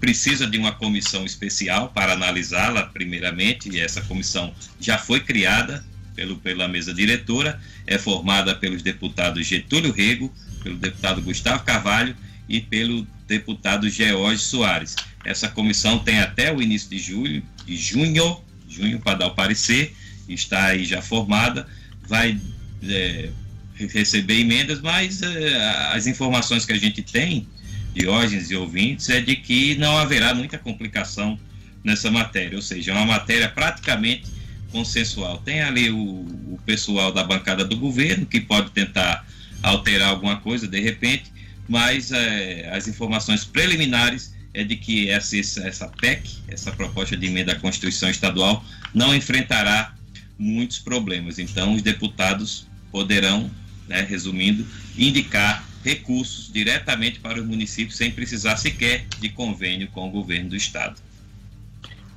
precisa 0.00 0.46
de 0.46 0.58
uma 0.58 0.72
comissão 0.72 1.24
especial 1.24 1.88
para 1.88 2.12
analisá-la 2.12 2.82
primeiramente, 2.84 3.70
e 3.70 3.80
essa 3.80 4.02
comissão 4.02 4.52
já 4.78 4.98
foi 4.98 5.20
criada 5.20 5.84
pelo, 6.14 6.36
pela 6.36 6.68
mesa 6.68 6.92
diretora, 6.92 7.60
é 7.86 7.96
formada 7.96 8.54
pelos 8.54 8.82
deputados 8.82 9.46
Getúlio 9.46 9.92
Rego, 9.92 10.32
pelo 10.62 10.76
deputado 10.76 11.22
Gustavo 11.22 11.62
Carvalho 11.64 12.16
e 12.48 12.60
pelo 12.60 13.06
deputado 13.26 13.88
George 13.88 14.42
Soares. 14.42 14.94
Essa 15.24 15.48
comissão 15.48 15.98
tem 15.98 16.20
até 16.20 16.52
o 16.52 16.62
início 16.62 16.88
de 16.88 16.98
julho, 16.98 17.42
de 17.64 17.76
junho, 17.76 18.40
junho 18.68 19.00
para 19.00 19.18
dar 19.18 19.26
o 19.26 19.34
parecer, 19.34 19.94
está 20.28 20.66
aí 20.66 20.84
já 20.84 21.02
formada, 21.02 21.66
vai 22.06 22.38
é, 22.82 23.30
receber 23.76 24.40
emendas, 24.40 24.80
mas 24.80 25.22
é, 25.22 25.56
as 25.92 26.06
informações 26.06 26.64
que 26.64 26.72
a 26.72 26.78
gente 26.78 27.02
tem, 27.02 27.46
Diógenes 27.94 28.50
e 28.50 28.56
ouvintes, 28.56 29.08
é 29.08 29.22
de 29.22 29.36
que 29.36 29.74
não 29.76 29.96
haverá 29.96 30.34
muita 30.34 30.58
complicação 30.58 31.38
nessa 31.82 32.10
matéria, 32.10 32.56
ou 32.56 32.62
seja, 32.62 32.92
é 32.92 32.94
uma 32.94 33.06
matéria 33.06 33.48
praticamente 33.48 34.26
consensual. 34.70 35.38
Tem 35.38 35.62
ali 35.62 35.90
o, 35.90 35.96
o 35.96 36.60
pessoal 36.66 37.10
da 37.10 37.24
bancada 37.24 37.64
do 37.64 37.76
governo 37.76 38.26
que 38.26 38.38
pode 38.38 38.70
tentar 38.70 39.26
alterar 39.62 40.10
alguma 40.10 40.36
coisa 40.36 40.68
de 40.68 40.78
repente, 40.78 41.32
mas 41.68 42.12
é, 42.12 42.68
as 42.72 42.86
informações 42.88 43.44
preliminares 43.44 44.34
é 44.54 44.64
de 44.64 44.76
que 44.76 45.10
essa, 45.10 45.36
essa 45.36 45.88
PEC, 45.88 46.38
essa 46.48 46.72
proposta 46.72 47.16
de 47.16 47.26
emenda 47.26 47.52
à 47.52 47.56
Constituição 47.56 48.08
Estadual, 48.08 48.64
não 48.94 49.14
enfrentará 49.14 49.94
muitos 50.38 50.78
problemas. 50.78 51.38
Então, 51.38 51.74
os 51.74 51.82
deputados 51.82 52.66
poderão 52.90 53.50
né, 53.86 54.00
resumindo, 54.02 54.66
indicar 54.96 55.64
recursos 55.84 56.50
diretamente 56.52 57.20
para 57.20 57.38
os 57.40 57.46
municípios 57.46 57.96
sem 57.96 58.10
precisar 58.10 58.56
sequer 58.56 59.06
de 59.20 59.28
convênio 59.28 59.88
com 59.88 60.08
o 60.08 60.10
governo 60.10 60.50
do 60.50 60.56
estado. 60.56 61.00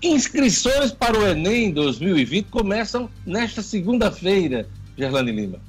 Inscrições 0.02 0.92
para 0.92 1.20
o 1.20 1.28
Enem 1.28 1.72
2020 1.72 2.46
começam 2.46 3.10
nesta 3.26 3.62
segunda-feira, 3.62 4.68
Gerlane 4.98 5.32
Lima. 5.32 5.60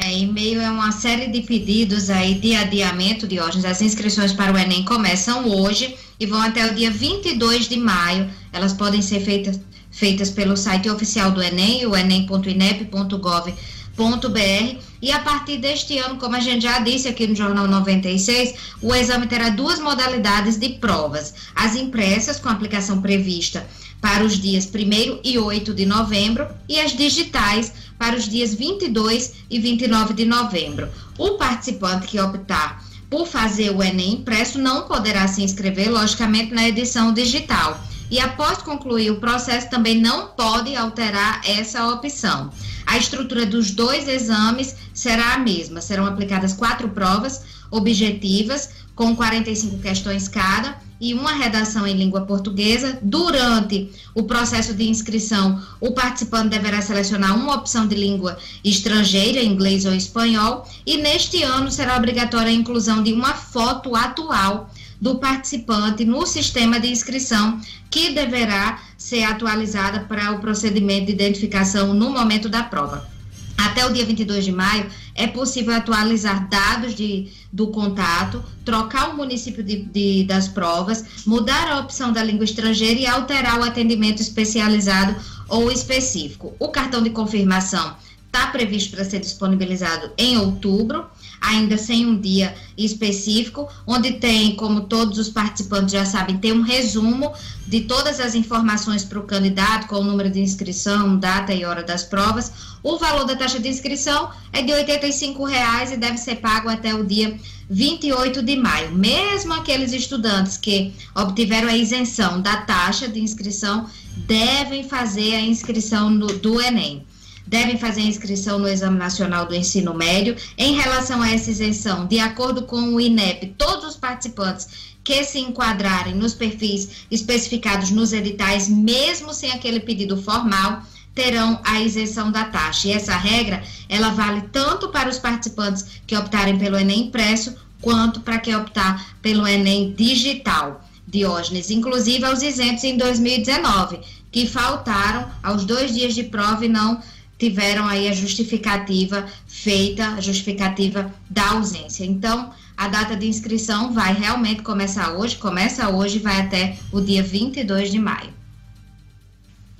É, 0.00 0.12
em 0.12 0.32
meio 0.32 0.64
a 0.64 0.70
uma 0.70 0.92
série 0.92 1.26
de 1.26 1.42
pedidos 1.42 2.08
aí 2.08 2.34
de 2.34 2.54
adiamento 2.54 3.26
de 3.26 3.40
ordens, 3.40 3.64
as 3.64 3.82
inscrições 3.82 4.32
para 4.32 4.52
o 4.52 4.56
Enem 4.56 4.84
começam 4.84 5.48
hoje 5.48 5.96
e 6.20 6.24
vão 6.24 6.40
até 6.40 6.70
o 6.70 6.74
dia 6.74 6.88
22 6.88 7.68
de 7.68 7.76
maio. 7.76 8.30
Elas 8.52 8.72
podem 8.72 9.02
ser 9.02 9.18
feitas, 9.18 9.58
feitas 9.90 10.30
pelo 10.30 10.56
site 10.56 10.88
oficial 10.88 11.32
do 11.32 11.42
Enem, 11.42 11.84
o 11.84 11.96
enem.inep.gov.br 11.96 14.76
e 15.02 15.10
a 15.10 15.18
partir 15.18 15.56
deste 15.56 15.98
ano, 15.98 16.16
como 16.16 16.36
a 16.36 16.40
gente 16.40 16.62
já 16.62 16.78
disse 16.78 17.08
aqui 17.08 17.26
no 17.26 17.34
Jornal 17.34 17.66
96, 17.66 18.54
o 18.80 18.94
exame 18.94 19.26
terá 19.26 19.48
duas 19.48 19.80
modalidades 19.80 20.56
de 20.56 20.68
provas: 20.74 21.34
as 21.56 21.74
impressas, 21.74 22.38
com 22.38 22.48
aplicação 22.48 23.02
prevista 23.02 23.66
para 24.00 24.24
os 24.24 24.40
dias 24.40 24.64
1 24.64 25.20
e 25.24 25.38
8 25.38 25.74
de 25.74 25.84
novembro, 25.84 26.46
e 26.68 26.78
as 26.78 26.96
digitais 26.96 27.72
para 27.98 28.16
os 28.16 28.28
dias 28.28 28.54
22 28.54 29.34
e 29.50 29.58
29 29.58 30.14
de 30.14 30.24
novembro. 30.24 30.88
O 31.18 31.32
participante 31.32 32.06
que 32.06 32.20
optar 32.20 32.84
por 33.10 33.26
fazer 33.26 33.70
o 33.70 33.82
Enem 33.82 34.14
impresso 34.14 34.58
não 34.58 34.82
poderá 34.82 35.26
se 35.26 35.42
inscrever, 35.42 35.90
logicamente, 35.90 36.54
na 36.54 36.68
edição 36.68 37.12
digital. 37.12 37.82
E 38.10 38.20
após 38.20 38.58
concluir 38.58 39.10
o 39.10 39.20
processo, 39.20 39.68
também 39.68 40.00
não 40.00 40.28
pode 40.28 40.74
alterar 40.74 41.40
essa 41.44 41.88
opção. 41.88 42.50
A 42.86 42.96
estrutura 42.96 43.44
dos 43.44 43.70
dois 43.70 44.08
exames 44.08 44.74
será 44.94 45.34
a 45.34 45.38
mesma. 45.38 45.80
Serão 45.80 46.06
aplicadas 46.06 46.54
quatro 46.54 46.88
provas 46.88 47.42
objetivas, 47.70 48.70
com 48.94 49.14
45 49.14 49.78
questões 49.78 50.26
cada 50.26 50.87
e 51.00 51.14
uma 51.14 51.32
redação 51.32 51.86
em 51.86 51.96
língua 51.96 52.22
portuguesa. 52.22 52.98
Durante 53.02 53.90
o 54.14 54.24
processo 54.24 54.74
de 54.74 54.88
inscrição, 54.88 55.62
o 55.80 55.92
participante 55.92 56.50
deverá 56.50 56.80
selecionar 56.80 57.36
uma 57.36 57.54
opção 57.54 57.86
de 57.86 57.94
língua 57.94 58.38
estrangeira, 58.64 59.42
inglês 59.42 59.84
ou 59.84 59.94
espanhol, 59.94 60.68
e 60.86 60.96
neste 60.96 61.42
ano 61.42 61.70
será 61.70 61.96
obrigatória 61.96 62.50
a 62.50 62.54
inclusão 62.54 63.02
de 63.02 63.12
uma 63.12 63.34
foto 63.34 63.94
atual 63.94 64.70
do 65.00 65.18
participante 65.18 66.04
no 66.04 66.26
sistema 66.26 66.80
de 66.80 66.88
inscrição, 66.88 67.60
que 67.90 68.10
deverá 68.10 68.82
ser 68.96 69.22
atualizada 69.22 70.00
para 70.00 70.32
o 70.32 70.40
procedimento 70.40 71.06
de 71.06 71.12
identificação 71.12 71.94
no 71.94 72.10
momento 72.10 72.48
da 72.48 72.64
prova. 72.64 73.17
Até 73.58 73.84
o 73.84 73.92
dia 73.92 74.04
22 74.04 74.44
de 74.44 74.52
maio, 74.52 74.86
é 75.16 75.26
possível 75.26 75.74
atualizar 75.74 76.48
dados 76.48 76.94
de, 76.94 77.28
do 77.52 77.66
contato, 77.66 78.42
trocar 78.64 79.10
o 79.10 79.16
município 79.16 79.64
de, 79.64 79.82
de, 79.82 80.22
das 80.22 80.46
provas, 80.46 81.04
mudar 81.26 81.68
a 81.68 81.80
opção 81.80 82.12
da 82.12 82.22
língua 82.22 82.44
estrangeira 82.44 83.00
e 83.00 83.06
alterar 83.06 83.58
o 83.58 83.64
atendimento 83.64 84.22
especializado 84.22 85.16
ou 85.48 85.72
específico. 85.72 86.54
O 86.60 86.68
cartão 86.68 87.02
de 87.02 87.10
confirmação 87.10 87.96
está 88.26 88.46
previsto 88.46 88.94
para 88.94 89.04
ser 89.04 89.18
disponibilizado 89.18 90.12
em 90.16 90.38
outubro 90.38 91.06
ainda 91.40 91.76
sem 91.76 92.06
um 92.06 92.20
dia 92.20 92.54
específico, 92.76 93.68
onde 93.86 94.12
tem, 94.12 94.54
como 94.54 94.82
todos 94.82 95.18
os 95.18 95.28
participantes 95.28 95.92
já 95.92 96.04
sabem, 96.04 96.38
tem 96.38 96.52
um 96.52 96.62
resumo 96.62 97.32
de 97.66 97.82
todas 97.82 98.20
as 98.20 98.34
informações 98.34 99.04
para 99.04 99.18
o 99.18 99.24
candidato, 99.24 99.86
com 99.88 99.96
o 99.96 100.04
número 100.04 100.30
de 100.30 100.40
inscrição, 100.40 101.16
data 101.16 101.52
e 101.52 101.64
hora 101.64 101.82
das 101.82 102.04
provas. 102.04 102.52
O 102.82 102.98
valor 102.98 103.24
da 103.24 103.36
taxa 103.36 103.58
de 103.58 103.68
inscrição 103.68 104.30
é 104.52 104.62
de 104.62 104.72
R$ 104.72 104.84
85,00 104.84 105.92
e 105.92 105.96
deve 105.96 106.18
ser 106.18 106.36
pago 106.36 106.68
até 106.68 106.94
o 106.94 107.04
dia 107.04 107.38
28 107.68 108.42
de 108.42 108.56
maio. 108.56 108.92
Mesmo 108.92 109.52
aqueles 109.52 109.92
estudantes 109.92 110.56
que 110.56 110.94
obtiveram 111.14 111.68
a 111.68 111.76
isenção 111.76 112.40
da 112.40 112.58
taxa 112.58 113.08
de 113.08 113.20
inscrição 113.20 113.86
devem 114.26 114.82
fazer 114.82 115.34
a 115.34 115.40
inscrição 115.40 116.08
no, 116.08 116.26
do 116.26 116.60
Enem 116.60 117.06
devem 117.48 117.78
fazer 117.78 118.02
inscrição 118.02 118.58
no 118.58 118.68
Exame 118.68 118.98
Nacional 118.98 119.46
do 119.46 119.54
Ensino 119.54 119.94
Médio. 119.94 120.36
Em 120.56 120.74
relação 120.74 121.22
a 121.22 121.30
essa 121.30 121.50
isenção, 121.50 122.06
de 122.06 122.18
acordo 122.18 122.62
com 122.62 122.94
o 122.94 123.00
INEP, 123.00 123.54
todos 123.56 123.84
os 123.86 123.96
participantes 123.96 124.68
que 125.02 125.24
se 125.24 125.38
enquadrarem 125.38 126.14
nos 126.14 126.34
perfis 126.34 127.06
especificados 127.10 127.90
nos 127.90 128.12
editais, 128.12 128.68
mesmo 128.68 129.32
sem 129.32 129.50
aquele 129.50 129.80
pedido 129.80 130.20
formal, 130.20 130.82
terão 131.14 131.58
a 131.64 131.80
isenção 131.80 132.30
da 132.30 132.44
taxa. 132.44 132.88
E 132.88 132.92
essa 132.92 133.16
regra, 133.16 133.62
ela 133.88 134.10
vale 134.10 134.42
tanto 134.52 134.88
para 134.88 135.08
os 135.08 135.18
participantes 135.18 136.02
que 136.06 136.16
optarem 136.16 136.58
pelo 136.58 136.78
Enem 136.78 137.06
impresso, 137.06 137.56
quanto 137.80 138.20
para 138.20 138.38
quem 138.38 138.54
optar 138.54 139.16
pelo 139.22 139.46
Enem 139.46 139.92
digital. 139.92 140.84
Diógenes, 141.10 141.70
inclusive 141.70 142.22
aos 142.26 142.42
isentos 142.42 142.84
em 142.84 142.98
2019, 142.98 143.98
que 144.30 144.46
faltaram 144.46 145.26
aos 145.42 145.64
dois 145.64 145.94
dias 145.94 146.14
de 146.14 146.24
prova 146.24 146.66
e 146.66 146.68
não 146.68 147.00
tiveram 147.38 147.86
aí 147.86 148.08
a 148.08 148.12
justificativa 148.12 149.26
feita, 149.46 150.14
a 150.14 150.20
justificativa 150.20 151.14
da 151.30 151.52
ausência. 151.52 152.04
Então, 152.04 152.52
a 152.76 152.88
data 152.88 153.16
de 153.16 153.26
inscrição 153.26 153.92
vai 153.92 154.12
realmente 154.12 154.62
começar 154.62 155.12
hoje, 155.12 155.36
começa 155.36 155.88
hoje 155.88 156.16
e 156.16 156.20
vai 156.20 156.40
até 156.40 156.78
o 156.92 157.00
dia 157.00 157.22
22 157.22 157.90
de 157.90 157.98
maio. 157.98 158.32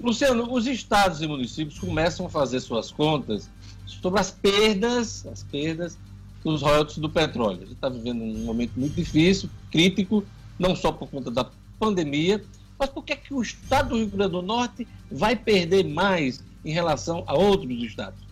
Luciano, 0.00 0.52
os 0.52 0.66
estados 0.66 1.20
e 1.20 1.26
municípios 1.26 1.78
começam 1.78 2.26
a 2.26 2.28
fazer 2.30 2.60
suas 2.60 2.92
contas 2.92 3.50
sobre 3.84 4.20
as 4.20 4.30
perdas, 4.30 5.26
as 5.26 5.42
perdas 5.42 5.98
dos 6.44 6.62
royalties 6.62 6.98
do 6.98 7.10
petróleo. 7.10 7.58
A 7.58 7.64
gente 7.64 7.72
está 7.72 7.88
vivendo 7.88 8.22
um 8.22 8.44
momento 8.44 8.72
muito 8.76 8.94
difícil, 8.94 9.50
crítico, 9.72 10.24
não 10.56 10.76
só 10.76 10.92
por 10.92 11.08
conta 11.08 11.32
da 11.32 11.50
pandemia, 11.80 12.44
mas 12.78 12.88
por 12.90 13.02
que, 13.02 13.16
que 13.16 13.34
o 13.34 13.42
estado 13.42 13.90
do 13.90 13.96
Rio 13.96 14.06
Grande 14.06 14.32
do 14.32 14.42
Norte 14.42 14.86
vai 15.10 15.34
perder 15.34 15.84
mais 15.84 16.42
em 16.64 16.72
relação 16.72 17.24
a 17.26 17.34
outros 17.34 17.82
estados? 17.82 18.28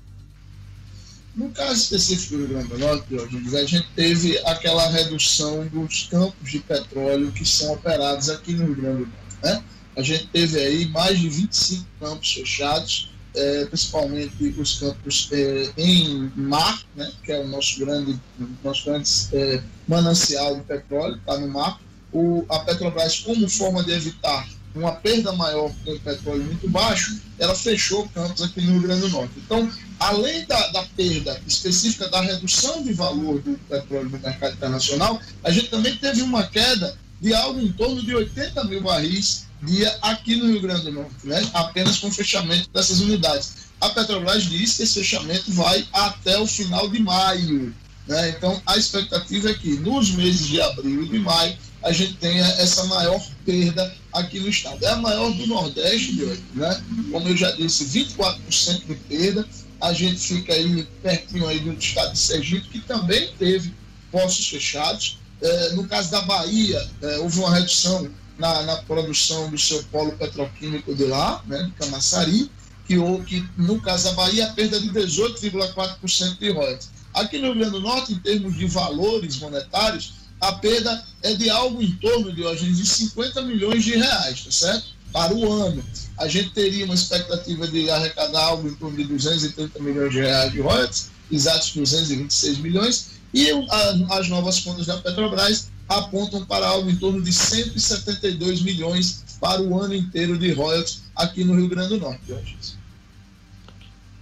No 1.36 1.50
caso 1.50 1.74
específico 1.74 2.36
do 2.36 2.38
Rio 2.38 2.48
Grande 2.48 2.68
do 2.68 2.78
Norte, 2.78 3.56
a 3.56 3.64
gente 3.66 3.86
teve 3.94 4.38
aquela 4.46 4.88
redução 4.88 5.66
dos 5.66 6.04
campos 6.04 6.50
de 6.50 6.60
petróleo 6.60 7.30
que 7.30 7.44
são 7.44 7.74
operados 7.74 8.30
aqui 8.30 8.54
no 8.54 8.64
Rio 8.64 8.76
Grande 8.76 9.04
do 9.04 9.06
Norte. 9.06 9.38
Né? 9.42 9.64
A 9.96 10.02
gente 10.02 10.26
teve 10.28 10.58
aí 10.58 10.86
mais 10.86 11.18
de 11.18 11.28
25 11.28 11.86
campos 12.00 12.32
fechados, 12.32 13.10
é, 13.34 13.66
principalmente 13.66 14.54
os 14.58 14.78
campos 14.78 15.28
é, 15.30 15.72
em 15.76 16.32
mar, 16.34 16.82
né, 16.94 17.12
que 17.22 17.30
é 17.30 17.38
o 17.38 17.46
nosso 17.48 17.80
grande, 17.80 18.18
nosso 18.64 18.86
grande 18.86 19.10
é, 19.34 19.62
manancial 19.86 20.56
de 20.56 20.62
petróleo, 20.62 21.16
está 21.16 21.38
no 21.38 21.48
mar. 21.48 21.78
O, 22.12 22.46
a 22.48 22.60
Petrobras, 22.60 23.18
como 23.20 23.46
forma 23.46 23.84
de 23.84 23.92
evitar 23.92 24.48
uma 24.78 24.92
perda 24.92 25.32
maior 25.32 25.72
com 25.84 25.92
o 25.92 26.00
petróleo 26.00 26.44
muito 26.44 26.68
baixo, 26.68 27.20
ela 27.38 27.54
fechou 27.54 28.08
campos 28.08 28.42
aqui 28.42 28.60
no 28.60 28.72
Rio 28.72 28.82
Grande 28.82 29.00
do 29.02 29.08
Norte. 29.08 29.32
Então, 29.36 29.70
além 29.98 30.44
da, 30.46 30.68
da 30.68 30.82
perda 30.96 31.40
específica 31.46 32.08
da 32.08 32.20
redução 32.20 32.82
de 32.82 32.92
valor 32.92 33.40
do 33.40 33.58
petróleo 33.68 34.10
no 34.10 34.18
mercado 34.18 34.54
internacional, 34.54 35.20
a 35.42 35.50
gente 35.50 35.68
também 35.68 35.96
teve 35.96 36.22
uma 36.22 36.46
queda 36.46 36.96
de 37.20 37.34
algo 37.34 37.60
em 37.60 37.72
torno 37.72 38.02
de 38.02 38.14
80 38.14 38.64
mil 38.64 38.82
barris 38.82 39.46
dia 39.62 39.96
aqui 40.02 40.36
no 40.36 40.46
Rio 40.46 40.60
Grande 40.60 40.82
do 40.82 40.92
Norte, 40.92 41.26
né? 41.26 41.42
apenas 41.54 41.98
com 41.98 42.08
o 42.08 42.12
fechamento 42.12 42.68
dessas 42.70 43.00
unidades. 43.00 43.66
A 43.80 43.88
Petrobras 43.90 44.44
diz 44.44 44.74
que 44.74 44.82
esse 44.82 45.00
fechamento 45.00 45.50
vai 45.52 45.86
até 45.92 46.38
o 46.38 46.46
final 46.46 46.88
de 46.88 47.00
maio. 47.00 47.74
Né? 48.06 48.30
Então, 48.30 48.60
a 48.66 48.76
expectativa 48.76 49.50
é 49.50 49.54
que 49.54 49.76
nos 49.78 50.10
meses 50.12 50.46
de 50.46 50.60
abril 50.60 51.02
e 51.04 51.08
de 51.08 51.18
maio 51.18 51.56
a 51.86 51.92
gente 51.92 52.14
tenha 52.14 52.44
essa 52.58 52.82
maior 52.86 53.24
perda 53.44 53.94
aqui 54.12 54.40
no 54.40 54.48
estado. 54.48 54.84
É 54.84 54.88
a 54.88 54.96
maior 54.96 55.30
do 55.30 55.46
Nordeste, 55.46 56.16
né? 56.52 56.82
Como 57.12 57.28
eu 57.28 57.36
já 57.36 57.52
disse, 57.52 57.84
24% 57.84 58.86
de 58.86 58.94
perda. 58.96 59.48
A 59.80 59.92
gente 59.92 60.18
fica 60.18 60.52
aí 60.52 60.82
pertinho 61.00 61.46
aí 61.46 61.60
do 61.60 61.72
estado 61.74 62.12
de 62.12 62.18
Sergipe, 62.18 62.68
que 62.70 62.80
também 62.80 63.30
teve 63.38 63.72
postos 64.10 64.48
fechados. 64.48 65.18
É, 65.40 65.74
no 65.74 65.86
caso 65.86 66.10
da 66.10 66.22
Bahia, 66.22 66.84
é, 67.02 67.18
houve 67.18 67.38
uma 67.38 67.54
redução 67.54 68.10
na, 68.36 68.62
na, 68.62 68.76
produção 68.78 69.48
do 69.48 69.58
seu 69.58 69.80
polo 69.84 70.10
petroquímico 70.12 70.92
de 70.92 71.04
lá, 71.04 71.40
né, 71.46 71.62
de 71.62 71.70
Camaçari, 71.72 72.50
que, 72.84 72.96
que 73.26 73.48
no 73.56 73.80
caso 73.80 74.06
da 74.06 74.12
Bahia, 74.12 74.46
a 74.46 74.52
perda 74.54 74.80
de 74.80 74.88
18,4% 74.88 76.38
de 76.38 76.50
royalties. 76.50 76.90
Aqui 77.14 77.38
no 77.38 77.52
Rio 77.52 77.54
Grande 77.54 77.70
do 77.70 77.80
Norte, 77.80 78.12
em 78.12 78.18
termos 78.18 78.56
de 78.56 78.66
valores 78.66 79.38
monetários, 79.38 80.25
a 80.40 80.52
perda 80.52 81.04
é 81.22 81.34
de 81.34 81.48
algo 81.48 81.82
em 81.82 81.92
torno 81.92 82.32
de, 82.32 82.42
hoje, 82.42 82.72
de 82.72 82.86
50 82.86 83.42
milhões 83.42 83.84
de 83.84 83.96
reais, 83.96 84.44
tá 84.44 84.50
certo? 84.50 84.86
Para 85.12 85.34
o 85.34 85.50
ano. 85.50 85.82
A 86.18 86.28
gente 86.28 86.50
teria 86.50 86.84
uma 86.84 86.94
expectativa 86.94 87.66
de 87.66 87.88
arrecadar 87.90 88.42
algo 88.42 88.68
em 88.68 88.74
torno 88.74 88.96
de 88.96 89.04
230 89.04 89.78
milhões 89.80 90.12
de 90.12 90.20
reais 90.20 90.52
de 90.52 90.60
royalties, 90.60 91.10
exatos 91.30 91.72
226 91.74 92.58
milhões, 92.58 93.10
e 93.32 93.50
a, 93.50 94.16
as 94.18 94.28
novas 94.28 94.60
contas 94.60 94.86
da 94.86 94.98
Petrobras 94.98 95.70
apontam 95.88 96.44
para 96.44 96.66
algo 96.66 96.90
em 96.90 96.96
torno 96.96 97.22
de 97.22 97.32
172 97.32 98.62
milhões 98.62 99.24
para 99.40 99.62
o 99.62 99.80
ano 99.80 99.94
inteiro 99.94 100.38
de 100.38 100.52
royalties 100.52 101.02
aqui 101.14 101.44
no 101.44 101.54
Rio 101.54 101.68
Grande 101.68 101.90
do 101.90 101.98
Norte. 101.98 102.32
Hoje. 102.32 102.56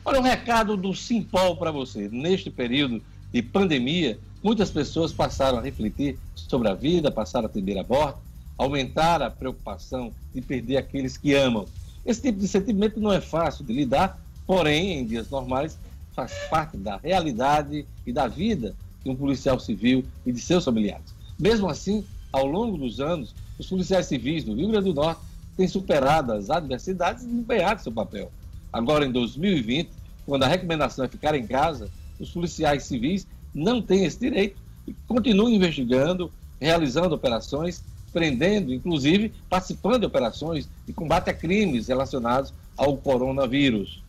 Olha, 0.05 0.21
um 0.21 0.23
recado 0.23 0.77
do 0.77 0.95
Simpol 0.95 1.57
para 1.57 1.71
você. 1.71 2.09
Neste 2.11 2.51
período 2.51 3.03
de 3.33 3.43
pandemia, 3.43 4.19
Muitas 4.45 4.71
pessoas 4.71 5.11
passaram 5.11 5.57
a 5.57 5.63
refletir 5.63 6.19
sobre 6.35 6.69
a 6.69 6.75
vida, 6.75 7.11
passaram 7.11 7.47
a 7.47 7.49
temer 7.49 7.79
a 7.79 7.83
morte, 7.83 8.19
aumentar 8.59 9.23
a 9.23 9.31
preocupação 9.31 10.13
de 10.35 10.43
perder 10.43 10.77
aqueles 10.77 11.17
que 11.17 11.33
amam. 11.33 11.65
Esse 12.05 12.21
tipo 12.21 12.39
de 12.39 12.47
sentimento 12.47 13.01
não 13.01 13.11
é 13.11 13.23
fácil 13.23 13.65
de 13.65 13.73
lidar, 13.73 14.21
porém, 14.47 14.99
em 14.99 15.07
dias 15.07 15.31
normais, 15.31 15.79
faz 16.15 16.35
parte 16.51 16.77
da 16.77 16.99
realidade 16.99 17.87
e 18.07 18.13
da 18.13 18.29
vida 18.29 18.75
de 19.03 19.09
um 19.09 19.17
policial 19.17 19.59
civil 19.59 20.05
e 20.27 20.31
de 20.31 20.39
seus 20.39 20.63
familiares. 20.63 21.15
Mesmo 21.39 21.67
assim, 21.67 22.05
ao 22.31 22.45
longo 22.45 22.77
dos 22.77 23.01
anos, 23.01 23.35
os 23.59 23.67
policiais 23.67 24.05
civis 24.05 24.45
do 24.45 24.55
Rio 24.55 24.69
Grande 24.69 24.93
do 24.93 24.95
Norte 24.95 25.23
têm 25.57 25.67
superado 25.67 26.33
as 26.33 26.51
adversidades 26.51 27.25
e 27.25 27.29
desempenhado 27.29 27.81
seu 27.81 27.93
papel. 27.93 28.31
Agora, 28.71 29.07
em 29.07 29.11
2020, 29.11 29.89
quando 30.27 30.43
a 30.43 30.49
recomendação 30.49 31.03
é 31.03 31.09
ficar 31.09 31.35
em 31.35 31.47
casa, 31.47 31.89
os 32.21 32.29
policiais 32.29 32.83
civis 32.85 33.27
não 33.55 33.81
tem 33.81 34.05
esse 34.05 34.19
direito 34.19 34.57
e 34.87 34.95
continua 35.07 35.51
investigando, 35.51 36.31
realizando 36.61 37.15
operações, 37.15 37.83
prendendo, 38.13 38.73
inclusive 38.73 39.33
participando 39.49 40.01
de 40.01 40.07
operações 40.07 40.69
de 40.87 40.93
combate 40.93 41.31
a 41.31 41.35
crimes 41.35 41.89
relacionados 41.89 42.53
ao 42.77 42.97
coronavírus. 42.97 44.03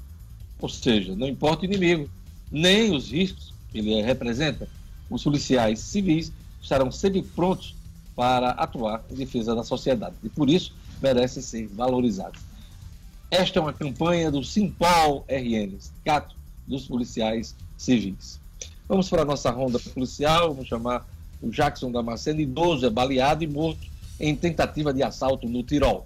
Ou 0.60 0.70
seja, 0.70 1.16
não 1.16 1.28
importa 1.28 1.64
o 1.64 1.66
inimigo, 1.66 2.10
nem 2.52 2.96
os 2.96 3.12
riscos 3.12 3.54
ele 3.74 4.02
representa, 4.02 4.68
os 5.10 5.24
policiais 5.24 5.80
civis 5.80 6.32
estarão 6.62 6.92
sempre 6.92 7.22
prontos 7.22 7.76
para 8.16 8.52
atuar 8.52 9.04
em 9.12 9.16
defesa 9.16 9.54
da 9.54 9.64
sociedade 9.64 10.16
e 10.24 10.30
por 10.30 10.50
isso 10.50 10.74
merecem 11.02 11.44
ser 11.44 11.68
valorizados. 11.68 12.42
Esta 13.30 13.60
é 13.60 13.62
uma 13.62 13.74
campanha 13.74 14.32
do 14.32 14.44
Simpol 14.44 15.26
RN, 15.28 15.78
Sindicato 15.80 16.36
dos 16.66 16.88
Policiais 16.88 17.56
Civis. 17.78 18.40
Vamos 18.88 19.10
para 19.10 19.24
a 19.24 19.26
nossa 19.26 19.50
ronda 19.50 19.80
policial, 19.80 20.54
vamos 20.54 20.68
chamar 20.68 21.06
o 21.42 21.50
Jackson 21.50 21.92
Damasceno, 21.92 22.40
idoso, 22.40 22.86
é 22.86 22.90
baleado 22.90 23.44
e 23.44 23.48
morto 23.48 23.88
em 24.20 24.36
tentativa 24.36 24.94
de 24.94 25.02
assalto 25.02 25.48
no 25.48 25.64
Tirol. 25.64 26.06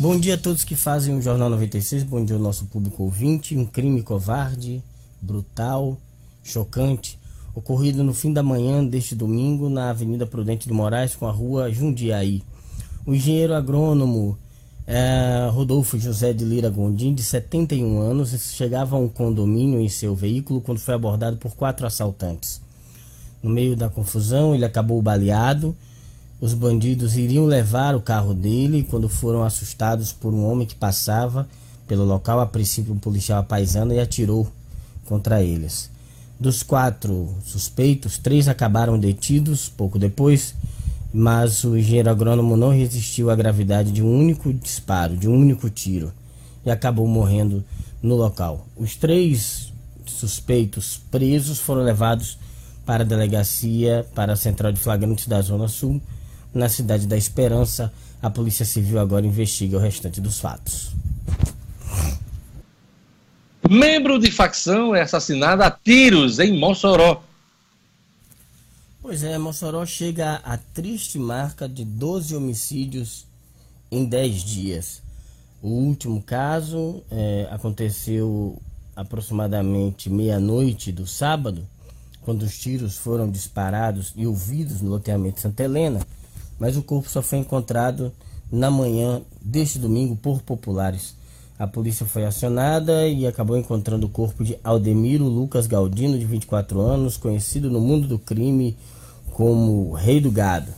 Bom 0.00 0.18
dia 0.18 0.34
a 0.34 0.38
todos 0.38 0.64
que 0.64 0.74
fazem 0.74 1.16
o 1.16 1.22
Jornal 1.22 1.48
96, 1.48 2.02
bom 2.02 2.24
dia 2.24 2.34
ao 2.34 2.42
nosso 2.42 2.66
público 2.66 3.04
ouvinte. 3.04 3.56
Um 3.56 3.64
crime 3.64 4.02
covarde, 4.02 4.82
brutal, 5.22 5.96
chocante, 6.42 7.16
ocorrido 7.54 8.02
no 8.02 8.12
fim 8.12 8.32
da 8.32 8.42
manhã 8.42 8.84
deste 8.84 9.14
domingo 9.14 9.68
na 9.68 9.90
Avenida 9.90 10.26
Prudente 10.26 10.66
de 10.66 10.74
Moraes 10.74 11.14
com 11.14 11.28
a 11.28 11.30
rua 11.30 11.70
Jundiaí. 11.70 12.42
O 13.06 13.14
engenheiro 13.14 13.54
agrônomo 13.54 14.36
é, 14.84 15.48
Rodolfo 15.52 15.96
José 15.96 16.32
de 16.32 16.44
Lira 16.44 16.68
Gondim, 16.68 17.14
de 17.14 17.22
71 17.22 18.00
anos, 18.00 18.30
chegava 18.52 18.96
a 18.96 18.98
um 18.98 19.08
condomínio 19.08 19.80
em 19.80 19.88
seu 19.88 20.12
veículo 20.12 20.60
quando 20.60 20.80
foi 20.80 20.94
abordado 20.94 21.36
por 21.36 21.54
quatro 21.54 21.86
assaltantes. 21.86 22.60
No 23.40 23.48
meio 23.48 23.76
da 23.76 23.88
confusão, 23.88 24.56
ele 24.56 24.64
acabou 24.64 25.00
baleado 25.00 25.74
os 26.44 26.52
bandidos 26.52 27.16
iriam 27.16 27.46
levar 27.46 27.94
o 27.94 28.02
carro 28.02 28.34
dele 28.34 28.86
quando 28.90 29.08
foram 29.08 29.42
assustados 29.42 30.12
por 30.12 30.34
um 30.34 30.44
homem 30.44 30.66
que 30.66 30.74
passava 30.74 31.48
pelo 31.88 32.04
local, 32.04 32.38
a 32.38 32.44
princípio 32.44 32.92
um 32.92 32.98
policial 32.98 33.42
paisano, 33.44 33.94
e 33.94 33.98
atirou 33.98 34.46
contra 35.06 35.42
eles. 35.42 35.90
Dos 36.38 36.62
quatro 36.62 37.34
suspeitos, 37.46 38.18
três 38.18 38.46
acabaram 38.46 38.98
detidos 38.98 39.70
pouco 39.70 39.98
depois, 39.98 40.54
mas 41.14 41.64
o 41.64 41.78
engenheiro 41.78 42.10
agrônomo 42.10 42.58
não 42.58 42.68
resistiu 42.68 43.30
à 43.30 43.34
gravidade 43.34 43.90
de 43.90 44.02
um 44.02 44.14
único 44.14 44.52
disparo, 44.52 45.16
de 45.16 45.26
um 45.26 45.34
único 45.34 45.70
tiro, 45.70 46.12
e 46.62 46.70
acabou 46.70 47.06
morrendo 47.06 47.64
no 48.02 48.16
local. 48.16 48.66
Os 48.76 48.96
três 48.96 49.72
suspeitos 50.04 51.00
presos 51.10 51.58
foram 51.58 51.82
levados 51.82 52.36
para 52.84 53.02
a 53.02 53.06
delegacia, 53.06 54.06
para 54.14 54.34
a 54.34 54.36
central 54.36 54.72
de 54.72 54.78
flagrantes 54.78 55.26
da 55.26 55.40
Zona 55.40 55.68
Sul, 55.68 56.02
na 56.54 56.68
cidade 56.68 57.06
da 57.06 57.16
Esperança. 57.16 57.92
A 58.22 58.30
Polícia 58.30 58.64
Civil 58.64 58.98
agora 58.98 59.26
investiga 59.26 59.76
o 59.76 59.80
restante 59.80 60.20
dos 60.20 60.38
fatos. 60.38 60.92
Membro 63.68 64.18
de 64.18 64.30
facção 64.30 64.94
é 64.94 65.02
assassinado 65.02 65.62
a 65.62 65.70
tiros 65.70 66.38
em 66.38 66.58
Mossoró. 66.58 67.22
Pois 69.02 69.22
é, 69.22 69.36
Mossoró 69.36 69.84
chega 69.84 70.36
à 70.44 70.56
triste 70.56 71.18
marca 71.18 71.68
de 71.68 71.84
12 71.84 72.34
homicídios 72.34 73.26
em 73.90 74.04
10 74.04 74.34
dias. 74.42 75.02
O 75.62 75.68
último 75.68 76.22
caso 76.22 77.02
é, 77.10 77.48
aconteceu 77.50 78.60
aproximadamente 78.94 80.08
meia-noite 80.08 80.92
do 80.92 81.06
sábado, 81.06 81.66
quando 82.22 82.42
os 82.42 82.58
tiros 82.58 82.96
foram 82.96 83.30
disparados 83.30 84.12
e 84.16 84.26
ouvidos 84.26 84.80
no 84.80 84.90
loteamento 84.90 85.40
Santa 85.40 85.64
Helena 85.64 86.00
mas 86.64 86.78
o 86.78 86.82
corpo 86.82 87.10
só 87.10 87.20
foi 87.20 87.40
encontrado 87.40 88.10
na 88.50 88.70
manhã 88.70 89.20
deste 89.38 89.78
domingo 89.78 90.16
por 90.16 90.40
populares. 90.40 91.14
A 91.58 91.66
polícia 91.66 92.06
foi 92.06 92.24
acionada 92.24 93.06
e 93.06 93.26
acabou 93.26 93.58
encontrando 93.58 94.06
o 94.06 94.08
corpo 94.08 94.42
de 94.42 94.56
Aldemiro 94.64 95.26
Lucas 95.26 95.66
Galdino, 95.66 96.18
de 96.18 96.24
24 96.24 96.80
anos, 96.80 97.18
conhecido 97.18 97.70
no 97.70 97.82
mundo 97.82 98.08
do 98.08 98.18
crime 98.18 98.78
como 99.34 99.92
Rei 99.92 100.22
do 100.22 100.30
Gado. 100.30 100.72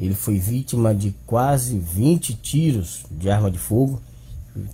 Ele 0.00 0.12
foi 0.12 0.40
vítima 0.40 0.92
de 0.92 1.14
quase 1.24 1.78
20 1.78 2.34
tiros 2.34 3.04
de 3.08 3.30
arma 3.30 3.48
de 3.48 3.58
fogo 3.58 4.02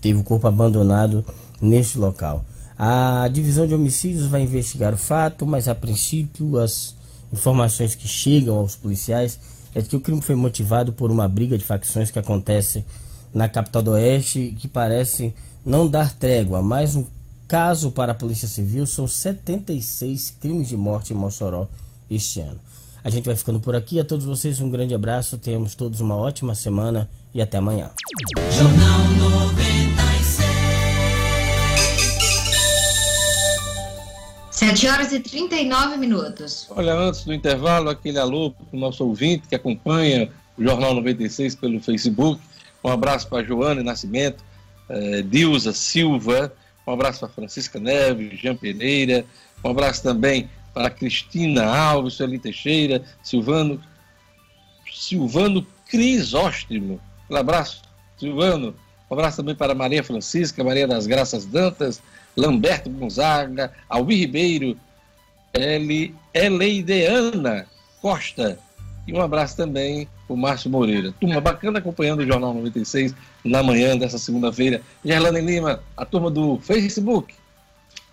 teve 0.00 0.18
o 0.18 0.24
corpo 0.24 0.48
abandonado 0.48 1.22
neste 1.60 1.98
local. 1.98 2.42
A 2.78 3.28
divisão 3.30 3.66
de 3.66 3.74
homicídios 3.74 4.24
vai 4.24 4.44
investigar 4.44 4.94
o 4.94 4.96
fato, 4.96 5.46
mas 5.46 5.68
a 5.68 5.74
princípio 5.74 6.58
as 6.58 6.94
informações 7.30 7.94
que 7.94 8.08
chegam 8.08 8.56
aos 8.56 8.76
policiais 8.76 9.38
é 9.74 9.82
que 9.82 9.96
o 9.96 10.00
crime 10.00 10.20
foi 10.20 10.34
motivado 10.34 10.92
por 10.92 11.10
uma 11.10 11.28
briga 11.28 11.56
de 11.56 11.64
facções 11.64 12.10
que 12.10 12.18
acontece 12.18 12.84
na 13.32 13.48
capital 13.48 13.82
do 13.82 13.90
Oeste 13.92 14.56
que 14.58 14.68
parece 14.68 15.34
não 15.64 15.86
dar 15.86 16.12
trégua. 16.14 16.62
Mais 16.62 16.96
um 16.96 17.04
caso 17.46 17.90
para 17.90 18.12
a 18.12 18.14
Polícia 18.14 18.48
Civil 18.48 18.86
são 18.86 19.06
76 19.06 20.36
crimes 20.40 20.68
de 20.68 20.76
morte 20.76 21.12
em 21.12 21.16
Mossoró 21.16 21.66
este 22.10 22.40
ano. 22.40 22.60
A 23.02 23.10
gente 23.10 23.24
vai 23.24 23.36
ficando 23.36 23.60
por 23.60 23.74
aqui. 23.74 24.00
A 24.00 24.04
todos 24.04 24.26
vocês 24.26 24.60
um 24.60 24.70
grande 24.70 24.94
abraço. 24.94 25.38
Tenhamos 25.38 25.74
todos 25.74 26.00
uma 26.00 26.16
ótima 26.16 26.54
semana 26.54 27.08
e 27.32 27.40
até 27.40 27.58
amanhã. 27.58 27.90
7 34.68 34.86
horas 34.86 35.12
e 35.14 35.20
39 35.20 35.96
minutos. 35.96 36.66
Olha, 36.68 36.92
antes 36.92 37.24
do 37.24 37.32
intervalo, 37.32 37.88
aquele 37.88 38.18
alô 38.18 38.50
para 38.50 38.76
o 38.76 38.78
nosso 38.78 39.02
ouvinte 39.02 39.48
que 39.48 39.54
acompanha 39.54 40.30
o 40.58 40.62
Jornal 40.62 40.92
96 40.92 41.54
pelo 41.54 41.80
Facebook. 41.80 42.38
Um 42.84 42.90
abraço 42.90 43.26
para 43.28 43.42
Joana 43.42 43.82
Nascimento, 43.82 44.44
eh, 44.90 45.22
Dilza 45.22 45.72
Silva, 45.72 46.52
um 46.86 46.92
abraço 46.92 47.20
para 47.20 47.30
Francisca 47.30 47.80
Neves, 47.80 48.38
Jean 48.38 48.56
Pereira, 48.56 49.24
um 49.64 49.70
abraço 49.70 50.02
também 50.02 50.50
para 50.74 50.90
Cristina 50.90 51.64
Alves, 51.64 52.14
Sueli 52.14 52.38
Teixeira, 52.38 53.02
Silvano, 53.22 53.82
Silvano 54.92 55.66
Crisóstomo. 55.88 57.00
Um 57.30 57.36
abraço, 57.36 57.80
Silvano. 58.18 58.74
Um 59.10 59.14
abraço 59.14 59.38
também 59.38 59.54
para 59.54 59.74
Maria 59.74 60.04
Francisca, 60.04 60.62
Maria 60.62 60.86
das 60.86 61.06
Graças 61.06 61.46
Dantas, 61.46 62.02
Lamberto 62.38 62.88
Gonzaga, 62.88 63.72
Alvi 63.88 64.14
Ribeiro, 64.14 64.78
Ele, 65.52 66.14
Eleideana 66.32 67.66
Costa. 68.00 68.58
E 69.06 69.12
um 69.12 69.20
abraço 69.20 69.56
também 69.56 70.06
para 70.26 70.34
o 70.34 70.36
Márcio 70.36 70.70
Moreira. 70.70 71.12
Turma 71.18 71.40
bacana 71.40 71.78
acompanhando 71.78 72.20
o 72.20 72.26
Jornal 72.26 72.54
96 72.54 73.14
na 73.44 73.62
manhã 73.62 73.96
dessa 73.96 74.18
segunda-feira. 74.18 74.80
Gerlane 75.04 75.40
Lima, 75.40 75.82
a 75.96 76.04
turma 76.04 76.30
do 76.30 76.58
Facebook. 76.58 77.34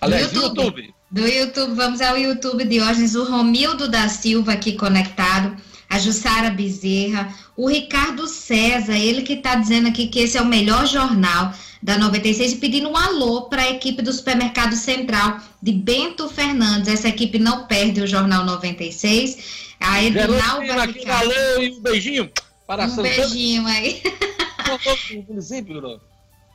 Aliás, 0.02 0.32
do 0.32 0.42
YouTube. 0.42 0.82
YouTube. 0.82 0.96
Do 1.12 1.28
YouTube, 1.28 1.76
vamos 1.76 2.02
ao 2.02 2.18
YouTube 2.18 2.66
de 2.66 2.82
hoje. 2.82 3.18
O 3.18 3.30
Romildo 3.30 3.88
da 3.88 4.10
Silva 4.10 4.54
aqui 4.54 4.74
conectado 4.74 5.56
a 5.96 6.00
Jussara 6.00 6.50
Bezerra, 6.50 7.34
o 7.56 7.70
Ricardo 7.70 8.28
César, 8.28 8.98
ele 8.98 9.22
que 9.22 9.34
está 9.34 9.56
dizendo 9.56 9.88
aqui 9.88 10.08
que 10.08 10.20
esse 10.20 10.38
é 10.38 10.42
o 10.42 10.46
melhor 10.46 10.86
jornal 10.86 11.54
da 11.82 11.98
96 11.98 12.52
e 12.52 12.56
pedindo 12.58 12.90
um 12.90 12.98
alô 12.98 13.44
para 13.44 13.62
a 13.62 13.70
equipe 13.70 14.02
do 14.02 14.12
Supermercado 14.12 14.76
Central 14.76 15.40
de 15.62 15.72
Bento 15.72 16.28
Fernandes. 16.28 16.90
Essa 16.90 17.08
equipe 17.08 17.40
não 17.40 17.66
perde 17.66 18.02
o 18.02 18.08
Jornal 18.08 18.44
96. 18.44 19.38
A 19.80 20.04
Edinalva 20.04 20.84
Alô 20.84 21.62
e 21.62 21.72
um 21.72 21.80
beijinho 21.80 22.30
para 22.68 22.88
Um 22.88 22.90
Santana. 22.90 23.16
beijinho 23.16 23.66
aí. 23.66 24.02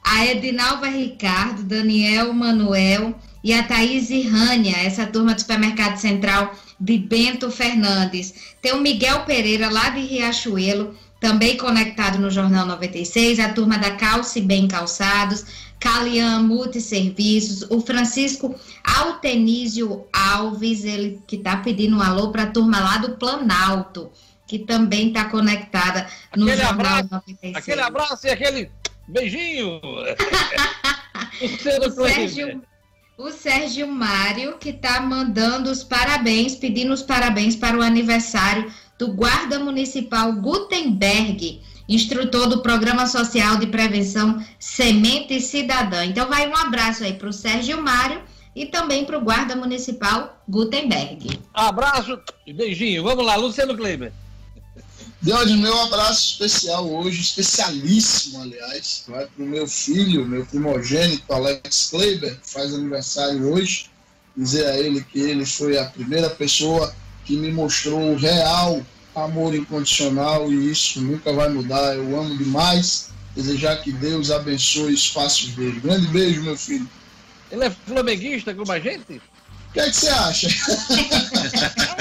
A 0.03 0.27
Edinalva 0.27 0.89
Ricardo, 0.89 1.63
Daniel 1.63 2.33
Manuel 2.33 3.15
e 3.43 3.53
a 3.53 3.63
Thaís 3.63 4.11
Rânia, 4.31 4.77
essa 4.77 5.07
turma 5.07 5.35
do 5.35 5.41
Supermercado 5.41 5.97
Central 5.97 6.55
de 6.79 6.99
Bento 6.99 7.51
Fernandes. 7.51 8.35
Tem 8.61 8.73
o 8.73 8.81
Miguel 8.81 9.21
Pereira, 9.25 9.71
lá 9.71 9.91
de 9.91 10.01
Riachuelo, 10.01 10.95
também 11.21 11.57
conectado 11.57 12.19
no 12.19 12.31
Jornal 12.31 12.67
96, 12.67 13.39
a 13.39 13.53
turma 13.53 13.77
da 13.77 13.91
Calce 13.93 14.41
Bem 14.41 14.67
Calçados, 14.67 15.45
Calian 15.79 16.43
Multiserviços, 16.43 17.67
o 17.71 17.81
Francisco 17.81 18.55
Altenísio 18.85 20.07
Alves, 20.13 20.85
ele 20.85 21.21
que 21.27 21.37
está 21.37 21.57
pedindo 21.59 21.97
um 21.97 22.03
alô 22.03 22.31
para 22.31 22.45
a 22.45 22.51
turma 22.51 22.81
lá 22.81 22.99
do 22.99 23.13
Planalto, 23.13 24.11
que 24.47 24.59
também 24.59 25.09
está 25.09 25.27
conectada 25.27 26.07
no 26.37 26.45
aquele 26.45 26.63
Jornal 26.63 26.73
abraço, 26.73 27.09
96. 27.11 27.57
Aquele 27.57 27.81
abraço 27.81 28.27
e 28.27 28.31
aquele 28.31 28.71
beijinho! 29.11 29.81
o 31.43 31.91
Sérgio, 31.91 32.63
O 33.19 33.31
Sérgio 33.31 33.89
Mário, 33.89 34.59
que 34.59 34.71
está 34.71 35.01
mandando 35.01 35.71
os 35.71 35.83
parabéns, 35.85 36.55
pedindo 36.55 36.93
os 36.93 37.03
parabéns 37.03 37.57
para 37.57 37.77
o 37.77 37.83
aniversário 37.83 38.73
do 38.99 39.13
Guarda 39.13 39.59
Municipal 39.59 40.33
Gutenberg, 40.35 41.61
instrutor 41.89 42.49
do 42.49 42.63
Programa 42.63 43.07
Social 43.07 43.57
de 43.57 43.67
Prevenção 43.67 44.45
Semente 44.59 45.41
Cidadã. 45.41 46.05
Então, 46.05 46.29
vai 46.29 46.49
um 46.49 46.57
abraço 46.57 47.05
aí 47.05 47.15
para 47.15 47.29
o 47.29 47.33
Sérgio 47.33 47.83
Mário 47.83 48.23
e 48.55 48.67
também 48.67 49.05
para 49.05 49.19
o 49.19 49.23
Guarda 49.23 49.57
Municipal 49.57 50.43
Gutenberg. 50.49 51.39
Abraço 51.55 52.21
e 52.47 52.53
beijinho. 52.53 53.03
Vamos 53.03 53.25
lá, 53.25 53.37
Luciano 53.37 53.77
Kleber. 53.77 54.13
Deus, 55.23 55.51
meu 55.51 55.79
abraço 55.83 56.33
especial 56.33 56.91
hoje, 56.91 57.21
especialíssimo, 57.21 58.41
aliás, 58.41 59.05
vai 59.07 59.27
para 59.27 59.45
o 59.45 59.47
meu 59.47 59.69
filho, 59.69 60.27
meu 60.27 60.47
primogênito, 60.47 61.31
Alex 61.31 61.91
Kleber, 61.91 62.41
que 62.41 62.51
faz 62.51 62.73
aniversário 62.73 63.53
hoje. 63.53 63.91
Dizer 64.35 64.67
a 64.67 64.79
ele 64.79 65.05
que 65.05 65.19
ele 65.19 65.45
foi 65.45 65.77
a 65.77 65.85
primeira 65.85 66.31
pessoa 66.31 66.95
que 67.27 67.37
me 67.37 67.53
mostrou 67.53 68.13
o 68.13 68.17
real 68.17 68.81
amor 69.15 69.55
incondicional 69.55 70.51
e 70.51 70.71
isso 70.71 71.01
nunca 71.03 71.33
vai 71.33 71.51
mudar. 71.51 71.97
Eu 71.97 72.19
amo 72.19 72.39
demais. 72.39 73.11
Desejar 73.35 73.77
que 73.83 73.93
Deus 73.93 74.31
abençoe 74.31 74.95
os 74.95 75.09
passos 75.09 75.51
dele. 75.51 75.81
Grande 75.81 76.07
beijo, 76.09 76.43
meu 76.43 76.57
filho. 76.57 76.89
Ele 77.51 77.65
é 77.65 77.71
flamenguista 77.71 78.55
como 78.55 78.73
a 78.73 78.81
gente? 78.81 79.21
O 79.69 79.73
que, 79.73 79.81
é 79.81 79.91
que 79.91 79.97
você 79.97 80.09
acha? 80.09 80.49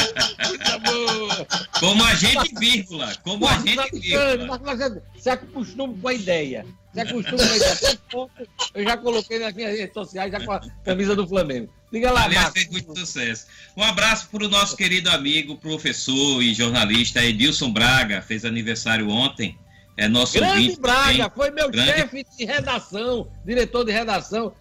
como 1.80 2.04
a 2.04 2.16
gente, 2.16 2.54
vírgula. 2.60 3.16
Como 3.24 3.48
a 3.48 3.54
gente, 3.60 4.00
vírgula. 4.00 4.60
Se 5.18 5.30
acostuma 5.30 5.94
com 5.94 6.08
a 6.08 6.14
ideia. 6.14 6.66
Se 6.94 7.00
acostuma 7.02 7.38
com 7.38 7.44
a 7.44 7.56
ideia. 7.56 8.00
Eu 8.74 8.84
já 8.84 8.98
coloquei 8.98 9.40
nas 9.40 9.54
minhas 9.54 9.78
redes 9.78 9.94
sociais 9.94 10.32
já 10.32 10.44
com 10.44 10.52
a 10.52 10.62
camisa 10.84 11.16
do 11.16 11.28
Flamengo. 11.28 11.72
Diga 11.92 12.12
lá, 12.12 12.26
Aliás, 12.26 12.50
fez 12.54 12.70
muito 12.70 12.98
sucesso. 12.98 13.48
Um 13.76 13.84
abraço 13.84 14.30
para 14.30 14.46
o 14.46 14.50
nosso 14.50 14.78
querido 14.78 15.10
amigo, 15.10 15.58
professor 15.58 16.42
e 16.42 16.54
jornalista 16.54 17.24
Edilson 17.24 17.72
Braga, 17.72 18.22
fez 18.22 18.46
aniversário 18.46 19.10
ontem. 19.10 19.58
É 19.98 20.08
nosso 20.08 20.34
Grande 20.34 20.54
ouvinte, 20.54 20.80
Braga, 20.80 21.30
foi 21.30 21.52
meu 21.52 21.70
Grande... 21.70 21.92
chefe 21.92 22.26
de 22.38 22.46
redação, 22.46 23.30
diretor 23.44 23.84
de 23.84 23.92
redação, 23.92 24.54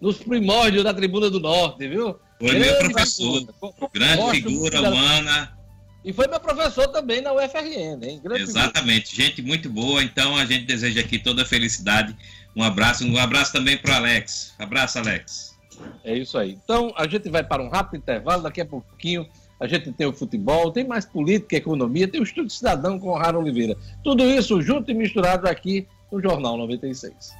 nos 0.00 0.18
primórdios 0.18 0.84
da 0.84 0.92
Tribuna 0.92 1.30
do 1.30 1.40
Norte, 1.40 1.88
viu? 1.88 2.18
Foi 2.38 2.50
grande 2.50 2.66
meu 2.66 2.78
professor, 2.78 3.54
grande 3.92 4.30
figura 4.30 4.82
humana. 4.82 5.56
E 6.04 6.12
foi 6.12 6.28
meu 6.28 6.38
professor 6.38 6.86
também 6.88 7.22
na 7.22 7.32
UFRN, 7.32 7.98
hein? 8.02 8.20
Grande 8.22 8.42
Exatamente, 8.42 9.16
gente 9.16 9.40
muito 9.40 9.70
boa. 9.70 10.02
Então 10.02 10.36
a 10.36 10.44
gente 10.44 10.66
deseja 10.66 11.00
aqui 11.00 11.18
toda 11.18 11.42
a 11.42 11.46
felicidade. 11.46 12.14
Um 12.54 12.62
abraço, 12.62 13.06
um 13.06 13.16
abraço 13.16 13.52
também 13.52 13.78
para 13.78 13.96
Alex. 13.96 14.54
Abraço, 14.58 14.98
Alex. 14.98 15.56
É 16.04 16.16
isso 16.16 16.36
aí. 16.36 16.58
Então 16.62 16.92
a 16.96 17.08
gente 17.08 17.28
vai 17.30 17.42
para 17.42 17.62
um 17.62 17.70
rápido 17.70 18.00
intervalo. 18.00 18.42
Daqui 18.42 18.60
a 18.60 18.66
pouquinho 18.66 19.26
a 19.58 19.66
gente 19.66 19.90
tem 19.92 20.06
o 20.06 20.12
futebol, 20.12 20.70
tem 20.70 20.86
mais 20.86 21.06
política, 21.06 21.56
economia, 21.56 22.06
tem 22.06 22.20
o 22.20 22.24
Estudo 22.24 22.50
Cidadão 22.50 22.98
com 22.98 23.08
o 23.08 23.16
Rara 23.16 23.38
Oliveira. 23.38 23.74
Tudo 24.02 24.24
isso 24.24 24.60
junto 24.60 24.90
e 24.90 24.94
misturado 24.94 25.48
aqui 25.48 25.86
no 26.12 26.20
Jornal 26.20 26.58
96. 26.58 27.32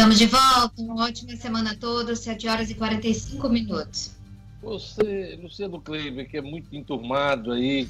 Estamos 0.00 0.18
de 0.18 0.26
volta, 0.28 0.72
uma 0.78 1.04
ótima 1.04 1.36
semana 1.36 1.72
a 1.72 1.76
todos, 1.76 2.20
7 2.20 2.48
horas 2.48 2.70
e 2.70 2.74
45 2.74 3.50
minutos. 3.50 4.12
Você, 4.62 5.38
Luciano 5.42 5.78
Kleber, 5.78 6.26
que 6.26 6.38
é 6.38 6.40
muito 6.40 6.74
enturmado 6.74 7.52
aí 7.52 7.86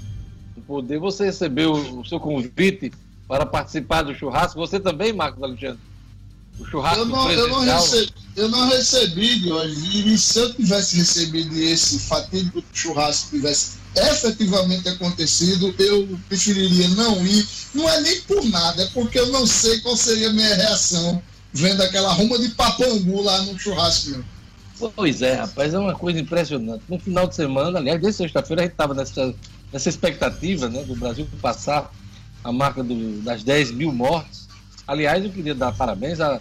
no 0.57 0.63
poder, 0.65 0.99
você 0.99 1.27
recebeu 1.27 1.71
o 1.71 2.05
seu 2.05 2.19
convite 2.19 2.91
para 3.29 3.47
participar 3.47 4.03
do 4.03 4.13
churrasco? 4.13 4.59
Você 4.59 4.81
também, 4.81 5.13
Marcos 5.13 5.41
Alexandre? 5.41 5.79
O 6.59 6.67
churrasco 6.67 6.99
eu 6.99 7.07
não, 7.07 7.31
eu 7.31 7.49
não 7.49 7.61
recebi, 7.61 8.13
eu 8.35 8.49
não 8.49 8.69
recebi, 8.69 10.13
e 10.13 10.19
se 10.19 10.41
eu 10.41 10.53
tivesse 10.53 10.97
recebido 10.97 11.57
esse 11.61 12.01
fatídico 12.01 12.61
churrasco 12.73 13.31
tivesse 13.31 13.79
efetivamente 13.95 14.89
acontecido, 14.89 15.73
eu 15.79 16.19
preferiria 16.29 16.89
não 16.89 17.25
ir. 17.25 17.47
Não 17.73 17.89
é 17.89 18.01
nem 18.01 18.21
por 18.23 18.45
nada, 18.47 18.83
é 18.83 18.87
porque 18.87 19.17
eu 19.17 19.29
não 19.29 19.47
sei 19.47 19.79
qual 19.79 19.97
seria 19.97 20.29
a 20.29 20.33
minha 20.33 20.57
reação 20.57 21.23
vendo 21.53 21.83
aquela 21.83 22.13
ruma 22.13 22.39
de 22.39 22.49
papangu 22.51 23.23
lá 23.23 23.43
no 23.43 23.59
churrasco. 23.59 24.11
Meu. 24.11 24.25
Pois 24.97 25.21
é, 25.21 25.35
rapaz, 25.35 25.75
é 25.75 25.79
uma 25.79 25.95
coisa 25.95 26.19
impressionante. 26.19 26.83
No 26.89 26.99
final 26.99 27.27
de 27.27 27.35
semana, 27.35 27.79
aliás, 27.79 28.01
desde 28.01 28.19
sexta-feira, 28.19 28.63
a 28.63 28.65
gente 28.65 28.73
estava 28.73 28.95
nessa, 28.95 29.35
nessa 29.73 29.89
expectativa 29.89 30.69
né, 30.69 30.83
do 30.85 30.97
Brasil 30.97 31.29
passar 31.43 31.93
a 32.43 32.51
marca 32.51 32.83
do, 32.83 33.21
das 33.21 33.45
10 33.45 33.73
mil 33.73 33.93
mortes. 33.93 34.49
Aliás, 34.87 35.23
eu 35.23 35.31
queria 35.31 35.55
dar 35.55 35.73
parabéns 35.73 36.21
a 36.21 36.41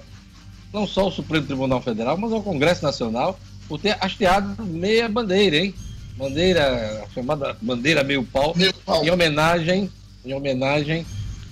não 0.72 0.88
só 0.88 1.01
ao 1.01 1.12
Supremo 1.12 1.45
Tribunal 1.45 1.82
Federal, 1.82 2.16
mas 2.18 2.32
ao 2.32 2.43
Congresso 2.43 2.84
Nacional 2.84 3.38
por 3.68 3.80
ter 3.80 3.97
hasteado 3.99 4.64
meia 4.66 5.10
bandeira, 5.10 5.57
hein? 5.57 5.76
Bandeira, 6.16 7.05
chamada 7.14 7.55
bandeira 7.62 8.03
meio 8.03 8.24
pau, 8.24 8.53
meio 8.55 8.74
pau. 8.86 9.03
em 9.03 9.10
homenagem, 9.10 9.89
em 10.26 10.34
homenagem 10.34 11.05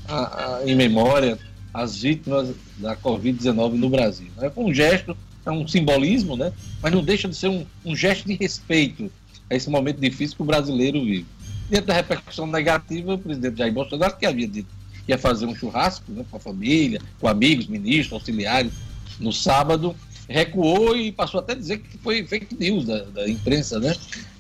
a, 0.08 0.58
a, 0.58 0.62
em 0.66 0.76
memória 0.76 1.38
às 1.74 2.02
vítimas 2.02 2.54
da 2.78 2.96
Covid-19 2.96 3.74
no 3.74 3.90
Brasil. 3.90 4.28
É 4.42 4.52
um 4.56 4.74
gesto, 4.74 5.16
é 5.46 5.52
um 5.52 5.68
simbolismo, 5.68 6.36
né? 6.36 6.52
mas 6.82 6.92
não 6.92 7.04
deixa 7.04 7.28
de 7.28 7.36
ser 7.36 7.48
um, 7.50 7.66
um 7.86 7.96
gesto 7.96 8.26
de 8.26 8.34
respeito 8.34 9.12
a 9.50 9.56
esse 9.56 9.70
momento 9.70 10.00
difícil 10.00 10.36
que 10.36 10.42
o 10.42 10.46
brasileiro 10.46 11.04
vive. 11.04 11.26
Dentro 11.70 11.88
da 11.88 11.94
repercussão 11.94 12.48
negativa, 12.48 13.14
o 13.14 13.18
presidente 13.18 13.58
Jair 13.58 13.74
Bolsonaro, 13.74 14.16
que 14.18 14.26
havia 14.26 14.48
dito 14.48 14.70
que 15.06 15.14
ia 15.14 15.18
fazer 15.18 15.46
um 15.46 15.56
churrasco 15.56 16.12
né, 16.12 16.26
com 16.30 16.36
a 16.36 16.40
família, 16.40 17.02
com 17.20 17.28
amigos, 17.28 17.68
ministros, 17.68 18.12
auxiliares, 18.12 18.74
no 19.20 19.32
sábado, 19.32 19.96
recuou 20.28 20.96
e 20.96 21.12
passou 21.12 21.40
até 21.40 21.54
a 21.54 21.56
dizer 21.56 21.80
que 21.80 21.98
foi 21.98 22.26
fake 22.26 22.56
news 22.60 22.86
da, 22.86 23.04
da 23.04 23.30
imprensa, 23.30 23.80
né? 23.80 23.96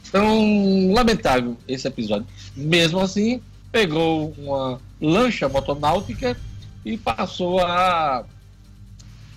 Então, 0.07 0.91
lamentável 0.91 1.57
esse 1.67 1.88
episódio. 1.88 2.28
Mesmo 2.55 2.99
assim, 2.99 3.41
pegou 3.71 4.34
uma 4.38 4.80
lancha 5.01 5.47
motonáutica 5.47 6.38
e 6.88 6.98
passou 6.98 7.60
a, 7.60 8.24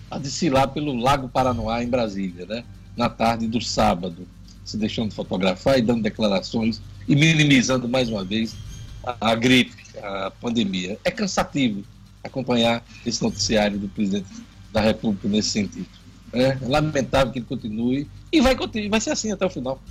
a 0.09 0.19
desfilar 0.19 0.69
pelo 0.69 0.95
Lago 0.95 1.29
Paranoá, 1.29 1.83
em 1.83 1.89
Brasília, 1.89 2.47
né? 2.47 2.65
na 2.97 3.09
tarde 3.09 3.49
do 3.49 3.61
sábado, 3.61 4.27
se 4.65 4.77
deixando 4.77 5.13
fotografar 5.13 5.79
e 5.79 5.83
dando 5.83 6.03
declarações 6.03 6.81
e 7.09 7.17
minimizando 7.17 7.89
mais 7.89 8.09
uma 8.09 8.25
vez 8.25 8.55
a, 9.03 9.33
a 9.33 9.35
gripe, 9.35 9.75
a 10.01 10.31
pandemia. 10.41 10.97
É 11.05 11.11
cansativo 11.11 11.83
acompanhar 12.23 12.85
esse 13.05 13.21
noticiário 13.23 13.79
do 13.79 13.89
presidente 13.89 14.29
da 14.73 14.81
República 14.81 15.27
nesse 15.29 15.51
sentido. 15.51 15.89
É 16.33 16.57
lamentável 16.63 17.33
que 17.33 17.41
ele 17.41 17.47
continue 17.47 18.07
e 18.31 18.41
vai, 18.41 18.55
continuar, 18.55 18.91
vai 18.91 19.01
ser 19.01 19.11
assim 19.11 19.33
até 19.33 19.45
o 19.45 19.51
final, 19.51 19.83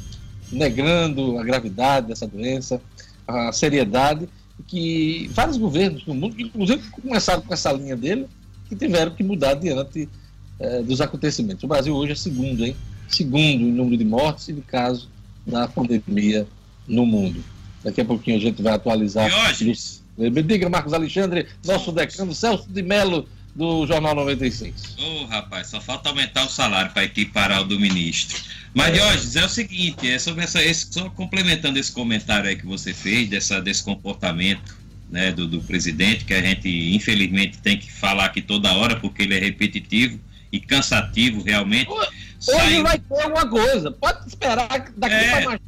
negando 0.50 1.38
a 1.38 1.44
gravidade 1.44 2.08
dessa 2.08 2.26
doença, 2.26 2.82
a 3.28 3.52
seriedade 3.52 4.30
que 4.68 5.30
vários 5.34 5.58
governos 5.58 6.06
no 6.06 6.14
mundo, 6.14 6.36
inclusive 6.40 6.82
começaram 6.90 7.42
com 7.42 7.54
essa 7.54 7.72
linha 7.72 7.96
dele, 7.96 8.28
que 8.68 8.76
tiveram 8.76 9.12
que 9.12 9.24
mudar 9.24 9.56
diante 9.56 10.08
é, 10.60 10.82
dos 10.82 11.02
acontecimentos. 11.02 11.64
O 11.64 11.68
Brasil 11.68 11.96
hoje 11.96 12.12
é 12.12 12.16
segundo, 12.16 12.66
hein? 12.66 12.76
Segundo 13.08 13.64
em 13.64 13.72
número 13.72 13.98
de 13.98 14.06
mortes 14.06 14.50
e 14.50 14.54
de 14.54 14.62
casos 14.62 15.08
da 15.46 15.68
pandemia 15.68 16.48
no 16.88 17.06
mundo. 17.06 17.44
Daqui 17.84 18.02
a 18.02 18.06
pouquinho 18.06 18.38
a 18.38 18.40
gente 18.40 18.62
vai 18.62 18.74
atualizar. 18.74 19.30
Me 20.18 20.44
diga, 20.44 20.70
Marcos 20.70 20.94
Alexandre, 20.94 21.48
nosso 21.66 21.92
decano 21.92 22.36
Celso 22.36 22.68
de 22.70 22.84
Mello, 22.84 23.26
do 23.56 23.86
Jornal 23.86 24.16
96. 24.16 24.96
Ô, 24.98 25.04
oh, 25.04 25.26
rapaz, 25.26 25.68
só 25.68 25.82
falta 25.82 26.10
aumentar 26.10 26.46
o 26.46 26.50
salário 26.50 26.92
para 26.92 27.04
equiparar 27.04 27.62
o 27.62 27.66
do 27.66 27.80
ministro. 27.80 28.38
Mas, 28.74 28.96
é. 29.36 29.40
é 29.40 29.46
o 29.46 29.50
seguinte, 29.50 30.10
é 30.10 30.20
sobre 30.20 30.44
essa, 30.44 30.64
esse, 30.64 30.88
só 30.92 31.10
complementando 31.10 31.80
esse 31.80 31.92
comentário 31.92 32.50
aí 32.50 32.56
que 32.56 32.66
você 32.66 32.94
fez, 32.94 33.30
dessa, 33.30 33.62
desse 33.62 33.84
comportamento 33.84 34.78
né, 35.10 35.32
do, 35.32 35.48
do 35.48 35.62
presidente, 35.62 36.26
que 36.26 36.34
a 36.34 36.42
gente, 36.42 36.70
infelizmente, 36.96 37.58
tem 37.58 37.78
que 37.78 37.92
falar 37.92 38.26
aqui 38.26 38.42
toda 38.42 38.72
hora, 38.74 38.96
porque 38.96 39.24
ele 39.24 39.36
é 39.36 39.40
repetitivo 39.40 40.20
e 40.52 40.60
cansativo, 40.60 41.42
realmente. 41.42 41.90
Hoje 41.90 42.10
Sai... 42.40 42.82
vai 42.82 43.00
ter 43.00 43.22
alguma 43.22 43.48
coisa, 43.48 43.92
pode 43.92 44.28
esperar 44.28 44.68
daqui 44.96 45.16
é, 45.16 45.32
para 45.32 45.46
mais 45.46 45.60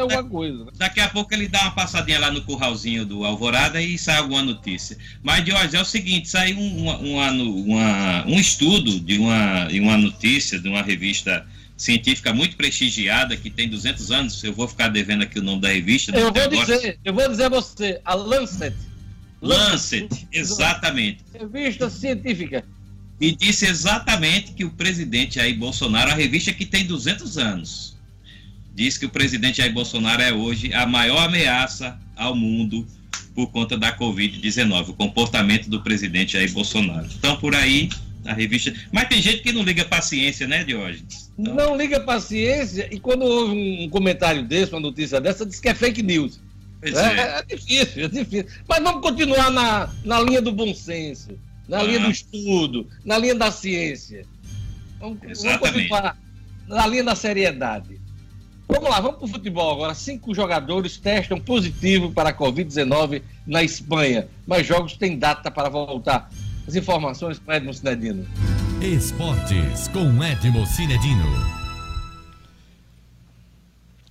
é 0.00 0.02
alguma 0.02 0.24
coisa. 0.24 0.64
Né? 0.64 0.70
Daqui 0.76 1.00
a 1.00 1.08
pouco 1.08 1.32
ele 1.32 1.48
dá 1.48 1.62
uma 1.62 1.70
passadinha 1.72 2.18
lá 2.18 2.30
no 2.30 2.42
curralzinho 2.42 3.04
do 3.04 3.24
Alvorada 3.24 3.80
e 3.80 3.98
sai 3.98 4.18
alguma 4.18 4.42
notícia. 4.42 4.96
Mas, 5.22 5.42
hoje 5.42 5.76
é 5.76 5.80
o 5.80 5.84
seguinte, 5.84 6.28
saiu 6.28 6.58
um, 6.58 6.88
uma, 6.88 7.36
uma, 7.38 8.26
um 8.26 8.38
estudo 8.38 9.00
de 9.00 9.18
uma, 9.18 9.66
de 9.66 9.80
uma 9.80 9.96
notícia 9.96 10.58
de 10.58 10.68
uma 10.68 10.82
revista 10.82 11.46
científica 11.76 12.32
muito 12.34 12.56
prestigiada, 12.56 13.36
que 13.36 13.48
tem 13.48 13.68
200 13.68 14.10
anos, 14.10 14.44
eu 14.44 14.52
vou 14.52 14.68
ficar 14.68 14.88
devendo 14.88 15.22
aqui 15.22 15.38
o 15.38 15.42
nome 15.42 15.62
da 15.62 15.68
revista. 15.68 16.12
Eu 16.12 16.32
vou 16.32 16.42
agora. 16.42 16.66
dizer, 16.66 16.98
eu 17.02 17.14
vou 17.14 17.28
dizer 17.28 17.44
a 17.44 17.48
você, 17.48 18.00
a 18.04 18.14
Lancet. 18.14 18.76
Lancet, 19.40 20.02
Lancet 20.02 20.28
exatamente. 20.30 21.24
Revista 21.32 21.88
científica. 21.88 22.64
E 23.18 23.34
disse 23.34 23.66
exatamente 23.66 24.52
que 24.52 24.64
o 24.64 24.70
presidente 24.70 25.40
aí, 25.40 25.54
Bolsonaro, 25.54 26.10
a 26.10 26.14
revista 26.14 26.52
que 26.52 26.66
tem 26.66 26.86
200 26.86 27.38
anos, 27.38 27.96
diz 28.74 28.96
que 28.96 29.06
o 29.06 29.10
presidente 29.10 29.58
Jair 29.58 29.72
Bolsonaro 29.72 30.22
é 30.22 30.32
hoje 30.32 30.72
a 30.72 30.86
maior 30.86 31.18
ameaça 31.18 31.98
ao 32.16 32.34
mundo 32.34 32.86
por 33.34 33.50
conta 33.50 33.78
da 33.78 33.96
Covid-19, 33.96 34.90
o 34.90 34.94
comportamento 34.94 35.68
do 35.68 35.82
presidente 35.82 36.32
Jair 36.34 36.52
Bolsonaro. 36.52 37.08
Então, 37.16 37.36
por 37.36 37.54
aí, 37.54 37.88
a 38.24 38.32
revista. 38.32 38.72
Mas 38.92 39.08
tem 39.08 39.22
gente 39.22 39.42
que 39.42 39.52
não 39.52 39.62
liga 39.62 39.84
paciência, 39.84 40.46
né, 40.46 40.64
Diógenes? 40.64 41.32
Então... 41.38 41.54
Não 41.54 41.76
liga 41.76 42.00
paciência, 42.00 42.88
e 42.92 42.98
quando 42.98 43.22
houve 43.22 43.54
um 43.54 43.88
comentário 43.88 44.44
desse, 44.44 44.72
uma 44.72 44.80
notícia 44.80 45.20
dessa, 45.20 45.46
diz 45.46 45.60
que 45.60 45.68
é 45.68 45.74
fake 45.74 46.02
news. 46.02 46.40
É, 46.82 46.90
é. 46.90 47.38
é, 47.38 47.42
difícil, 47.42 48.04
é 48.04 48.08
difícil. 48.08 48.46
Mas 48.68 48.82
vamos 48.82 49.02
continuar 49.02 49.50
na, 49.50 49.90
na 50.04 50.20
linha 50.20 50.40
do 50.40 50.52
bom 50.52 50.74
senso, 50.74 51.38
na 51.68 51.80
ah. 51.80 51.82
linha 51.82 52.00
do 52.00 52.10
estudo, 52.10 52.88
na 53.04 53.18
linha 53.18 53.34
da 53.34 53.50
ciência. 53.50 54.24
Vamos, 54.98 55.18
vamos 55.42 55.58
continuar 55.58 56.18
na 56.66 56.86
linha 56.86 57.04
da 57.04 57.14
seriedade. 57.14 57.99
Vamos 58.70 58.88
lá, 58.88 59.00
vamos 59.00 59.16
para 59.18 59.24
o 59.24 59.28
futebol 59.28 59.72
agora. 59.72 59.94
Cinco 59.94 60.32
jogadores 60.32 60.96
testam 60.96 61.40
positivo 61.40 62.12
para 62.12 62.30
a 62.30 62.32
Covid-19 62.32 63.20
na 63.44 63.64
Espanha, 63.64 64.28
mas 64.46 64.64
jogos 64.64 64.96
têm 64.96 65.18
data 65.18 65.50
para 65.50 65.68
voltar. 65.68 66.30
As 66.68 66.76
informações 66.76 67.40
com 67.40 67.52
Edmo 67.52 67.74
Cinedino. 67.74 68.24
Esportes 68.80 69.88
com 69.88 70.22
Edmo 70.22 70.64
Cinedino. 70.66 71.24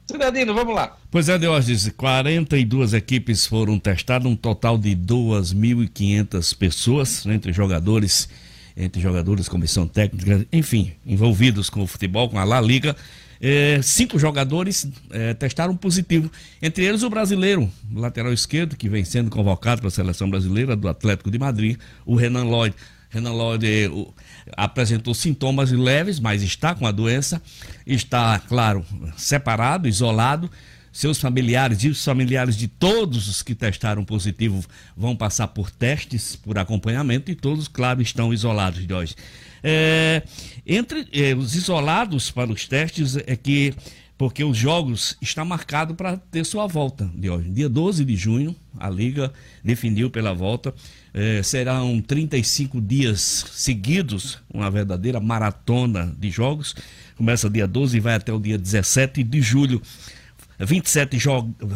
Cinedino, 0.06 0.54
vamos 0.54 0.76
lá. 0.76 0.98
Pois 1.10 1.30
é, 1.30 1.38
Diógenes, 1.38 1.90
42 1.96 2.94
equipes 2.94 3.46
foram 3.46 3.80
testadas, 3.80 4.30
um 4.30 4.36
total 4.36 4.78
de 4.78 4.94
2.500 4.94 6.58
pessoas, 6.58 7.26
entre 7.26 7.54
jogadores, 7.54 8.28
entre 8.76 9.02
jogadores, 9.02 9.48
comissão 9.48 9.88
técnica, 9.88 10.46
enfim, 10.52 10.92
envolvidos 11.06 11.70
com 11.70 11.82
o 11.82 11.88
futebol, 11.88 12.28
com 12.28 12.38
a 12.38 12.44
La 12.44 12.60
Liga 12.60 12.94
é, 13.42 13.82
cinco 13.82 14.20
jogadores 14.20 14.88
é, 15.12 15.34
testaram 15.34 15.76
positivo, 15.76 16.30
entre 16.62 16.84
eles 16.84 17.04
o 17.04 17.10
brasileiro, 17.10 17.72
lateral 17.94 18.34
esquerdo, 18.34 18.76
que 18.76 18.90
vem 18.90 19.06
sendo 19.06 19.30
convocado 19.30 19.82
para 19.82 19.88
a 19.88 19.92
seleção 19.92 20.30
brasileira 20.30 20.76
do 20.76 20.88
Atlético 20.88 21.32
de 21.32 21.40
Madrid, 21.40 21.78
o 22.06 22.16
Renan 22.16 22.44
Lloyd. 22.44 22.76
Renan 23.10 23.32
Lloyd 23.32 23.66
é, 23.66 23.90
o, 23.90 24.14
apresentou 24.56 25.14
sintomas 25.14 25.72
leves, 25.72 26.20
mas 26.20 26.44
está 26.44 26.76
com 26.76 26.86
a 26.86 26.92
doença, 26.92 27.42
está, 27.88 28.38
claro, 28.40 28.86
separado, 29.18 29.88
isolado. 29.88 30.50
Seus 30.92 31.20
familiares 31.20 31.84
e 31.84 31.88
os 31.88 32.04
familiares 32.04 32.58
de 32.58 32.68
todos 32.68 33.30
os 33.30 33.44
que 33.44 33.54
testaram 33.54 34.04
positivo 34.04 34.66
vão 34.98 35.16
passar 35.16 35.48
por 35.48 35.70
testes, 35.70 36.36
por 36.36 36.58
acompanhamento, 36.58 37.30
e 37.30 37.36
todos, 37.36 37.68
claro, 37.68 38.02
estão 38.02 38.34
isolados 38.34 38.86
de 38.86 38.92
hoje. 38.92 39.16
É, 39.64 40.24
entre 40.66 41.08
é, 41.12 41.34
os 41.34 41.56
isolados 41.56 42.32
para 42.32 42.52
os 42.52 42.68
testes 42.68 43.18
é 43.18 43.36
que 43.36 43.74
porque 44.20 44.44
os 44.44 44.58
jogos 44.58 45.16
estão 45.22 45.46
marcados 45.46 45.96
para 45.96 46.18
ter 46.18 46.44
sua 46.44 46.68
volta 46.68 47.10
de 47.16 47.30
hoje. 47.30 47.50
Dia 47.52 47.70
12 47.70 48.04
de 48.04 48.18
junho, 48.18 48.54
a 48.78 48.90
Liga 48.90 49.32
definiu 49.64 50.10
pela 50.10 50.34
volta. 50.34 50.74
É, 51.14 51.42
serão 51.42 52.02
35 52.02 52.82
dias 52.82 53.46
seguidos, 53.54 54.40
uma 54.54 54.70
verdadeira 54.70 55.22
maratona 55.22 56.14
de 56.20 56.30
jogos. 56.30 56.76
Começa 57.16 57.50
dia 57.50 57.66
12 57.66 57.96
e 57.96 58.00
vai 58.02 58.16
até 58.16 58.34
o 58.34 58.40
dia 58.40 58.58
17 58.58 59.24
de 59.24 59.42
julho. 59.42 59.82
27 60.60 61.18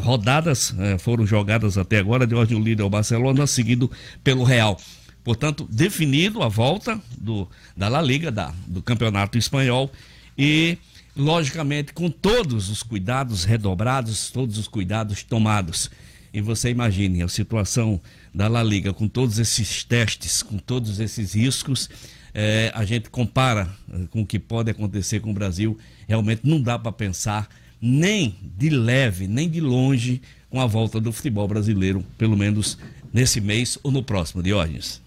rodadas 0.01 0.75
é, 0.77 0.97
foram 0.97 1.25
jogadas 1.25 1.77
até 1.77 1.99
agora, 1.99 2.27
de 2.27 2.35
ordem 2.35 2.57
o 2.57 2.61
líder 2.61 2.83
é 2.83 2.85
o 2.85 2.89
Barcelona, 2.89 3.47
seguido 3.47 3.89
pelo 4.21 4.43
Real. 4.43 4.77
Portanto, 5.23 5.67
definido 5.71 6.43
a 6.43 6.47
volta 6.47 7.01
do, 7.17 7.47
da 7.75 7.87
La 7.87 8.01
Liga, 8.01 8.31
da, 8.31 8.53
do 8.67 8.81
Campeonato 8.81 9.37
Espanhol 9.37 9.91
e, 10.37 10.77
logicamente, 11.15 11.93
com 11.93 12.09
todos 12.09 12.69
os 12.69 12.83
cuidados 12.83 13.43
redobrados, 13.43 14.29
todos 14.29 14.57
os 14.57 14.67
cuidados 14.67 15.23
tomados. 15.23 15.89
E 16.33 16.41
você 16.41 16.69
imagine 16.69 17.23
a 17.23 17.27
situação 17.27 18.01
da 18.33 18.47
La 18.47 18.63
Liga 18.63 18.91
com 18.91 19.07
todos 19.07 19.39
esses 19.39 19.83
testes, 19.83 20.43
com 20.43 20.57
todos 20.57 20.99
esses 20.99 21.33
riscos, 21.33 21.89
é, 22.33 22.71
a 22.73 22.83
gente 22.83 23.09
compara 23.09 23.69
eh, 23.91 24.07
com 24.09 24.21
o 24.23 24.25
que 24.25 24.39
pode 24.39 24.71
acontecer 24.71 25.19
com 25.19 25.29
o 25.29 25.33
Brasil, 25.33 25.77
realmente 26.07 26.41
não 26.43 26.59
dá 26.59 26.79
para 26.79 26.91
pensar 26.91 27.47
nem 27.79 28.35
de 28.57 28.69
leve, 28.69 29.27
nem 29.27 29.47
de 29.47 29.61
longe 29.61 30.19
com 30.49 30.59
a 30.59 30.65
volta 30.65 30.99
do 30.99 31.11
futebol 31.11 31.47
brasileiro, 31.47 32.03
pelo 32.17 32.35
menos 32.35 32.77
nesse 33.13 33.39
mês 33.39 33.77
ou 33.83 33.91
no 33.91 34.01
próximo, 34.01 34.41
Diógenes. 34.41 35.02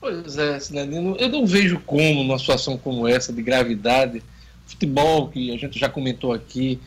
Pois 0.00 0.38
é, 0.38 0.60
Sinadino, 0.60 1.16
eu 1.18 1.28
não 1.28 1.44
vejo 1.44 1.80
como, 1.80 2.22
numa 2.22 2.38
situação 2.38 2.78
como 2.78 3.06
essa, 3.06 3.32
de 3.32 3.42
gravidade, 3.42 4.22
futebol, 4.66 5.28
que 5.28 5.52
a 5.52 5.56
gente 5.56 5.78
já 5.78 5.88
comentou 5.88 6.32
aqui, 6.32 6.78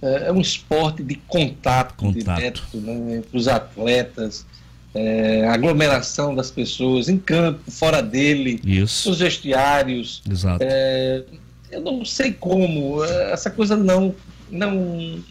é, 0.00 0.28
é 0.28 0.32
um 0.32 0.40
esporte 0.40 1.02
de 1.02 1.16
contato, 1.16 1.94
contato. 1.96 2.36
direto 2.36 2.76
né, 2.76 3.16
entre 3.16 3.36
os 3.36 3.48
atletas, 3.48 4.46
é, 4.94 5.46
aglomeração 5.48 6.34
das 6.34 6.50
pessoas 6.50 7.08
em 7.08 7.18
campo, 7.18 7.70
fora 7.70 8.00
dele, 8.00 8.60
Isso. 8.64 9.10
os 9.10 9.18
vestiários. 9.18 10.22
Exato. 10.28 10.62
É, 10.62 11.24
eu 11.70 11.80
não 11.80 12.04
sei 12.04 12.32
como, 12.32 13.04
é, 13.04 13.32
essa 13.32 13.50
coisa 13.50 13.76
não, 13.76 14.14
não, 14.50 15.22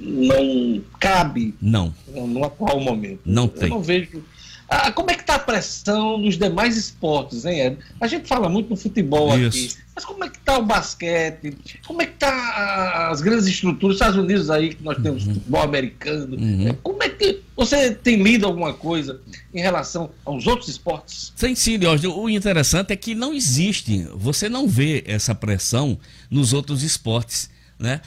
não 0.00 0.82
cabe 1.00 1.54
não. 1.60 1.94
no 2.08 2.44
atual 2.44 2.80
momento. 2.80 3.20
Não 3.24 3.48
tem. 3.48 3.64
Eu 3.64 3.76
não 3.76 3.82
vejo 3.82 4.22
ah, 4.74 4.92
como 4.92 5.10
é 5.10 5.14
que 5.14 5.20
está 5.20 5.36
a 5.36 5.38
pressão 5.38 6.18
nos 6.18 6.36
demais 6.36 6.76
esportes, 6.76 7.44
hein, 7.44 7.60
Ed? 7.60 7.78
A 8.00 8.06
gente 8.06 8.26
fala 8.26 8.48
muito 8.48 8.70
no 8.70 8.76
futebol 8.76 9.36
Isso. 9.38 9.46
aqui, 9.48 9.84
mas 9.94 10.04
como 10.04 10.24
é 10.24 10.28
que 10.28 10.38
está 10.38 10.58
o 10.58 10.64
basquete? 10.64 11.56
Como 11.86 12.02
é 12.02 12.06
que 12.06 12.14
está 12.14 13.08
as 13.10 13.20
grandes 13.20 13.46
estruturas, 13.46 13.96
Estados 13.96 14.16
Unidos 14.16 14.50
aí, 14.50 14.74
que 14.74 14.82
nós 14.82 15.00
temos 15.00 15.26
uhum. 15.26 15.34
futebol 15.34 15.62
americano? 15.62 16.36
Uhum. 16.36 16.74
Como 16.82 17.02
é 17.02 17.08
que 17.08 17.42
você 17.56 17.92
tem 17.92 18.22
lido 18.22 18.46
alguma 18.46 18.74
coisa 18.74 19.20
em 19.54 19.60
relação 19.60 20.10
aos 20.24 20.46
outros 20.46 20.68
esportes? 20.68 21.32
Sim, 21.36 21.54
sim, 21.54 21.80
Jorge. 21.80 22.06
O 22.08 22.28
interessante 22.28 22.92
é 22.92 22.96
que 22.96 23.14
não 23.14 23.32
existe, 23.32 24.08
você 24.14 24.48
não 24.48 24.66
vê 24.66 25.04
essa 25.06 25.34
pressão 25.34 25.98
nos 26.28 26.52
outros 26.52 26.82
esportes, 26.82 27.48
né? 27.84 28.00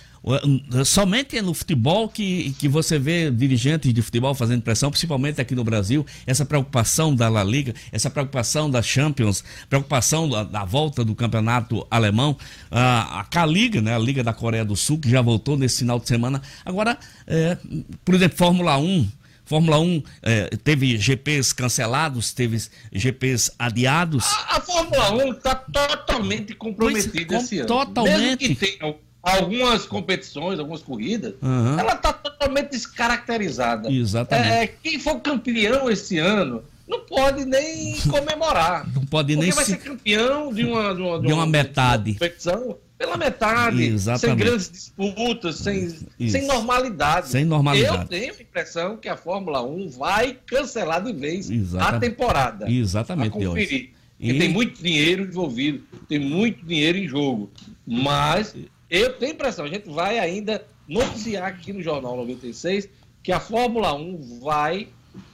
Somente 0.84 1.38
é 1.38 1.42
no 1.42 1.54
futebol 1.54 2.10
que, 2.10 2.54
que 2.60 2.68
você 2.68 3.00
vê 3.00 3.32
dirigentes 3.32 3.94
de 3.94 4.02
futebol 4.02 4.36
fazendo 4.36 4.62
pressão, 4.62 4.90
principalmente 4.90 5.40
aqui 5.40 5.56
no 5.56 5.64
Brasil, 5.64 6.06
essa 6.26 6.44
preocupação 6.44 7.16
da 7.16 7.30
La 7.30 7.44
Liga, 7.44 7.74
essa 7.92 8.10
preocupação 8.10 8.70
da 8.70 8.82
Champions, 8.82 9.44
preocupação 9.70 10.28
da, 10.28 10.44
da 10.44 10.66
volta 10.66 11.06
do 11.06 11.16
campeonato 11.16 11.86
alemão, 11.90 12.36
a, 12.70 13.22
a 13.22 13.24
K-Liga, 13.24 13.82
né, 13.82 13.96
a 13.96 14.00
Liga 14.00 14.24
da 14.24 14.34
Coreia 14.34 14.66
do 14.66 14.76
Sul, 14.76 15.00
que 15.00 15.10
já 15.10 15.22
voltou 15.22 15.56
nesse 15.56 15.80
final 15.80 16.00
de 16.00 16.08
semana. 16.08 16.42
Agora, 16.66 16.98
é, 17.26 17.58
por 18.04 18.16
exemplo, 18.16 18.38
Fórmula 18.38 18.78
1, 18.78 19.08
Fórmula 19.46 19.80
1 19.80 20.04
é, 20.24 20.50
teve 20.62 20.98
GPs 20.98 21.54
cancelados, 21.54 22.34
teve 22.34 22.62
GPs 22.92 23.50
adiados. 23.58 24.26
A, 24.26 24.58
a 24.58 24.62
Fórmula 24.62 25.26
1 25.26 25.32
está 25.32 25.56
totalmente 25.56 26.54
comprometida 26.54 27.38
esse 27.38 27.60
ano. 27.60 27.68
Totalmente. 27.68 28.50
Mesmo 28.50 28.56
que 28.56 28.56
tenha 28.56 29.07
algumas 29.28 29.86
competições, 29.86 30.60
algumas 30.60 30.82
corridas, 30.82 31.34
uhum. 31.42 31.80
ela 31.80 31.94
está 31.94 32.14
totalmente 32.14 32.72
descaracterizada. 32.72 33.92
Exatamente. 33.92 34.50
É, 34.50 34.68
quem 34.68 35.00
for 35.00 35.20
campeão 35.20 35.90
esse 35.90 36.18
ano 36.18 36.64
não 36.88 37.02
pode 37.02 37.46
nem 37.46 37.98
comemorar. 38.10 38.88
Não 38.94 39.06
pode 39.06 39.36
nem 39.36 39.52
vai 39.52 39.66
se... 39.66 39.72
ser 39.72 39.78
campeão 39.78 40.54
de 40.54 40.64
uma, 40.64 40.96
de 40.96 41.02
uma, 41.02 41.20
de 41.20 41.34
uma 41.34 41.46
metade. 41.46 42.04
De 42.04 42.10
uma 42.12 42.20
competição 42.20 42.78
pela 42.98 43.16
metade, 43.16 43.84
Exatamente. 43.84 44.40
sem 44.40 44.48
grandes 44.48 44.72
disputas, 44.72 45.58
sem, 45.58 45.96
sem 46.28 46.48
normalidade. 46.48 47.30
Sem 47.30 47.46
normalidade. 47.46 48.02
Eu 48.02 48.08
tenho 48.08 48.34
a 48.34 48.42
impressão 48.42 48.98
que 48.98 49.08
a 49.08 49.16
Fórmula 49.16 49.62
1 49.62 49.90
vai 49.90 50.38
cancelar 50.48 51.04
de 51.04 51.14
vez 51.14 51.50
Exatamente. 51.50 51.96
a 51.96 52.00
temporada. 52.00 52.72
Exatamente. 52.72 53.30
Conferir. 53.32 53.92
E... 54.20 54.34
tem 54.40 54.50
muito 54.50 54.82
dinheiro 54.82 55.24
envolvido, 55.24 55.84
tem 56.10 56.18
muito 56.18 56.66
dinheiro 56.66 56.98
em 56.98 57.08
jogo. 57.08 57.52
Mas 57.86 58.56
eu 58.90 59.14
tenho 59.14 59.34
impressão, 59.34 59.66
a 59.66 59.70
gente 59.70 59.90
vai 59.90 60.20
ainda 60.20 60.66
noticiar 60.88 61.48
aqui 61.48 61.74
no 61.74 61.82
Jornal 61.82 62.16
96 62.18 62.90
que 63.22 63.32
a 63.32 63.40
Fórmula 63.40 63.94
1 63.94 64.40
vai 64.42 64.88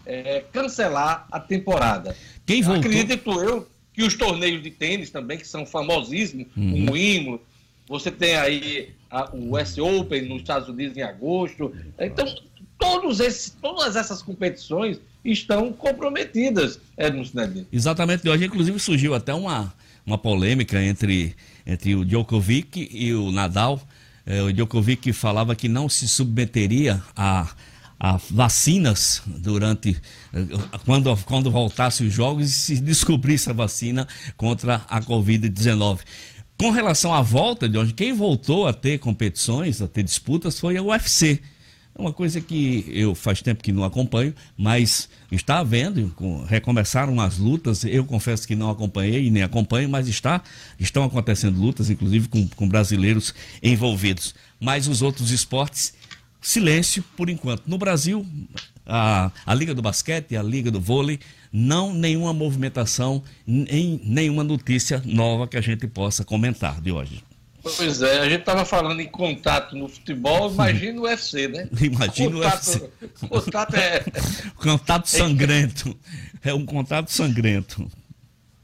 é, 0.05 0.43
cancelar 0.51 1.27
a 1.31 1.39
temporada. 1.39 2.15
Quem 2.45 2.61
voltou? 2.61 2.89
Acredito 2.89 3.31
eu 3.41 3.67
que 3.93 4.01
os 4.01 4.15
torneios 4.15 4.63
de 4.63 4.71
tênis 4.71 5.11
também, 5.11 5.37
que 5.37 5.47
são 5.47 5.65
famosíssimos, 5.65 6.47
uhum. 6.57 6.89
o 6.89 6.93
Wimbledon, 6.93 7.39
você 7.87 8.09
tem 8.09 8.35
aí 8.35 8.89
a, 9.11 9.29
o 9.35 9.55
US 9.55 9.77
Open 9.77 10.23
nos 10.23 10.41
Estados 10.41 10.67
Unidos 10.67 10.97
em 10.97 11.03
agosto. 11.03 11.71
Então, 11.99 12.25
todos 12.79 13.19
esses, 13.19 13.55
todas 13.61 13.95
essas 13.95 14.21
competições 14.21 14.99
estão 15.23 15.71
comprometidas, 15.71 16.79
Edmo 16.97 17.23
Cinedino. 17.23 17.67
Exatamente. 17.71 18.27
Hoje, 18.27 18.45
inclusive, 18.45 18.79
surgiu 18.79 19.13
até 19.13 19.33
uma, 19.33 19.73
uma 20.05 20.17
polêmica 20.17 20.81
entre 20.81 21.35
entre 21.65 21.95
o 21.95 22.05
Djokovic 22.05 22.89
e 22.91 23.13
o 23.13 23.31
Nadal. 23.31 23.81
É, 24.25 24.41
o 24.41 24.51
Djokovic 24.51 25.11
falava 25.13 25.55
que 25.55 25.67
não 25.67 25.89
se 25.89 26.07
submeteria 26.07 27.01
a, 27.15 27.49
a 27.99 28.17
vacinas 28.29 29.21
durante 29.25 29.97
eh, 30.33 30.45
quando, 30.85 31.15
quando 31.25 31.51
voltasse 31.51 32.03
os 32.03 32.13
jogos 32.13 32.49
e 32.49 32.53
se 32.53 32.81
descobrisse 32.81 33.49
a 33.49 33.53
vacina 33.53 34.07
contra 34.35 34.81
a 34.89 35.01
Covid-19. 35.01 35.99
Com 36.57 36.69
relação 36.69 37.13
à 37.13 37.21
volta 37.21 37.67
de 37.67 37.77
onde 37.77 37.93
quem 37.93 38.13
voltou 38.13 38.67
a 38.67 38.73
ter 38.73 38.99
competições, 38.99 39.81
a 39.81 39.87
ter 39.87 40.03
disputas, 40.03 40.59
foi 40.59 40.77
a 40.77 40.83
UFC. 40.83 41.41
É 41.95 42.01
uma 42.01 42.11
coisa 42.11 42.41
que 42.41 42.85
eu 42.91 43.13
faz 43.13 43.41
tempo 43.41 43.63
que 43.63 43.71
não 43.71 43.83
acompanho, 43.83 44.33
mas 44.57 45.07
está 45.31 45.59
havendo, 45.59 46.11
recomeçaram 46.47 47.21
as 47.21 47.37
lutas. 47.37 47.83
Eu 47.85 48.03
confesso 48.03 48.47
que 48.47 48.55
não 48.55 48.71
acompanhei 48.71 49.27
e 49.27 49.29
nem 49.29 49.43
acompanho, 49.43 49.87
mas 49.87 50.07
está, 50.07 50.41
estão 50.79 51.03
acontecendo 51.03 51.59
lutas, 51.59 51.91
inclusive 51.91 52.27
com, 52.27 52.47
com 52.47 52.67
brasileiros 52.67 53.33
envolvidos. 53.61 54.33
Mas 54.59 54.87
os 54.87 55.03
outros 55.03 55.29
esportes, 55.29 55.93
silêncio 56.41 57.03
por 57.15 57.29
enquanto. 57.29 57.67
No 57.67 57.77
Brasil, 57.77 58.25
a, 58.87 59.31
a 59.45 59.53
Liga 59.53 59.75
do 59.75 59.81
Basquete, 59.81 60.35
a 60.35 60.41
Liga 60.41 60.71
do 60.71 60.81
Vôlei, 60.81 61.19
não 61.51 61.93
nenhuma 61.93 62.33
movimentação, 62.33 63.21
nem, 63.45 64.01
nenhuma 64.03 64.43
notícia 64.43 64.99
nova 65.05 65.47
que 65.47 65.57
a 65.57 65.61
gente 65.61 65.87
possa 65.87 66.25
comentar 66.25 66.81
de 66.81 66.91
hoje. 66.91 67.23
Pois 67.63 68.01
é, 68.01 68.19
a 68.19 68.29
gente 68.29 68.41
estava 68.41 68.65
falando 68.65 68.99
em 68.99 69.07
contato 69.07 69.73
no 69.75 69.87
futebol, 69.87 70.51
imagina 70.51 70.99
o 70.99 71.03
UFC, 71.03 71.47
né? 71.47 71.69
Imagina 71.79 72.35
o 72.35 72.39
UFC. 72.41 72.89
Contato 73.29 73.75
é. 73.75 74.03
contato 74.57 75.05
sangrento. 75.07 75.97
É 76.43 76.53
um 76.53 76.65
contato 76.65 77.09
sangrento. 77.09 77.89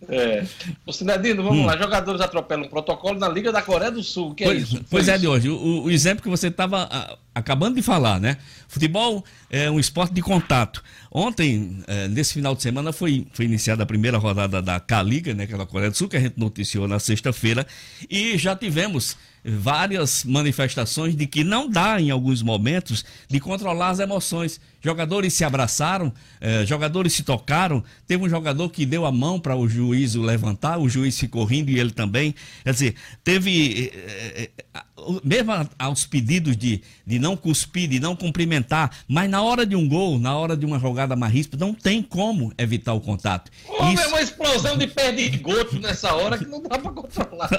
É. 0.10 0.46
Ô, 0.86 0.92
Sinedino, 0.92 1.44
vamos 1.44 1.60
hum. 1.60 1.66
lá. 1.66 1.78
Jogadores 1.78 2.20
atropelam 2.20 2.66
um 2.66 2.70
protocolo 2.70 3.18
na 3.18 3.30
Liga 3.30 3.52
da 3.52 3.62
Coreia 3.62 3.92
do 3.92 4.04
Sul. 4.04 4.34
que 4.34 4.44
pois, 4.44 4.58
é 4.58 4.62
isso? 4.62 4.86
Pois 4.90 5.08
é, 5.08 5.18
de 5.18 5.28
hoje. 5.28 5.50
O, 5.50 5.84
o, 5.84 5.92
exemplo 5.92 6.24
que 6.24 6.30
você 6.30 6.48
estava 6.48 7.18
acabando 7.34 7.76
de 7.76 7.82
falar, 7.82 8.20
né? 8.20 8.38
Futebol 8.68 9.24
é 9.50 9.70
um 9.70 9.80
esporte 9.80 10.14
de 10.14 10.22
contato. 10.22 10.84
Ontem, 11.12 11.84
é, 11.88 12.08
nesse 12.08 12.34
final 12.34 12.56
de 12.56 12.62
semana, 12.62 12.94
foi, 12.94 13.26
foi 13.34 13.46
iniciada 13.46 13.84
a 13.84 13.86
primeira 13.86 14.18
rodada 14.18 14.62
da 14.62 14.80
K-Liga, 14.80 15.34
né? 15.34 15.46
Aquela 15.46 15.66
Coreia 15.66 15.90
do 15.90 15.98
Sul, 15.98 16.08
que 16.08 16.18
a 16.18 16.20
gente 16.20 16.38
noticiou 16.38 16.88
na 16.88 17.00
sexta-feira. 17.00 17.66
E 18.10 18.38
já 18.38 18.56
tivemos 18.56 19.18
várias 19.44 20.24
manifestações 20.24 21.16
de 21.16 21.26
que 21.26 21.44
não 21.44 21.70
dá, 21.70 22.00
em 22.00 22.12
alguns 22.12 22.42
momentos, 22.42 23.06
de 23.28 23.40
controlar 23.40 23.90
as 23.90 24.00
emoções. 24.00 24.60
Jogadores 24.82 25.34
se 25.34 25.44
abraçaram, 25.44 26.14
eh, 26.40 26.66
jogadores 26.66 27.14
se 27.14 27.24
tocaram. 27.24 27.84
Teve 28.08 28.24
um 28.24 28.30
jogador 28.30 28.70
que 28.70 28.86
deu 28.86 29.06
a 29.06 29.12
mão 29.12 29.40
para 29.40 29.56
o 29.56 29.68
juiz 29.68 30.16
o 30.16 30.22
levantar, 30.22 30.78
o 30.78 30.90
juiz 30.90 31.18
ficou 31.18 31.44
rindo 31.44 31.72
e 31.72 31.80
ele 31.80 31.92
também. 31.92 32.36
Quer 32.64 32.74
dizer, 32.74 32.96
teve. 33.24 33.92
Eh, 33.94 34.52
eh, 34.74 34.82
mesmo 35.24 35.52
aos 35.78 36.06
pedidos 36.06 36.56
de, 36.56 36.82
de 37.06 37.20
não 37.20 37.36
cuspir, 37.36 37.90
de 37.90 38.00
não 38.00 38.16
cumprimentar, 38.16 38.92
mas 39.08 39.30
na 39.30 39.42
hora 39.42 39.66
de 39.66 39.76
um 39.76 39.88
gol, 39.88 40.20
na 40.20 40.36
hora 40.38 40.56
de 40.56 40.66
uma 40.66 40.80
jogada 40.80 41.16
mais 41.16 41.34
ríspida, 41.34 41.66
não 41.66 41.74
tem 41.74 42.02
como 42.02 42.54
evitar 42.58 42.94
o 42.94 43.02
contato. 43.02 43.52
Houve 43.68 43.94
Isso... 43.94 44.08
uma 44.08 44.22
explosão 44.22 44.78
de 44.78 44.88
perdigoto 44.88 45.80
nessa 45.80 46.14
hora 46.14 46.38
que 46.38 46.46
não 46.46 46.62
dá 46.62 46.78
para 46.78 46.92
controlar. 46.92 47.50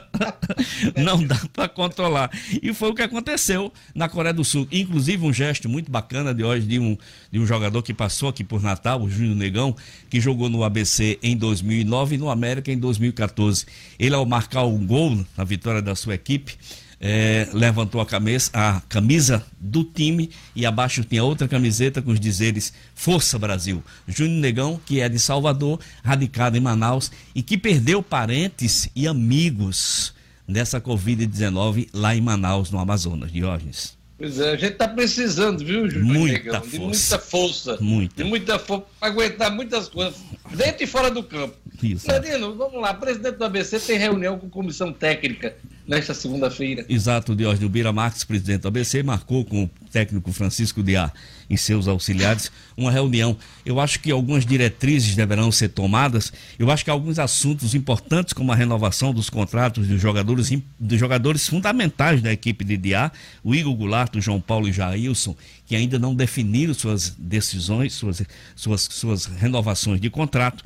não 0.97 1.25
dá 1.25 1.41
para 1.53 1.69
controlar. 1.69 2.31
E 2.63 2.73
foi 2.73 2.91
o 2.91 2.95
que 2.95 3.03
aconteceu 3.03 3.73
na 3.95 4.09
Coreia 4.09 4.35
do 4.35 4.45
Sul. 4.45 4.67
Inclusive, 4.71 5.25
um 5.25 5.33
gesto 5.33 5.69
muito 5.69 5.91
bacana 5.91 6.35
de 6.35 6.45
hoje 6.45 6.67
de 6.67 6.79
um, 6.79 6.97
de 7.31 7.39
um 7.39 7.47
jogador 7.47 7.83
que 7.83 7.95
passou 7.95 8.29
aqui 8.29 8.45
por 8.45 8.63
Natal, 8.63 9.01
o 9.01 9.11
Júnior 9.11 9.37
Negão, 9.37 9.77
que 10.09 10.21
jogou 10.21 10.49
no 10.49 10.65
ABC 10.65 11.19
em 11.23 11.37
2009 11.37 12.15
e 12.15 12.19
no 12.19 12.31
América 12.31 12.71
em 12.71 12.79
2014. 12.79 13.67
Ele, 13.99 14.15
ao 14.15 14.27
marcar 14.27 14.63
o 14.63 14.75
um 14.75 14.87
gol 14.87 15.25
na 15.37 15.45
vitória 15.45 15.83
da 15.83 15.95
sua 15.95 16.15
equipe, 16.15 16.57
é, 17.01 17.49
levantou 17.53 18.01
a 18.01 18.07
camisa, 18.07 18.51
a 18.53 18.83
camisa 18.83 19.45
do 19.59 19.83
time 19.83 20.31
e 20.55 20.67
abaixo 20.67 21.03
tinha 21.03 21.25
outra 21.25 21.49
camiseta 21.49 22.03
com 22.03 22.11
os 22.11 22.21
dizeres 22.21 22.73
Força 22.95 23.39
Brasil. 23.39 23.83
Júnior 24.07 24.41
Negão, 24.41 24.81
que 24.85 25.01
é 25.01 25.09
de 25.09 25.19
Salvador, 25.19 25.81
radicado 26.05 26.59
em 26.59 26.61
Manaus 26.61 27.11
e 27.35 27.43
que 27.43 27.57
perdeu 27.57 28.03
parentes 28.03 28.91
e 28.95 29.09
amigos 29.09 30.13
nessa 30.47 30.81
Covid-19 30.81 31.89
lá 31.95 32.15
em 32.15 32.21
Manaus, 32.21 32.71
no 32.71 32.79
Amazonas, 32.79 33.33
Diógenes. 33.33 33.99
Pois 34.19 34.39
é, 34.39 34.51
a 34.51 34.57
gente 34.57 34.73
está 34.73 34.87
precisando, 34.87 35.65
viu, 35.65 35.89
Júnior 35.89 36.19
muita 36.19 36.39
Negão? 36.39 36.61
De 36.61 36.79
muita 36.79 37.19
força. 37.19 37.79
Muita. 37.81 38.23
De 38.23 38.29
muita 38.29 38.59
força 38.59 38.85
para 38.99 39.09
aguentar 39.09 39.51
muitas 39.51 39.89
coisas, 39.89 40.21
dentro 40.51 40.85
e 40.85 40.87
fora 40.87 41.11
do 41.11 41.23
campo. 41.23 41.57
Isso. 41.83 42.05
Fredino, 42.05 42.55
vamos 42.55 42.81
lá. 42.81 42.95
Presidente 42.95 43.37
do 43.37 43.45
ABC 43.45 43.79
tem 43.81 43.99
reunião 43.99 44.39
com 44.39 44.49
comissão 44.49 44.93
técnica 44.93 45.55
nesta 45.87 46.15
segunda-feira. 46.15 46.85
Exato, 46.89 47.35
Diógenes. 47.35 47.71
Bira 47.71 47.93
Marques, 47.93 48.23
presidente 48.25 48.63
do 48.63 48.69
ABC, 48.69 49.03
marcou 49.03 49.45
com 49.45 49.65
o 49.65 49.71
técnico 49.91 50.33
Francisco 50.33 50.83
Diá 50.83 51.13
e 51.49 51.59
seus 51.59 51.89
auxiliares 51.89 52.51
uma 52.77 52.93
reunião. 52.93 53.37
Eu 53.67 53.81
acho 53.81 53.99
que 53.99 54.11
algumas 54.11 54.47
diretrizes 54.47 55.17
deverão 55.17 55.51
ser 55.51 55.71
tomadas. 55.71 56.33
Eu 56.59 56.71
acho 56.71 56.85
que 56.85 56.91
alguns 56.91 57.19
assuntos 57.19 57.75
importantes, 57.75 58.33
como 58.33 58.53
a 58.53 58.55
renovação 58.55 59.13
dos 59.13 59.29
contratos 59.29 59.89
dos 59.89 60.01
jogadores, 60.01 60.51
dos 60.79 60.99
jogadores 60.99 61.49
fundamentais 61.49 62.23
da 62.23 62.33
equipe 62.33 62.65
de 62.65 62.77
Diá, 62.77 63.11
o 63.43 63.53
Igor 63.55 63.75
Goulart, 63.75 64.15
o 64.15 64.21
João 64.21 64.41
Paulo 64.41 64.69
e 64.69 64.73
Jailson, 64.73 65.35
que 65.67 65.75
ainda 65.75 65.99
não 65.99 66.15
definiram 66.15 66.73
suas 66.73 67.11
decisões, 67.19 67.95
suas, 67.95 68.23
suas, 68.55 68.83
suas 68.83 69.25
renovações 69.27 70.01
de 70.01 70.09
contrato 70.09 70.65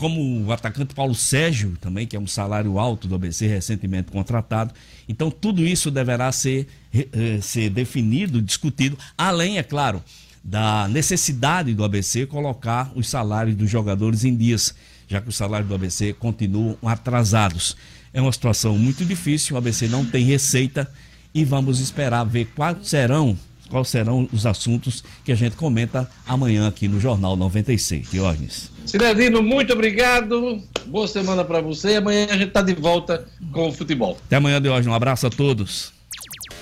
como 0.00 0.46
o 0.46 0.50
atacante 0.50 0.94
Paulo 0.94 1.14
Sérgio, 1.14 1.76
também, 1.78 2.06
que 2.06 2.16
é 2.16 2.18
um 2.18 2.26
salário 2.26 2.78
alto 2.78 3.06
do 3.06 3.14
ABC, 3.14 3.46
recentemente 3.46 4.10
contratado. 4.10 4.72
Então, 5.06 5.30
tudo 5.30 5.62
isso 5.62 5.90
deverá 5.90 6.32
ser, 6.32 6.66
eh, 6.90 7.38
ser 7.42 7.68
definido, 7.68 8.40
discutido, 8.40 8.96
além, 9.16 9.58
é 9.58 9.62
claro, 9.62 10.02
da 10.42 10.88
necessidade 10.88 11.74
do 11.74 11.84
ABC 11.84 12.24
colocar 12.24 12.90
os 12.94 13.10
salários 13.10 13.54
dos 13.54 13.68
jogadores 13.68 14.24
em 14.24 14.34
dias, 14.34 14.74
já 15.06 15.20
que 15.20 15.28
os 15.28 15.36
salários 15.36 15.68
do 15.68 15.74
ABC 15.74 16.14
continuam 16.14 16.78
atrasados. 16.82 17.76
É 18.10 18.22
uma 18.22 18.32
situação 18.32 18.78
muito 18.78 19.04
difícil, 19.04 19.54
o 19.54 19.58
ABC 19.58 19.86
não 19.86 20.02
tem 20.02 20.24
receita 20.24 20.90
e 21.34 21.44
vamos 21.44 21.78
esperar 21.78 22.24
ver 22.24 22.46
quais 22.56 22.88
serão 22.88 23.38
quais 23.70 23.88
serão 23.88 24.28
os 24.32 24.44
assuntos 24.44 25.02
que 25.24 25.32
a 25.32 25.34
gente 25.34 25.56
comenta 25.56 26.10
amanhã 26.26 26.68
aqui 26.68 26.88
no 26.88 27.00
Jornal 27.00 27.36
96. 27.36 28.10
Diógenes. 28.10 28.70
Cidadino, 28.84 29.42
muito 29.42 29.72
obrigado. 29.72 30.60
Boa 30.86 31.06
semana 31.06 31.44
para 31.44 31.60
você. 31.60 31.96
Amanhã 31.96 32.26
a 32.28 32.36
gente 32.36 32.48
está 32.48 32.60
de 32.60 32.74
volta 32.74 33.26
com 33.52 33.68
o 33.68 33.72
futebol. 33.72 34.18
Até 34.26 34.36
amanhã, 34.36 34.60
Diógenes. 34.60 34.88
Um 34.88 34.94
abraço 34.94 35.26
a 35.28 35.30
todos. 35.30 35.92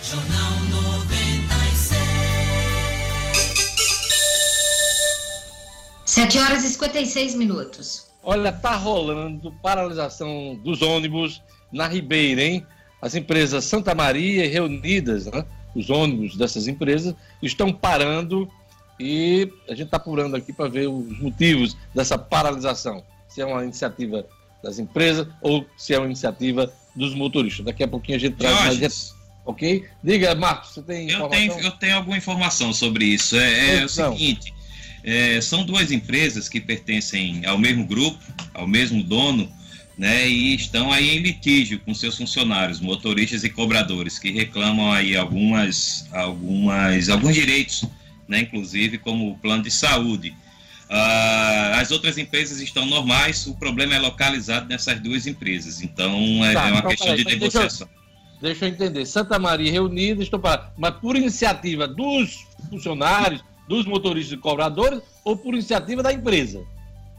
Jornal 0.02 0.52
96. 0.70 1.98
7 6.04 6.38
horas 6.38 6.64
e 6.64 6.68
56 6.68 7.34
minutos. 7.34 8.06
Olha, 8.22 8.52
tá 8.52 8.76
rolando 8.76 9.50
paralisação 9.62 10.60
dos 10.62 10.82
ônibus 10.82 11.40
na 11.72 11.86
Ribeira, 11.86 12.42
hein? 12.42 12.66
As 13.00 13.14
empresas 13.14 13.64
Santa 13.64 13.94
Maria 13.94 14.44
e 14.44 14.48
Reunidas, 14.48 15.26
né? 15.26 15.44
Os 15.74 15.90
ônibus 15.90 16.36
dessas 16.36 16.66
empresas 16.66 17.14
estão 17.42 17.72
parando 17.72 18.50
e 18.98 19.50
a 19.68 19.72
gente 19.72 19.86
está 19.86 19.96
apurando 19.96 20.36
aqui 20.36 20.52
para 20.52 20.68
ver 20.68 20.88
os 20.88 21.18
motivos 21.20 21.76
dessa 21.94 22.18
paralisação. 22.18 23.02
Se 23.28 23.40
é 23.40 23.46
uma 23.46 23.62
iniciativa 23.62 24.26
das 24.62 24.78
empresas 24.78 25.26
ou 25.40 25.64
se 25.76 25.94
é 25.94 25.98
uma 25.98 26.06
iniciativa 26.06 26.72
dos 26.94 27.14
motoristas. 27.14 27.64
Daqui 27.64 27.84
a 27.84 27.88
pouquinho 27.88 28.16
a 28.16 28.20
gente 28.20 28.36
traz 28.36 28.78
mais. 28.78 29.14
Ok? 29.44 29.84
Diga, 30.02 30.34
Marcos, 30.34 30.70
você 30.72 30.82
tem 30.82 31.10
eu 31.10 31.26
tenho, 31.28 31.52
eu 31.60 31.70
tenho 31.70 31.96
alguma 31.96 32.18
informação 32.18 32.72
sobre 32.72 33.06
isso. 33.06 33.36
É, 33.36 33.76
é 33.76 33.84
o 33.84 33.88
seguinte: 33.88 34.52
é, 35.02 35.40
são 35.40 35.64
duas 35.64 35.90
empresas 35.90 36.48
que 36.48 36.60
pertencem 36.60 37.46
ao 37.46 37.56
mesmo 37.56 37.86
grupo, 37.86 38.18
ao 38.52 38.66
mesmo 38.66 39.02
dono, 39.02 39.50
né, 39.98 40.28
e 40.28 40.54
estão 40.54 40.92
aí 40.92 41.16
em 41.16 41.18
litígio 41.18 41.80
com 41.80 41.92
seus 41.92 42.16
funcionários, 42.16 42.78
motoristas 42.78 43.42
e 43.42 43.50
cobradores, 43.50 44.16
que 44.16 44.30
reclamam 44.30 44.92
aí 44.92 45.16
algumas, 45.16 46.06
algumas, 46.12 47.08
alguns 47.08 47.34
direitos, 47.34 47.84
né, 48.28 48.40
inclusive 48.40 48.98
como 48.98 49.32
o 49.32 49.36
plano 49.38 49.64
de 49.64 49.72
saúde. 49.72 50.32
Uh, 50.88 51.74
as 51.74 51.90
outras 51.90 52.16
empresas 52.16 52.60
estão 52.60 52.86
normais, 52.86 53.46
o 53.48 53.54
problema 53.54 53.94
é 53.94 53.98
localizado 53.98 54.68
nessas 54.68 55.00
duas 55.00 55.26
empresas, 55.26 55.82
então 55.82 56.44
é, 56.44 56.54
tá, 56.54 56.68
é 56.68 56.70
uma 56.70 56.78
então, 56.78 56.90
questão 56.90 57.16
de 57.16 57.24
negociação. 57.24 57.88
Deixa 57.88 58.04
eu, 58.36 58.40
deixa 58.40 58.64
eu 58.64 58.68
entender, 58.68 59.04
Santa 59.04 59.36
Maria 59.36 59.72
reunida, 59.72 60.22
estou 60.22 60.38
para, 60.38 60.72
mas 60.78 60.94
por 60.94 61.16
iniciativa 61.16 61.88
dos 61.88 62.46
funcionários, 62.70 63.42
dos 63.68 63.84
motoristas 63.84 64.38
e 64.38 64.40
cobradores 64.40 65.02
ou 65.24 65.36
por 65.36 65.54
iniciativa 65.54 66.02
da 66.04 66.12
empresa? 66.12 66.64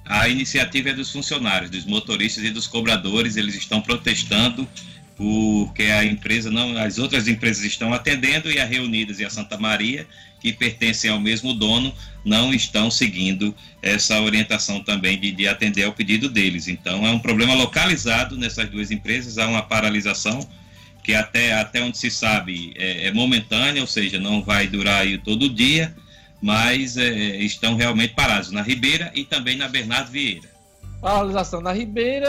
A 0.09 0.27
iniciativa 0.27 0.89
é 0.89 0.93
dos 0.93 1.11
funcionários, 1.11 1.69
dos 1.69 1.85
motoristas 1.85 2.43
e 2.43 2.49
dos 2.49 2.65
cobradores. 2.65 3.37
Eles 3.37 3.53
estão 3.53 3.79
protestando 3.79 4.67
porque 5.15 5.83
a 5.83 6.03
empresa 6.03 6.49
não, 6.49 6.75
as 6.77 6.97
outras 6.97 7.27
empresas 7.27 7.63
estão 7.63 7.93
atendendo 7.93 8.49
e 8.49 8.57
a 8.57 8.65
Reunidas 8.65 9.19
e 9.19 9.25
a 9.25 9.29
Santa 9.29 9.55
Maria, 9.57 10.07
que 10.39 10.51
pertencem 10.51 11.11
ao 11.11 11.19
mesmo 11.19 11.53
dono, 11.53 11.93
não 12.25 12.53
estão 12.53 12.89
seguindo 12.89 13.53
essa 13.83 14.19
orientação 14.21 14.81
também 14.81 15.19
de, 15.19 15.31
de 15.31 15.47
atender 15.47 15.83
ao 15.83 15.93
pedido 15.93 16.27
deles. 16.27 16.67
Então 16.67 17.05
é 17.05 17.11
um 17.11 17.19
problema 17.19 17.53
localizado 17.53 18.35
nessas 18.35 18.67
duas 18.69 18.89
empresas, 18.89 19.37
há 19.37 19.45
uma 19.45 19.61
paralisação 19.61 20.39
que 21.03 21.13
até, 21.13 21.53
até 21.53 21.83
onde 21.83 21.97
se 21.97 22.09
sabe 22.09 22.73
é, 22.77 23.07
é 23.07 23.11
momentânea, 23.11 23.81
ou 23.81 23.87
seja, 23.87 24.17
não 24.17 24.41
vai 24.41 24.67
durar 24.67 25.01
aí 25.01 25.19
todo 25.19 25.49
dia 25.49 25.93
mas 26.41 26.97
é, 26.97 27.09
estão 27.37 27.75
realmente 27.75 28.13
parados 28.13 28.51
na 28.51 28.61
Ribeira 28.61 29.11
e 29.13 29.25
também 29.25 29.57
na 29.57 29.67
Bernardo 29.67 30.11
Vieira. 30.11 30.47
Paralisação 31.01 31.61
na 31.61 31.71
Ribeira, 31.71 32.27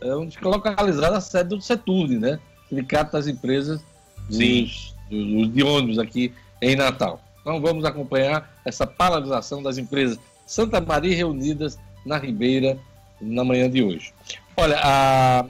é 0.00 0.14
onde 0.14 0.36
fica 0.36 0.48
localizada 0.48 1.16
a 1.16 1.20
sede 1.20 1.50
do 1.50 1.60
Seturne, 1.60 2.18
né? 2.18 2.38
Sindicato 2.68 3.12
das 3.12 3.26
Empresas 3.26 3.80
dos, 4.28 4.94
dos, 5.10 5.52
de 5.52 5.62
ônibus 5.62 5.98
aqui 5.98 6.32
em 6.60 6.76
Natal. 6.76 7.20
Então 7.40 7.60
vamos 7.60 7.84
acompanhar 7.84 8.50
essa 8.64 8.86
paralisação 8.86 9.62
das 9.62 9.76
empresas 9.76 10.18
Santa 10.46 10.80
Maria 10.80 11.14
reunidas 11.14 11.78
na 12.06 12.18
Ribeira 12.18 12.78
na 13.20 13.44
manhã 13.44 13.70
de 13.70 13.82
hoje. 13.82 14.12
Olha, 14.56 14.78
a 14.82 15.44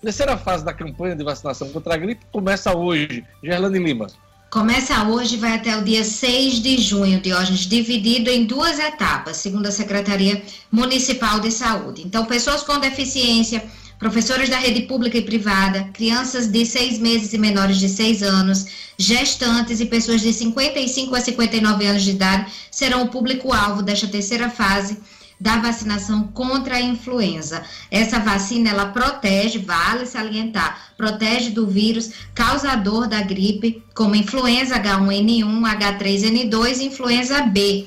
terceira 0.00 0.36
fase 0.36 0.64
da 0.64 0.72
campanha 0.72 1.16
de 1.16 1.24
vacinação 1.24 1.70
contra 1.70 1.94
a 1.94 1.96
gripe 1.96 2.24
começa 2.32 2.76
hoje. 2.76 3.24
Gerlane 3.42 3.78
Lima. 3.78 4.06
Começa 4.50 5.04
hoje 5.04 5.34
e 5.34 5.38
vai 5.38 5.56
até 5.56 5.76
o 5.76 5.84
dia 5.84 6.02
6 6.02 6.62
de 6.62 6.78
junho, 6.78 7.20
Diógenes, 7.20 7.66
dividido 7.66 8.30
em 8.30 8.46
duas 8.46 8.78
etapas, 8.78 9.36
segundo 9.36 9.66
a 9.66 9.70
Secretaria 9.70 10.42
Municipal 10.72 11.38
de 11.38 11.50
Saúde. 11.50 12.00
Então, 12.02 12.24
pessoas 12.24 12.62
com 12.62 12.78
deficiência, 12.78 13.62
professores 13.98 14.48
da 14.48 14.56
rede 14.56 14.82
pública 14.82 15.18
e 15.18 15.22
privada, 15.22 15.90
crianças 15.92 16.46
de 16.46 16.64
seis 16.64 16.98
meses 16.98 17.34
e 17.34 17.38
menores 17.38 17.76
de 17.78 17.90
seis 17.90 18.22
anos, 18.22 18.64
gestantes 18.96 19.80
e 19.80 19.84
pessoas 19.84 20.22
de 20.22 20.32
55 20.32 21.14
a 21.14 21.20
59 21.20 21.86
anos 21.86 22.02
de 22.02 22.12
idade 22.12 22.50
serão 22.70 23.02
o 23.02 23.08
público-alvo 23.08 23.82
desta 23.82 24.06
terceira 24.06 24.48
fase 24.48 24.96
da 25.40 25.58
vacinação 25.58 26.28
contra 26.28 26.76
a 26.76 26.80
influenza. 26.80 27.62
Essa 27.90 28.18
vacina 28.18 28.70
ela 28.70 28.86
protege, 28.86 29.58
vale 29.58 30.06
salientar, 30.06 30.92
protege 30.96 31.50
do 31.50 31.66
vírus 31.66 32.10
causador 32.34 33.06
da 33.06 33.22
gripe, 33.22 33.82
como 33.94 34.16
influenza 34.16 34.80
H1N1, 34.80 35.62
H3N2 35.78 36.78
e 36.78 36.84
influenza 36.84 37.42
B. 37.42 37.86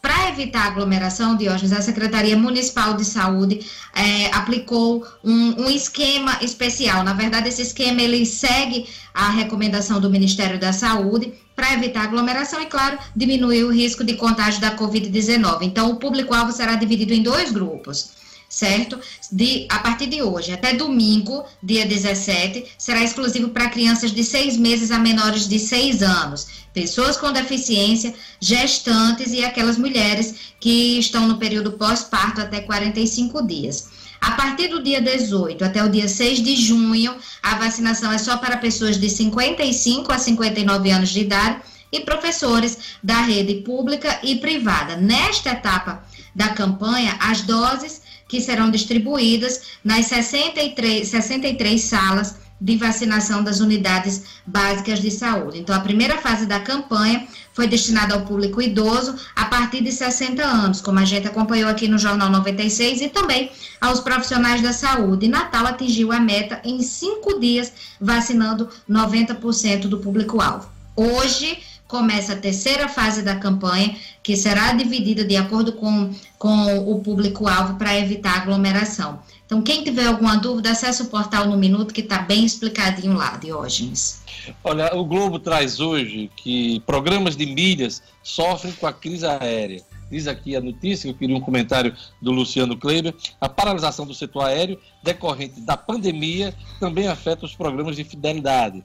Para 0.00 0.28
evitar 0.28 0.66
aglomeração, 0.66 1.36
Diógenes, 1.36 1.72
a 1.72 1.82
Secretaria 1.82 2.36
Municipal 2.36 2.94
de 2.94 3.04
Saúde 3.04 3.66
é, 3.94 4.26
aplicou 4.32 5.04
um, 5.24 5.64
um, 5.64 5.70
esquema 5.70 6.38
especial. 6.40 7.02
Na 7.02 7.14
verdade, 7.14 7.48
esse 7.48 7.62
esquema 7.62 8.00
ele 8.00 8.24
segue 8.24 8.86
a 9.12 9.28
recomendação 9.28 10.00
do 10.00 10.08
Ministério 10.08 10.58
da 10.58 10.72
Saúde 10.72 11.32
para 11.56 11.74
evitar 11.74 12.04
aglomeração 12.04 12.62
e, 12.62 12.66
claro, 12.66 12.96
diminuir 13.16 13.64
o 13.64 13.72
risco 13.72 14.04
de 14.04 14.14
contágio 14.14 14.60
da 14.60 14.76
Covid-19. 14.76 15.62
Então, 15.62 15.90
o 15.90 15.96
público-alvo 15.96 16.52
será 16.52 16.76
dividido 16.76 17.12
em 17.12 17.22
dois 17.22 17.50
grupos 17.50 18.17
certo? 18.48 18.98
De, 19.30 19.66
a 19.68 19.78
partir 19.80 20.06
de 20.06 20.22
hoje 20.22 20.52
até 20.52 20.72
domingo, 20.72 21.44
dia 21.62 21.84
17, 21.84 22.64
será 22.78 23.02
exclusivo 23.02 23.50
para 23.50 23.68
crianças 23.68 24.10
de 24.10 24.24
seis 24.24 24.56
meses 24.56 24.90
a 24.90 24.98
menores 24.98 25.46
de 25.46 25.58
seis 25.58 26.02
anos, 26.02 26.46
pessoas 26.72 27.16
com 27.16 27.32
deficiência, 27.32 28.14
gestantes 28.40 29.32
e 29.32 29.44
aquelas 29.44 29.76
mulheres 29.76 30.34
que 30.60 30.98
estão 30.98 31.28
no 31.28 31.38
período 31.38 31.72
pós-parto 31.72 32.40
até 32.40 32.60
45 32.60 33.46
dias. 33.46 33.88
A 34.20 34.32
partir 34.32 34.68
do 34.68 34.82
dia 34.82 35.00
18 35.00 35.64
até 35.64 35.84
o 35.84 35.88
dia 35.88 36.08
6 36.08 36.42
de 36.42 36.56
junho, 36.56 37.14
a 37.42 37.54
vacinação 37.54 38.10
é 38.10 38.18
só 38.18 38.36
para 38.36 38.56
pessoas 38.56 38.98
de 38.98 39.08
55 39.08 40.10
a 40.10 40.18
59 40.18 40.90
anos 40.90 41.10
de 41.10 41.20
idade 41.20 41.60
e 41.92 42.00
professores 42.00 42.78
da 43.02 43.20
rede 43.22 43.62
pública 43.62 44.18
e 44.22 44.36
privada. 44.36 44.96
Nesta 44.96 45.50
etapa 45.50 46.04
da 46.34 46.48
campanha, 46.48 47.16
as 47.20 47.42
doses 47.42 48.02
que 48.28 48.40
serão 48.40 48.70
distribuídas 48.70 49.62
nas 49.82 50.06
63, 50.06 51.08
63 51.08 51.80
salas 51.80 52.36
de 52.60 52.76
vacinação 52.76 53.42
das 53.42 53.60
unidades 53.60 54.24
básicas 54.44 55.00
de 55.00 55.10
saúde. 55.10 55.58
Então, 55.58 55.74
a 55.74 55.80
primeira 55.80 56.18
fase 56.18 56.44
da 56.44 56.58
campanha 56.58 57.26
foi 57.52 57.66
destinada 57.66 58.14
ao 58.14 58.22
público 58.22 58.60
idoso 58.60 59.14
a 59.34 59.44
partir 59.44 59.82
de 59.82 59.92
60 59.92 60.44
anos, 60.44 60.80
como 60.80 60.98
a 60.98 61.04
gente 61.04 61.26
acompanhou 61.26 61.70
aqui 61.70 61.88
no 61.88 61.98
Jornal 61.98 62.30
96, 62.30 63.00
e 63.00 63.08
também 63.08 63.50
aos 63.80 64.00
profissionais 64.00 64.60
da 64.60 64.72
saúde. 64.72 65.28
Natal 65.28 65.66
atingiu 65.66 66.12
a 66.12 66.20
meta 66.20 66.60
em 66.64 66.82
cinco 66.82 67.38
dias, 67.38 67.72
vacinando 68.00 68.68
90% 68.90 69.82
do 69.82 69.98
público-alvo. 69.98 70.68
Hoje, 70.96 71.58
começa 71.88 72.34
a 72.34 72.36
terceira 72.36 72.86
fase 72.86 73.22
da 73.22 73.34
campanha, 73.34 73.96
que 74.22 74.36
será 74.36 74.72
dividida 74.74 75.24
de 75.24 75.36
acordo 75.36 75.72
com, 75.72 76.12
com 76.38 76.78
o 76.78 77.00
público-alvo 77.00 77.76
para 77.76 77.98
evitar 77.98 78.42
aglomeração. 78.42 79.18
Então, 79.46 79.62
quem 79.62 79.82
tiver 79.82 80.06
alguma 80.06 80.36
dúvida, 80.36 80.70
acesse 80.70 81.00
o 81.00 81.06
portal 81.06 81.46
no 81.46 81.56
Minuto, 81.56 81.94
que 81.94 82.02
está 82.02 82.18
bem 82.18 82.44
explicadinho 82.44 83.14
lá, 83.14 83.38
Diógenes. 83.38 84.22
Olha, 84.62 84.94
o 84.94 85.04
Globo 85.06 85.38
traz 85.38 85.80
hoje 85.80 86.30
que 86.36 86.80
programas 86.80 87.34
de 87.34 87.46
milhas 87.46 88.02
sofrem 88.22 88.74
com 88.74 88.86
a 88.86 88.92
crise 88.92 89.26
aérea. 89.26 89.82
Diz 90.10 90.26
aqui 90.26 90.54
a 90.56 90.60
notícia, 90.60 91.08
eu 91.08 91.14
queria 91.14 91.36
um 91.36 91.40
comentário 91.40 91.94
do 92.20 92.30
Luciano 92.30 92.76
Kleber. 92.76 93.14
A 93.40 93.48
paralisação 93.48 94.06
do 94.06 94.14
setor 94.14 94.44
aéreo 94.44 94.78
decorrente 95.02 95.60
da 95.60 95.76
pandemia 95.76 96.54
também 96.78 97.08
afeta 97.08 97.46
os 97.46 97.54
programas 97.54 97.96
de 97.96 98.04
fidelidade. 98.04 98.82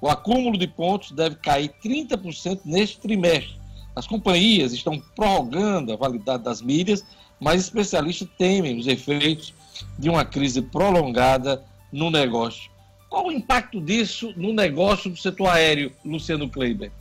O 0.00 0.08
acúmulo 0.08 0.58
de 0.58 0.66
pontos 0.66 1.12
deve 1.12 1.36
cair 1.36 1.72
30% 1.82 2.60
neste 2.64 2.98
trimestre. 2.98 3.56
As 3.94 4.06
companhias 4.06 4.72
estão 4.72 5.02
prorrogando 5.14 5.92
a 5.92 5.96
validade 5.96 6.42
das 6.42 6.60
milhas, 6.60 7.04
mas 7.40 7.62
especialistas 7.62 8.28
temem 8.36 8.78
os 8.78 8.86
efeitos 8.86 9.54
de 9.98 10.10
uma 10.10 10.24
crise 10.24 10.60
prolongada 10.60 11.64
no 11.90 12.10
negócio. 12.10 12.70
Qual 13.08 13.28
o 13.28 13.32
impacto 13.32 13.80
disso 13.80 14.34
no 14.36 14.52
negócio 14.52 15.10
do 15.10 15.16
setor 15.16 15.48
aéreo, 15.48 15.92
Luciano 16.04 16.50
Kleiber? 16.50 16.92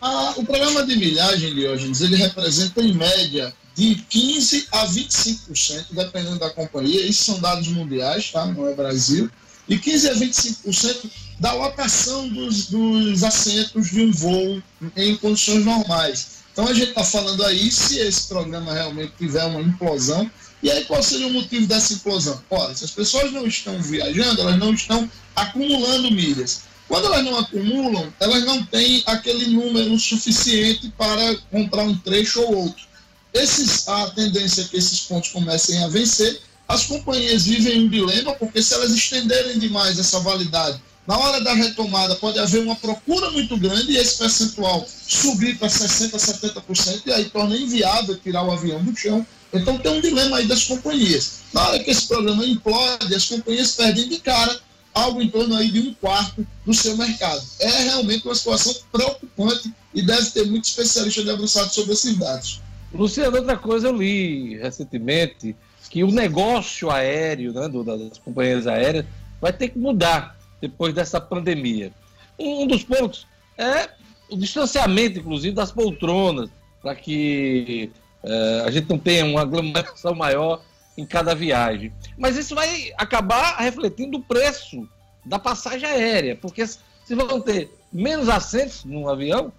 Ah, 0.00 0.34
o 0.36 0.44
programa 0.44 0.84
de 0.86 0.94
milhagem, 0.96 1.54
Diógenes, 1.54 2.00
ele 2.00 2.16
representa 2.16 2.80
em 2.82 2.92
média 2.92 3.52
de 3.74 3.96
15% 4.10 4.68
a 4.72 4.86
25%, 4.86 5.86
dependendo 5.90 6.38
da 6.38 6.50
companhia. 6.50 7.04
Isso 7.06 7.24
são 7.24 7.40
dados 7.40 7.68
mundiais, 7.68 8.30
tá? 8.30 8.46
não 8.46 8.68
é 8.68 8.74
Brasil. 8.74 9.30
De 9.66 9.78
15% 9.78 10.10
a 10.10 10.14
25% 10.14 11.10
da 11.38 11.52
lotação 11.52 12.28
dos, 12.28 12.66
dos 12.66 13.22
assentos 13.22 13.90
de 13.90 14.02
um 14.02 14.12
voo 14.12 14.62
em 14.96 15.16
condições 15.16 15.64
normais. 15.64 16.36
Então 16.52 16.66
a 16.66 16.72
gente 16.72 16.88
está 16.88 17.04
falando 17.04 17.44
aí 17.44 17.70
se 17.70 17.98
esse 17.98 18.28
programa 18.28 18.72
realmente 18.72 19.12
tiver 19.18 19.44
uma 19.44 19.60
implosão. 19.60 20.30
E 20.62 20.70
aí 20.70 20.84
qual 20.86 21.02
seria 21.02 21.26
o 21.26 21.32
motivo 21.32 21.66
dessa 21.66 21.92
implosão? 21.92 22.42
Olha, 22.50 22.74
se 22.74 22.84
as 22.84 22.90
pessoas 22.90 23.30
não 23.30 23.46
estão 23.46 23.80
viajando, 23.82 24.40
elas 24.40 24.58
não 24.58 24.72
estão 24.72 25.10
acumulando 25.34 26.10
milhas. 26.10 26.62
Quando 26.88 27.06
elas 27.06 27.24
não 27.24 27.38
acumulam, 27.38 28.12
elas 28.18 28.44
não 28.44 28.64
têm 28.64 29.02
aquele 29.06 29.48
número 29.48 29.98
suficiente 29.98 30.90
para 30.96 31.36
comprar 31.50 31.82
um 31.82 31.96
trecho 31.98 32.40
ou 32.40 32.56
outro. 32.56 32.86
Esses, 33.34 33.86
a 33.86 34.08
tendência 34.10 34.62
é 34.62 34.64
que 34.64 34.76
esses 34.78 35.00
pontos 35.00 35.30
comecem 35.30 35.82
a 35.84 35.88
vencer. 35.88 36.40
As 36.66 36.84
companhias 36.84 37.44
vivem 37.44 37.82
um 37.82 37.88
dilema, 37.88 38.32
porque 38.34 38.62
se 38.62 38.72
elas 38.72 38.92
estenderem 38.92 39.58
demais 39.58 39.98
essa 39.98 40.20
validade 40.20 40.80
na 41.06 41.16
hora 41.18 41.40
da 41.40 41.54
retomada 41.54 42.16
pode 42.16 42.38
haver 42.38 42.62
uma 42.62 42.74
procura 42.74 43.30
muito 43.30 43.56
grande 43.56 43.92
e 43.92 43.96
esse 43.96 44.18
percentual 44.18 44.86
subir 44.88 45.56
para 45.56 45.68
60%, 45.68 46.10
70% 46.10 47.02
e 47.06 47.12
aí 47.12 47.26
torna 47.26 47.56
inviável 47.56 48.18
tirar 48.18 48.42
o 48.42 48.50
avião 48.50 48.82
do 48.82 48.94
chão. 48.96 49.24
Então 49.52 49.78
tem 49.78 49.92
um 49.92 50.00
dilema 50.00 50.38
aí 50.38 50.46
das 50.46 50.64
companhias. 50.64 51.42
Na 51.52 51.68
hora 51.68 51.78
que 51.78 51.90
esse 51.90 52.08
programa 52.08 52.44
implode, 52.44 53.14
as 53.14 53.26
companhias 53.26 53.72
perdem 53.72 54.08
de 54.08 54.18
cara 54.18 54.60
algo 54.92 55.22
em 55.22 55.28
torno 55.28 55.54
aí 55.54 55.70
de 55.70 55.80
um 55.80 55.94
quarto 55.94 56.46
do 56.64 56.74
seu 56.74 56.96
mercado. 56.96 57.42
É 57.60 57.68
realmente 57.84 58.26
uma 58.26 58.34
situação 58.34 58.74
preocupante 58.90 59.72
e 59.94 60.02
deve 60.02 60.30
ter 60.30 60.46
muito 60.46 60.64
especialista 60.64 61.22
debruçado 61.22 61.72
sobre 61.72 61.92
esses 61.92 62.16
dados. 62.16 62.60
Luciano, 62.92 63.36
outra 63.36 63.56
coisa 63.56 63.88
eu 63.88 63.96
li 63.96 64.56
recentemente 64.56 65.54
que 65.90 66.02
o 66.02 66.10
negócio 66.10 66.90
aéreo 66.90 67.52
né, 67.52 67.68
das 67.68 68.18
companhias 68.18 68.66
aéreas 68.66 69.04
vai 69.40 69.52
ter 69.52 69.68
que 69.68 69.78
mudar 69.78 70.35
depois 70.60 70.94
dessa 70.94 71.20
pandemia. 71.20 71.92
Um 72.38 72.66
dos 72.66 72.84
pontos 72.84 73.26
é 73.56 73.88
o 74.30 74.36
distanciamento, 74.36 75.18
inclusive, 75.18 75.54
das 75.54 75.72
poltronas, 75.72 76.50
para 76.82 76.94
que 76.94 77.90
é, 78.22 78.62
a 78.66 78.70
gente 78.70 78.88
não 78.88 78.98
tenha 78.98 79.24
uma 79.24 79.42
aglomeração 79.42 80.14
maior 80.14 80.62
em 80.96 81.06
cada 81.06 81.34
viagem. 81.34 81.92
Mas 82.16 82.36
isso 82.36 82.54
vai 82.54 82.92
acabar 82.96 83.56
refletindo 83.56 84.18
o 84.18 84.22
preço 84.22 84.88
da 85.24 85.38
passagem 85.38 85.88
aérea, 85.88 86.36
porque 86.36 86.66
se 86.66 87.14
vão 87.14 87.40
ter 87.40 87.70
menos 87.92 88.28
assentos 88.28 88.84
no 88.84 89.08
avião, 89.08 89.52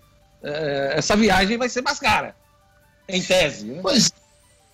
é, 0.43 0.93
essa 0.95 1.15
viagem 1.15 1.57
vai 1.57 1.69
ser 1.69 1.81
mais 1.81 1.99
cara, 1.99 2.35
em 3.07 3.21
tese. 3.21 3.65
Né? 3.65 3.79
Pois, 3.81 4.11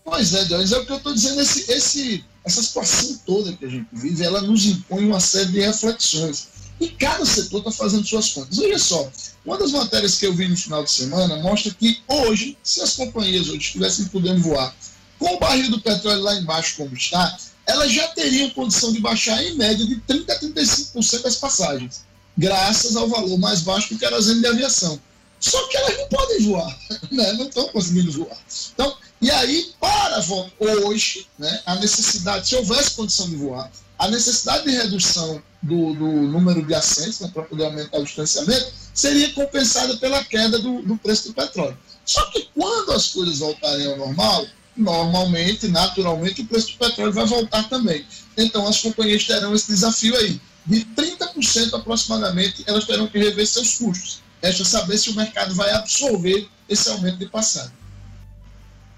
pois 0.04 0.34
é, 0.34 0.46
Deus, 0.46 0.72
é 0.72 0.78
o 0.78 0.86
que 0.86 0.92
eu 0.92 0.98
estou 0.98 1.14
dizendo, 1.14 1.42
esse, 1.42 1.72
esse 1.72 2.26
essa 2.46 2.62
situação 2.62 3.20
toda 3.26 3.54
que 3.54 3.66
a 3.66 3.70
gente 3.70 3.88
vive, 3.94 4.24
ela 4.24 4.42
nos 4.42 4.66
impõe 4.66 5.06
uma 5.06 5.20
série 5.20 5.52
de 5.52 5.62
reflexões. 5.62 6.48
E 6.80 6.90
cada 6.90 7.26
setor 7.26 7.60
está 7.60 7.72
fazendo 7.72 8.06
suas 8.06 8.30
contas. 8.30 8.60
Olha 8.60 8.80
só, 8.80 9.10
uma 9.46 9.58
das 9.58 9.72
matérias 9.72 10.16
que 10.16 10.26
eu 10.26 10.34
vi 10.34 10.48
no 10.48 10.58
final 10.58 10.84
de 10.84 10.92
semana 10.92 11.38
mostra 11.38 11.74
que 11.74 12.02
hoje, 12.08 12.58
se 12.64 12.82
as 12.82 12.96
companhias 12.96 13.48
hoje 13.48 13.60
estivessem 13.60 14.06
podendo 14.06 14.42
voar 14.42 14.76
com 15.20 15.36
o 15.36 15.40
barril 15.40 15.70
do 15.70 15.80
petróleo 15.80 16.22
lá 16.22 16.36
embaixo 16.36 16.76
como 16.76 16.94
está, 16.94 17.38
elas 17.66 17.92
já 17.94 18.08
teriam 18.10 18.50
condição 18.50 18.92
de 18.92 19.00
baixar 19.00 19.42
em 19.42 19.56
média 19.56 19.86
de 19.86 19.96
30% 20.02 20.30
a 20.30 20.40
35% 20.40 21.26
as 21.26 21.36
passagens, 21.38 22.04
graças 22.38 22.96
ao 22.98 23.08
valor 23.08 23.38
mais 23.38 23.62
baixo 23.62 23.94
do 23.94 24.00
querosene 24.00 24.42
de 24.42 24.48
aviação. 24.48 25.00
Só 25.40 25.62
que 25.68 25.78
elas 25.78 25.98
não 25.98 26.08
podem 26.08 26.42
voar, 26.44 26.80
né? 27.12 27.34
não 27.34 27.48
estão 27.48 27.68
conseguindo 27.70 28.12
voar. 28.12 28.38
Então, 28.74 28.98
E 29.24 29.32
aí, 29.32 29.72
para 29.80 30.22
hoje, 30.60 31.26
né, 31.40 31.62
a 31.66 31.76
necessidade, 31.76 32.46
se 32.46 32.58
houvesse 32.58 32.92
condição 32.92 33.30
de 33.30 33.38
voar, 33.38 33.72
a 33.98 34.10
necessidade 34.10 34.66
de 34.66 34.72
redução 34.72 35.42
do, 35.62 35.94
do 35.94 36.12
número 36.28 36.62
de 36.62 36.76
assentos 36.76 37.22
né, 37.22 37.32
para 37.34 37.44
poder 37.44 37.64
aumentar 37.64 38.00
o 38.00 38.04
distanciamento 38.04 38.74
seria 38.94 39.32
compensada 39.32 39.96
pela 39.96 40.22
queda 40.26 40.60
do, 40.60 40.82
do 40.82 40.98
preço 40.98 41.30
do 41.30 41.34
petróleo. 41.34 41.78
Só 42.06 42.22
que 42.32 42.50
quando 42.54 42.92
as 42.92 43.08
coisas 43.08 43.40
voltarem 43.40 43.88
ao 43.94 43.98
normal, 43.98 44.46
normalmente, 44.76 45.70
naturalmente, 45.70 46.42
o 46.42 46.46
preço 46.46 46.74
do 46.74 46.80
petróleo 46.80 47.14
vai 47.14 47.26
voltar 47.26 47.70
também. 47.70 48.06
Então, 48.36 48.68
as 48.68 48.82
companhias 48.82 49.24
terão 49.24 49.56
esse 49.56 49.68
desafio 49.68 50.18
aí. 50.18 50.42
De 50.66 50.84
30% 50.98 51.74
aproximadamente, 51.74 52.62
elas 52.68 52.84
terão 52.84 53.08
que 53.08 53.20
rever 53.20 53.48
seus 53.48 53.78
custos. 53.78 54.22
Resta 54.44 54.66
saber 54.66 54.98
se 54.98 55.12
o 55.12 55.16
mercado 55.16 55.56
vai 55.56 55.72
absorver 55.72 56.46
esse 56.68 56.90
aumento 56.90 57.20
de 57.20 57.28
passagem. 57.28 57.83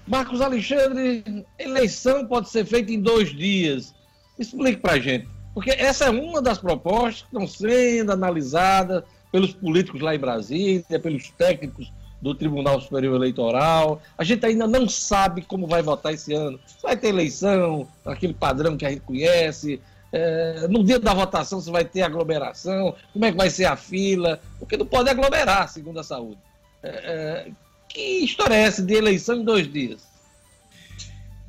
Marcos 0.06 0.40
Alexandre, 0.40 1.44
eleição 1.58 2.26
pode 2.26 2.48
ser 2.48 2.64
feita 2.64 2.92
em 2.92 3.00
dois 3.00 3.34
dias. 3.34 3.94
Explique 4.38 4.80
para 4.80 4.94
a 4.94 5.00
gente. 5.00 5.28
Porque 5.52 5.70
essa 5.70 6.04
é 6.04 6.10
uma 6.10 6.40
das 6.40 6.58
propostas 6.58 7.22
que 7.22 7.28
estão 7.28 7.46
sendo 7.46 8.12
analisadas 8.12 9.02
pelos 9.32 9.52
políticos 9.52 10.00
lá 10.00 10.14
em 10.14 10.18
Brasília, 10.18 11.00
pelos 11.00 11.30
técnicos 11.30 11.92
do 12.20 12.34
Tribunal 12.34 12.80
Superior 12.80 13.16
Eleitoral. 13.16 14.00
A 14.16 14.22
gente 14.22 14.44
ainda 14.46 14.66
não 14.66 14.88
sabe 14.88 15.42
como 15.42 15.66
vai 15.66 15.82
votar 15.82 16.12
esse 16.12 16.32
ano. 16.32 16.60
Vai 16.82 16.96
ter 16.96 17.08
eleição, 17.08 17.88
aquele 18.04 18.34
padrão 18.34 18.76
que 18.76 18.86
a 18.86 18.90
gente 18.90 19.00
conhece. 19.00 19.80
É, 20.12 20.68
no 20.68 20.84
dia 20.84 20.98
da 20.98 21.12
votação, 21.12 21.60
se 21.60 21.70
vai 21.70 21.84
ter 21.84 22.02
aglomeração, 22.02 22.94
como 23.12 23.24
é 23.24 23.32
que 23.32 23.36
vai 23.36 23.50
ser 23.50 23.64
a 23.64 23.76
fila, 23.76 24.40
porque 24.58 24.76
não 24.76 24.86
pode 24.86 25.10
aglomerar, 25.10 25.68
segundo 25.68 25.98
a 25.98 26.04
saúde. 26.04 26.38
É, 26.82 26.88
é, 26.88 27.50
que 27.96 28.22
história 28.22 28.54
é 28.54 28.60
essa 28.60 28.82
de 28.82 28.92
eleição 28.92 29.40
em 29.40 29.44
dois 29.44 29.72
dias? 29.72 30.02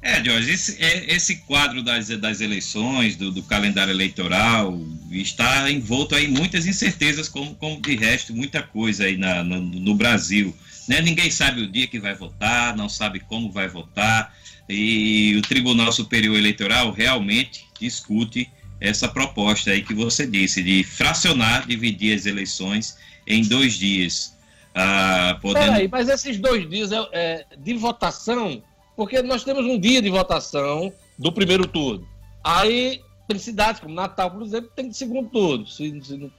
É, 0.01 0.23
Jorge, 0.23 0.51
esse, 0.51 0.81
é, 0.81 1.13
esse 1.13 1.35
quadro 1.39 1.83
das, 1.83 2.07
das 2.07 2.39
eleições, 2.39 3.17
do, 3.17 3.29
do, 3.29 3.43
calendário 3.43 3.91
eleitoral, 3.91 4.79
está 5.11 5.69
envolto 5.69 6.15
aí 6.15 6.29
muitas 6.29 6.65
incertezas, 6.65 7.27
como, 7.27 7.53
como 7.55 7.81
de 7.81 7.97
resto, 7.97 8.33
muita 8.33 8.63
coisa 8.63 9.03
aí 9.03 9.17
na, 9.17 9.43
no, 9.43 9.59
no 9.59 9.95
Brasil. 9.95 10.55
Né? 10.87 11.01
Ninguém 11.01 11.29
sabe 11.29 11.61
o 11.61 11.67
dia 11.67 11.87
que 11.87 11.99
vai 11.99 12.15
votar, 12.15 12.77
não 12.77 12.87
sabe 12.87 13.19
como 13.19 13.51
vai 13.51 13.67
votar, 13.67 14.33
e 14.69 15.35
o 15.35 15.41
Tribunal 15.41 15.91
Superior 15.91 16.37
Eleitoral 16.37 16.93
realmente 16.93 17.65
discute 17.77 18.49
essa 18.79 19.09
proposta 19.09 19.71
aí 19.71 19.81
que 19.81 19.93
você 19.93 20.25
disse, 20.25 20.63
de 20.63 20.85
fracionar, 20.85 21.67
dividir 21.67 22.15
as 22.15 22.25
eleições 22.25 22.95
em 23.25 23.41
dois 23.41 23.73
dias. 23.73 24.36
Ah, 24.77 25.37
podendo... 25.41 25.65
Peraí, 25.65 25.87
mas 25.87 26.07
esses 26.07 26.37
dois 26.39 26.69
dias 26.69 26.91
é, 26.91 27.07
é 27.11 27.45
de 27.57 27.73
votação 27.73 28.61
porque 28.97 29.21
nós 29.21 29.43
temos 29.43 29.63
um 29.63 29.79
dia 29.79 30.01
de 30.01 30.09
votação 30.09 30.91
do 31.19 31.31
primeiro 31.31 31.67
turno. 31.67 32.07
Aí 32.43 32.99
tem 33.27 33.37
cidades 33.37 33.79
como 33.79 33.93
Natal, 33.93 34.31
por 34.31 34.41
exemplo, 34.41 34.71
tem 34.75 34.91
segundo 34.91 35.29
turno, 35.29 35.67
se, 35.67 36.01
se, 36.03 36.17
não, 36.17 36.31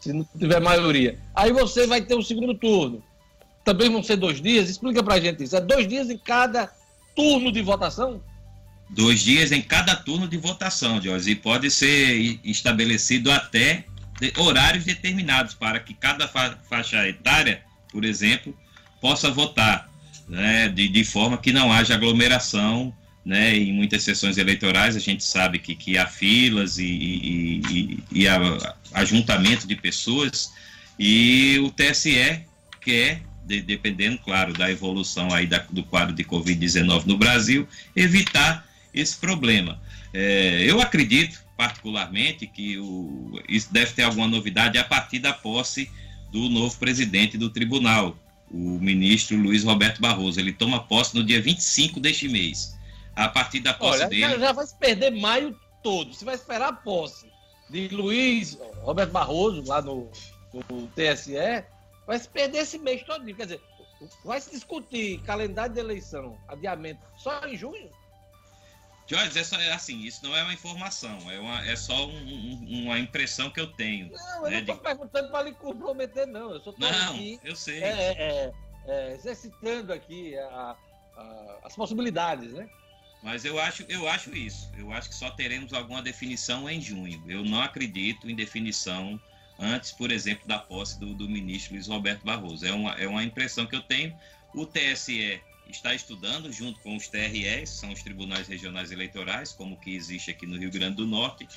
se 0.00 0.12
não 0.14 0.26
tiver 0.38 0.60
maioria. 0.60 1.18
Aí 1.34 1.52
você 1.52 1.86
vai 1.86 2.00
ter 2.00 2.14
o 2.14 2.22
segundo 2.22 2.54
turno. 2.54 3.04
Também 3.62 3.90
vão 3.90 4.02
ser 4.02 4.16
dois 4.16 4.40
dias? 4.40 4.70
Explica 4.70 5.02
pra 5.02 5.20
gente 5.20 5.44
isso. 5.44 5.56
É 5.56 5.60
dois 5.60 5.86
dias 5.86 6.08
em 6.08 6.16
cada 6.16 6.72
turno 7.14 7.52
de 7.52 7.60
votação? 7.60 8.22
Dois 8.88 9.20
dias 9.20 9.52
em 9.52 9.60
cada 9.60 9.94
turno 9.94 10.26
de 10.26 10.38
votação, 10.38 11.02
Jorge. 11.02 11.32
E 11.32 11.34
pode 11.34 11.70
ser 11.70 12.40
estabelecido 12.44 13.30
até 13.30 13.84
horários 14.38 14.84
determinados 14.84 15.52
para 15.52 15.80
que 15.80 15.92
cada 15.92 16.26
faixa 16.28 17.06
etária, 17.06 17.62
por 17.96 18.04
exemplo, 18.04 18.54
possa 19.00 19.30
votar 19.30 19.90
né, 20.28 20.68
de, 20.68 20.86
de 20.86 21.02
forma 21.02 21.38
que 21.38 21.50
não 21.50 21.72
haja 21.72 21.94
aglomeração 21.94 22.94
né, 23.24 23.56
em 23.56 23.72
muitas 23.72 24.02
sessões 24.02 24.36
eleitorais 24.36 24.94
a 24.94 24.98
gente 24.98 25.24
sabe 25.24 25.58
que, 25.58 25.74
que 25.74 25.96
há 25.96 26.06
filas 26.06 26.76
e, 26.76 26.84
e, 26.84 27.62
e, 27.70 28.04
e 28.12 28.28
há 28.28 28.76
ajuntamento 28.92 29.66
de 29.66 29.74
pessoas 29.74 30.52
e 30.98 31.58
o 31.60 31.70
TSE 31.70 32.42
quer, 32.82 33.22
de, 33.46 33.62
dependendo, 33.62 34.18
claro, 34.18 34.52
da 34.52 34.70
evolução 34.70 35.32
aí 35.32 35.46
da, 35.46 35.64
do 35.70 35.82
quadro 35.82 36.14
de 36.14 36.22
Covid-19 36.22 37.06
no 37.06 37.16
Brasil, 37.16 37.66
evitar 37.96 38.68
esse 38.92 39.16
problema. 39.16 39.80
É, 40.12 40.62
eu 40.66 40.82
acredito, 40.82 41.38
particularmente, 41.56 42.46
que 42.46 42.76
o, 42.76 43.40
isso 43.48 43.72
deve 43.72 43.92
ter 43.92 44.02
alguma 44.02 44.28
novidade 44.28 44.76
a 44.76 44.84
partir 44.84 45.18
da 45.18 45.32
posse 45.32 45.90
do 46.30 46.48
novo 46.48 46.76
presidente 46.78 47.38
do 47.38 47.50
tribunal, 47.50 48.16
o 48.50 48.78
ministro 48.78 49.36
Luiz 49.36 49.64
Roberto 49.64 50.00
Barroso. 50.00 50.40
Ele 50.40 50.52
toma 50.52 50.82
posse 50.82 51.14
no 51.14 51.24
dia 51.24 51.40
25 51.40 52.00
deste 52.00 52.28
mês. 52.28 52.76
A 53.14 53.28
partir 53.28 53.60
da 53.60 53.72
posse 53.72 54.00
Olha, 54.00 54.08
dele. 54.08 54.38
Já 54.38 54.52
vai 54.52 54.66
se 54.66 54.76
perder 54.76 55.10
maio 55.10 55.58
todo. 55.82 56.12
Você 56.12 56.24
vai 56.24 56.34
esperar 56.34 56.68
a 56.68 56.72
posse 56.72 57.30
de 57.70 57.88
Luiz 57.88 58.58
Roberto 58.82 59.10
Barroso 59.10 59.64
lá 59.66 59.80
no, 59.80 60.10
no 60.68 60.86
TSE. 60.88 61.64
Vai 62.06 62.18
se 62.18 62.28
perder 62.28 62.58
esse 62.58 62.78
mês 62.78 63.02
todo. 63.04 63.24
Quer 63.24 63.44
dizer, 63.44 63.60
vai 64.24 64.40
se 64.40 64.50
discutir 64.50 65.20
calendário 65.22 65.74
de 65.74 65.80
eleição, 65.80 66.36
adiamento, 66.48 67.00
só 67.16 67.40
em 67.46 67.56
junho? 67.56 67.90
Jorge, 69.08 69.38
é 69.38 69.72
assim, 69.72 70.00
isso 70.00 70.24
não 70.24 70.36
é 70.36 70.42
uma 70.42 70.52
informação, 70.52 71.18
é, 71.30 71.38
uma, 71.38 71.64
é 71.64 71.76
só 71.76 72.06
um, 72.06 72.10
um, 72.10 72.84
uma 72.86 72.98
impressão 72.98 73.50
que 73.50 73.60
eu 73.60 73.68
tenho. 73.68 74.10
Não, 74.10 74.36
eu 74.36 74.42
né, 74.42 74.50
não 74.50 74.58
estou 74.58 74.74
de... 74.74 74.82
perguntando 74.82 75.30
para 75.30 75.42
lhe 75.44 75.52
comprometer, 75.52 76.26
não. 76.26 76.50
Eu 76.52 76.60
só 76.60 76.70
estou 76.70 76.88
aqui. 76.88 77.40
Eu 77.44 77.54
sei. 77.54 77.82
É, 77.82 77.86
é, 77.86 78.12
é, 78.18 78.52
é, 78.86 79.12
exercitando 79.14 79.92
aqui 79.92 80.36
a, 80.36 80.76
a, 81.16 81.58
as 81.62 81.76
possibilidades, 81.76 82.52
né? 82.52 82.68
Mas 83.22 83.44
eu 83.44 83.60
acho, 83.60 83.84
eu 83.88 84.08
acho 84.08 84.34
isso. 84.36 84.70
Eu 84.76 84.92
acho 84.92 85.08
que 85.08 85.14
só 85.14 85.30
teremos 85.30 85.72
alguma 85.72 86.02
definição 86.02 86.68
em 86.68 86.80
junho. 86.80 87.22
Eu 87.28 87.44
não 87.44 87.60
acredito 87.60 88.28
em 88.28 88.34
definição 88.34 89.20
antes, 89.58 89.92
por 89.92 90.10
exemplo, 90.10 90.46
da 90.48 90.58
posse 90.58 90.98
do, 90.98 91.14
do 91.14 91.28
ministro 91.28 91.74
Luiz 91.74 91.86
Roberto 91.86 92.24
Barroso. 92.24 92.66
É 92.66 92.72
uma, 92.72 92.92
é 92.94 93.06
uma 93.06 93.22
impressão 93.22 93.66
que 93.66 93.76
eu 93.76 93.82
tenho. 93.82 94.16
O 94.52 94.66
TSE 94.66 95.40
está 95.68 95.94
estudando 95.94 96.52
junto 96.52 96.80
com 96.80 96.96
os 96.96 97.08
TREs, 97.08 97.70
são 97.70 97.92
os 97.92 98.02
Tribunais 98.02 98.48
Regionais 98.48 98.90
Eleitorais, 98.90 99.52
como 99.52 99.78
que 99.78 99.94
existe 99.94 100.30
aqui 100.30 100.46
no 100.46 100.58
Rio 100.58 100.70
Grande 100.70 100.96
do 100.96 101.06
Norte, 101.06 101.48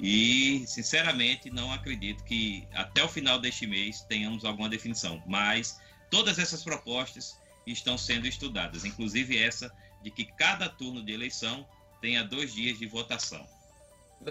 e 0.00 0.64
sinceramente 0.66 1.50
não 1.50 1.72
acredito 1.72 2.22
que 2.24 2.66
até 2.72 3.02
o 3.02 3.08
final 3.08 3.38
deste 3.38 3.66
mês 3.66 4.00
tenhamos 4.02 4.44
alguma 4.44 4.68
definição, 4.68 5.22
mas 5.26 5.80
todas 6.10 6.38
essas 6.38 6.62
propostas 6.62 7.36
estão 7.66 7.98
sendo 7.98 8.26
estudadas, 8.26 8.84
inclusive 8.84 9.36
essa 9.36 9.72
de 10.02 10.10
que 10.10 10.24
cada 10.24 10.68
turno 10.68 11.02
de 11.04 11.12
eleição 11.12 11.66
tenha 12.00 12.22
dois 12.22 12.54
dias 12.54 12.78
de 12.78 12.86
votação. 12.86 13.44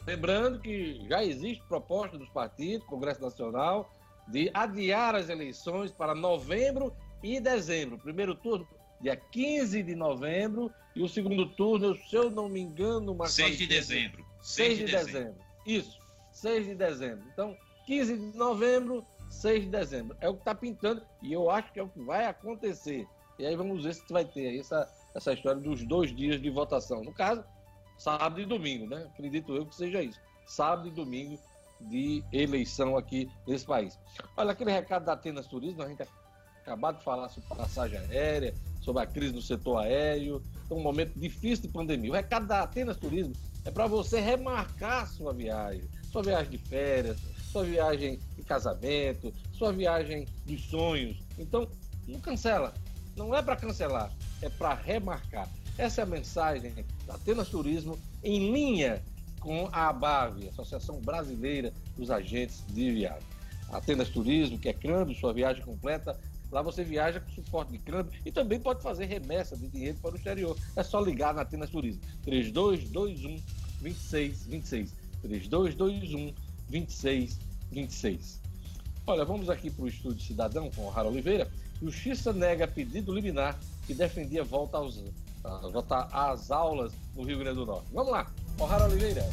Lembrando 0.05 0.59
que 0.59 1.05
já 1.07 1.23
existe 1.23 1.63
proposta 1.67 2.17
dos 2.17 2.30
partidos, 2.30 2.88
Congresso 2.88 3.21
Nacional, 3.21 3.93
de 4.28 4.49
adiar 4.53 5.15
as 5.15 5.30
eleições 5.30 5.91
para 5.91 6.13
novembro 6.13 6.93
e 7.23 7.39
dezembro. 7.39 7.97
Primeiro 7.97 8.36
turno 8.36 8.67
dia 9.01 9.15
15 9.15 9.83
de 9.83 9.95
novembro, 9.95 10.71
e 10.95 11.03
o 11.03 11.07
segundo 11.07 11.47
turno, 11.49 11.95
se 11.95 12.15
eu 12.15 12.29
não 12.31 12.49
me 12.49 12.59
engano, 12.59 13.13
Marcos 13.13 13.35
6 13.35 13.57
de 13.57 13.67
dezembro. 13.67 14.25
6 14.41 14.77
de 14.77 14.85
dezembro. 14.85 15.13
dezembro. 15.13 15.41
Isso, 15.65 15.99
6 16.31 16.65
de 16.65 16.75
dezembro. 16.75 17.25
Então, 17.31 17.55
15 17.85 18.17
de 18.17 18.37
novembro, 18.37 19.05
6 19.29 19.65
de 19.65 19.69
dezembro. 19.69 20.17
É 20.19 20.27
o 20.27 20.33
que 20.33 20.41
está 20.41 20.55
pintando, 20.55 21.01
e 21.21 21.33
eu 21.33 21.49
acho 21.49 21.71
que 21.71 21.79
é 21.79 21.83
o 21.83 21.89
que 21.89 22.01
vai 22.01 22.25
acontecer. 22.25 23.07
E 23.37 23.45
aí 23.45 23.55
vamos 23.55 23.83
ver 23.83 23.93
se 23.93 24.11
vai 24.11 24.25
ter 24.25 24.47
aí 24.47 24.59
essa, 24.59 24.91
essa 25.13 25.33
história 25.33 25.61
dos 25.61 25.83
dois 25.83 26.15
dias 26.15 26.41
de 26.41 26.49
votação. 26.49 27.03
No 27.03 27.13
caso, 27.13 27.43
sábado 27.97 28.41
e 28.41 28.45
domingo, 28.45 28.87
né? 28.87 29.07
Acredito 29.13 29.55
eu 29.55 29.65
que 29.65 29.75
seja 29.75 30.01
isso. 30.01 30.19
Sábado 30.45 30.87
e 30.87 30.91
domingo 30.91 31.37
de 31.81 32.23
eleição 32.31 32.97
aqui 32.97 33.29
nesse 33.45 33.65
país. 33.65 33.99
Olha, 34.35 34.51
aquele 34.51 34.71
recado 34.71 35.05
da 35.05 35.13
Atenas 35.13 35.45
Turismo, 35.45 35.83
a 35.83 35.87
gente 35.87 36.01
acabado 36.68 36.97
de 36.97 37.03
falar 37.03 37.30
sobre 37.30 37.47
passagem 37.47 37.97
aérea, 37.97 38.53
sobre 38.82 39.01
a 39.01 39.05
crise 39.05 39.34
no 39.34 39.41
setor 39.41 39.78
aéreo, 39.78 40.43
é 40.70 40.74
um 40.74 40.82
momento 40.82 41.18
difícil 41.18 41.68
de 41.68 41.70
pandemia. 41.70 42.11
O 42.11 42.13
recado 42.13 42.45
da 42.45 42.63
Atenas 42.63 42.97
Turismo 42.97 43.34
é 43.63 43.72
para 43.72 43.88
você 43.88 44.20
remarcar 44.20 45.07
sua 45.07 45.34
viagem, 45.34 45.86
sua 46.11 46.22
viagem 46.22 46.51
de 46.51 46.57
férias, 46.57 47.18
sua 47.51 47.63
viagem 47.63 48.20
de 48.36 48.43
casamento, 48.43 49.34
sua 49.53 49.72
viagem 49.72 50.28
de 50.45 50.57
sonhos. 50.57 51.18
Então, 51.39 51.70
não 52.05 52.20
cancela. 52.20 52.74
Não 53.15 53.34
é 53.34 53.41
para 53.41 53.55
cancelar, 53.55 54.11
é 54.41 54.49
para 54.49 54.74
remarcar. 54.74 55.49
Essa 55.78 56.01
é 56.01 56.03
a 56.03 56.07
mensagem 56.07 56.86
da 57.05 57.15
Atenas 57.15 57.49
Turismo 57.49 57.97
em 58.24 58.51
linha 58.51 59.01
com 59.39 59.70
a 59.72 59.88
ABAV, 59.88 60.49
Associação 60.49 60.99
Brasileira 60.99 61.74
dos 61.95 62.11
Agentes 62.11 62.63
de 62.68 62.91
Viagem. 62.91 63.28
Atenas 63.70 64.09
Turismo, 64.09 64.59
que 64.59 64.70
é 64.70 64.74
câmbio, 64.74 65.15
sua 65.15 65.34
viagem 65.34 65.63
completa 65.63 66.18
Lá 66.51 66.61
você 66.61 66.83
viaja 66.83 67.19
com 67.19 67.29
suporte 67.31 67.71
de 67.71 67.77
câmbio 67.79 68.11
e 68.25 68.31
também 68.31 68.59
pode 68.59 68.81
fazer 68.81 69.05
remessa 69.05 69.57
de 69.57 69.67
dinheiro 69.67 69.97
para 70.01 70.13
o 70.13 70.15
exterior. 70.15 70.57
É 70.75 70.83
só 70.83 70.99
ligar 70.99 71.33
na 71.33 71.41
Atenas 71.41 71.69
Turismo. 71.69 72.01
3221 72.23 73.41
2626. 73.81 74.93
3221 75.21 76.33
2626. 76.69 78.41
Olha, 79.05 79.23
vamos 79.23 79.49
aqui 79.49 79.69
para 79.69 79.85
o 79.85 79.87
Estúdio 79.87 80.25
Cidadão 80.25 80.69
com 80.71 80.83
o 80.83 80.89
Rara 80.89 81.07
Oliveira. 81.07 81.49
Justiça 81.81 82.33
nega 82.33 82.67
pedido 82.67 83.13
liminar 83.13 83.57
que 83.85 83.93
defendia 83.93 84.43
volta 84.43 84.77
aos, 84.77 85.01
voltar 85.71 86.09
às 86.11 86.51
aulas 86.51 86.91
no 87.15 87.23
Rio 87.23 87.39
Grande 87.39 87.59
do 87.59 87.65
Norte. 87.65 87.87
Vamos 87.93 88.11
lá, 88.11 88.27
O'Hara 88.59 88.85
Oliveira. 88.85 89.23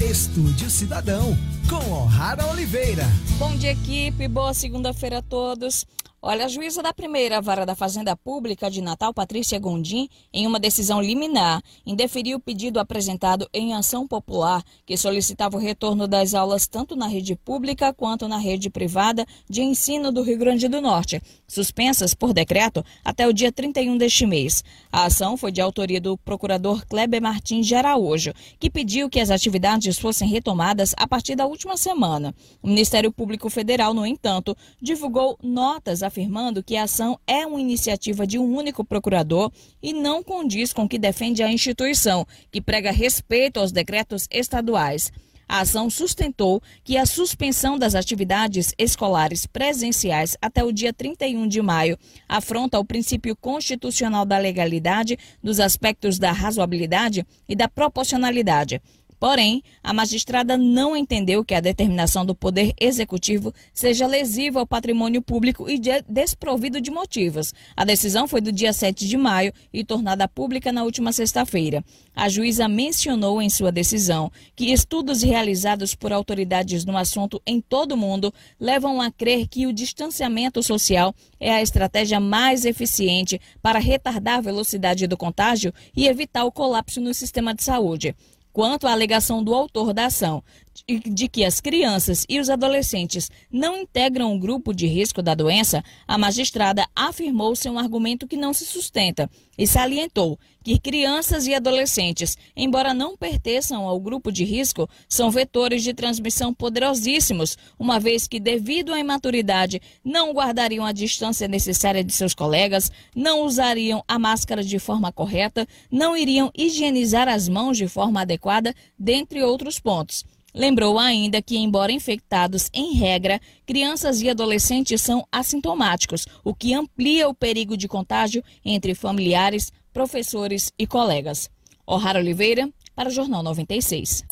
Estúdio 0.00 0.70
Cidadão, 0.70 1.36
com 1.72 2.04
O'Hara 2.04 2.46
Oliveira. 2.48 3.04
Bom 3.38 3.56
dia, 3.56 3.72
equipe. 3.72 4.28
Boa 4.28 4.52
segunda-feira 4.52 5.18
a 5.18 5.22
todos. 5.22 5.86
Olha, 6.24 6.44
a 6.44 6.48
juíza 6.48 6.80
da 6.80 6.94
primeira 6.94 7.40
vara 7.40 7.66
da 7.66 7.74
Fazenda 7.74 8.16
Pública 8.16 8.70
de 8.70 8.80
Natal, 8.80 9.12
Patrícia 9.12 9.58
Gondim, 9.58 10.08
em 10.32 10.46
uma 10.46 10.60
decisão 10.60 11.02
liminar, 11.02 11.60
indeferiu 11.84 12.36
o 12.36 12.40
pedido 12.40 12.78
apresentado 12.78 13.48
em 13.52 13.74
ação 13.74 14.06
popular 14.06 14.62
que 14.86 14.96
solicitava 14.96 15.56
o 15.56 15.60
retorno 15.60 16.06
das 16.06 16.32
aulas 16.32 16.68
tanto 16.68 16.94
na 16.94 17.08
rede 17.08 17.34
pública 17.34 17.92
quanto 17.92 18.28
na 18.28 18.38
rede 18.38 18.70
privada 18.70 19.26
de 19.50 19.62
ensino 19.62 20.12
do 20.12 20.22
Rio 20.22 20.38
Grande 20.38 20.68
do 20.68 20.80
Norte, 20.80 21.20
suspensas 21.48 22.14
por 22.14 22.32
decreto 22.32 22.84
até 23.04 23.26
o 23.26 23.32
dia 23.32 23.50
31 23.50 23.98
deste 23.98 24.24
mês. 24.24 24.62
A 24.92 25.06
ação 25.06 25.36
foi 25.36 25.50
de 25.50 25.60
autoria 25.60 26.00
do 26.00 26.16
procurador 26.16 26.86
Kleber 26.86 27.20
Martins 27.20 27.66
de 27.66 27.74
Araújo, 27.74 28.32
que 28.60 28.70
pediu 28.70 29.10
que 29.10 29.18
as 29.18 29.28
atividades 29.28 29.98
fossem 29.98 30.28
retomadas 30.28 30.94
a 30.96 31.04
partir 31.04 31.34
da 31.34 31.46
última 31.46 31.76
semana. 31.76 32.32
O 32.62 32.68
Ministério 32.68 33.10
Público 33.10 33.50
Federal, 33.50 33.92
no 33.92 34.06
entanto, 34.06 34.56
divulgou 34.80 35.36
notas 35.42 36.04
a 36.04 36.11
afirmando 36.12 36.62
que 36.62 36.76
a 36.76 36.82
ação 36.82 37.18
é 37.26 37.46
uma 37.46 37.58
iniciativa 37.58 38.26
de 38.26 38.38
um 38.38 38.54
único 38.54 38.84
procurador 38.84 39.50
e 39.82 39.94
não 39.94 40.22
condiz 40.22 40.70
com 40.70 40.82
o 40.82 40.88
que 40.88 40.98
defende 40.98 41.42
a 41.42 41.50
instituição, 41.50 42.26
que 42.50 42.60
prega 42.60 42.92
respeito 42.92 43.58
aos 43.58 43.72
decretos 43.72 44.28
estaduais. 44.30 45.10
A 45.48 45.60
ação 45.60 45.88
sustentou 45.88 46.62
que 46.84 46.96
a 46.96 47.06
suspensão 47.06 47.78
das 47.78 47.94
atividades 47.94 48.74
escolares 48.78 49.46
presenciais 49.46 50.36
até 50.40 50.62
o 50.62 50.72
dia 50.72 50.92
31 50.92 51.48
de 51.48 51.60
maio 51.60 51.98
afronta 52.28 52.78
o 52.78 52.84
princípio 52.84 53.34
constitucional 53.34 54.24
da 54.24 54.38
legalidade, 54.38 55.18
dos 55.42 55.60
aspectos 55.60 56.18
da 56.18 56.30
razoabilidade 56.30 57.26
e 57.48 57.56
da 57.56 57.68
proporcionalidade. 57.68 58.80
Porém, 59.22 59.62
a 59.84 59.92
magistrada 59.92 60.58
não 60.58 60.96
entendeu 60.96 61.44
que 61.44 61.54
a 61.54 61.60
determinação 61.60 62.26
do 62.26 62.34
Poder 62.34 62.74
Executivo 62.80 63.54
seja 63.72 64.04
lesiva 64.04 64.58
ao 64.58 64.66
patrimônio 64.66 65.22
público 65.22 65.70
e 65.70 65.78
de 65.78 65.90
desprovido 66.08 66.80
de 66.80 66.90
motivos. 66.90 67.54
A 67.76 67.84
decisão 67.84 68.26
foi 68.26 68.40
do 68.40 68.50
dia 68.50 68.72
7 68.72 69.06
de 69.06 69.16
maio 69.16 69.52
e 69.72 69.84
tornada 69.84 70.26
pública 70.26 70.72
na 70.72 70.82
última 70.82 71.12
sexta-feira. 71.12 71.84
A 72.16 72.28
juíza 72.28 72.66
mencionou 72.66 73.40
em 73.40 73.48
sua 73.48 73.70
decisão 73.70 74.28
que 74.56 74.72
estudos 74.72 75.22
realizados 75.22 75.94
por 75.94 76.12
autoridades 76.12 76.84
no 76.84 76.96
assunto 76.96 77.40
em 77.46 77.60
todo 77.60 77.92
o 77.92 77.96
mundo 77.96 78.34
levam 78.58 79.00
a 79.00 79.08
crer 79.08 79.46
que 79.46 79.68
o 79.68 79.72
distanciamento 79.72 80.64
social 80.64 81.14
é 81.38 81.52
a 81.52 81.62
estratégia 81.62 82.18
mais 82.18 82.64
eficiente 82.64 83.40
para 83.62 83.78
retardar 83.78 84.38
a 84.38 84.40
velocidade 84.40 85.06
do 85.06 85.16
contágio 85.16 85.72
e 85.96 86.08
evitar 86.08 86.44
o 86.44 86.50
colapso 86.50 87.00
no 87.00 87.14
sistema 87.14 87.54
de 87.54 87.62
saúde. 87.62 88.16
Quanto 88.52 88.86
à 88.86 88.92
alegação 88.92 89.42
do 89.42 89.54
autor 89.54 89.94
da 89.94 90.06
ação 90.06 90.44
de 90.88 91.28
que 91.28 91.44
as 91.44 91.60
crianças 91.60 92.24
e 92.28 92.40
os 92.40 92.50
adolescentes 92.50 93.30
não 93.50 93.76
integram 93.76 94.34
o 94.34 94.38
grupo 94.38 94.74
de 94.74 94.86
risco 94.86 95.22
da 95.22 95.34
doença, 95.34 95.82
a 96.06 96.18
magistrada 96.18 96.86
afirmou 96.94 97.54
ser 97.54 97.70
um 97.70 97.78
argumento 97.78 98.26
que 98.26 98.36
não 98.36 98.52
se 98.52 98.64
sustenta 98.64 99.30
e 99.56 99.66
salientou 99.66 100.38
que 100.62 100.78
crianças 100.78 101.46
e 101.46 101.54
adolescentes, 101.54 102.38
embora 102.56 102.94
não 102.94 103.16
pertençam 103.16 103.86
ao 103.86 104.00
grupo 104.00 104.30
de 104.30 104.44
risco, 104.44 104.88
são 105.08 105.30
vetores 105.30 105.82
de 105.82 105.92
transmissão 105.92 106.54
poderosíssimos, 106.54 107.58
uma 107.78 107.98
vez 107.98 108.28
que, 108.28 108.38
devido 108.38 108.94
à 108.94 109.00
imaturidade, 109.00 109.82
não 110.04 110.32
guardariam 110.32 110.86
a 110.86 110.92
distância 110.92 111.48
necessária 111.48 112.04
de 112.04 112.12
seus 112.12 112.34
colegas, 112.34 112.90
não 113.14 113.42
usariam 113.42 114.04
a 114.06 114.18
máscara 114.18 114.62
de 114.62 114.78
forma 114.78 115.12
correta, 115.12 115.66
não 115.90 116.16
iriam 116.16 116.50
higienizar 116.56 117.28
as 117.28 117.48
mãos 117.48 117.76
de 117.76 117.88
forma 117.88 118.20
adequada, 118.20 118.74
dentre 118.98 119.42
outros 119.42 119.80
pontos. 119.80 120.24
Lembrou 120.54 120.98
ainda 120.98 121.40
que, 121.40 121.56
embora 121.56 121.90
infectados 121.90 122.68
em 122.74 122.92
regra, 122.92 123.40
crianças 123.64 124.20
e 124.20 124.28
adolescentes 124.28 125.00
são 125.00 125.26
assintomáticos, 125.32 126.26
o 126.44 126.54
que 126.54 126.74
amplia 126.74 127.26
o 127.26 127.34
perigo 127.34 127.74
de 127.74 127.88
contágio 127.88 128.44
entre 128.62 128.94
familiares, 128.94 129.72
professores 129.94 130.70
e 130.78 130.86
colegas. 130.86 131.50
O'Hara 131.86 132.18
Oliveira, 132.18 132.68
para 132.94 133.08
o 133.08 133.12
Jornal 133.12 133.42
96. 133.42 134.24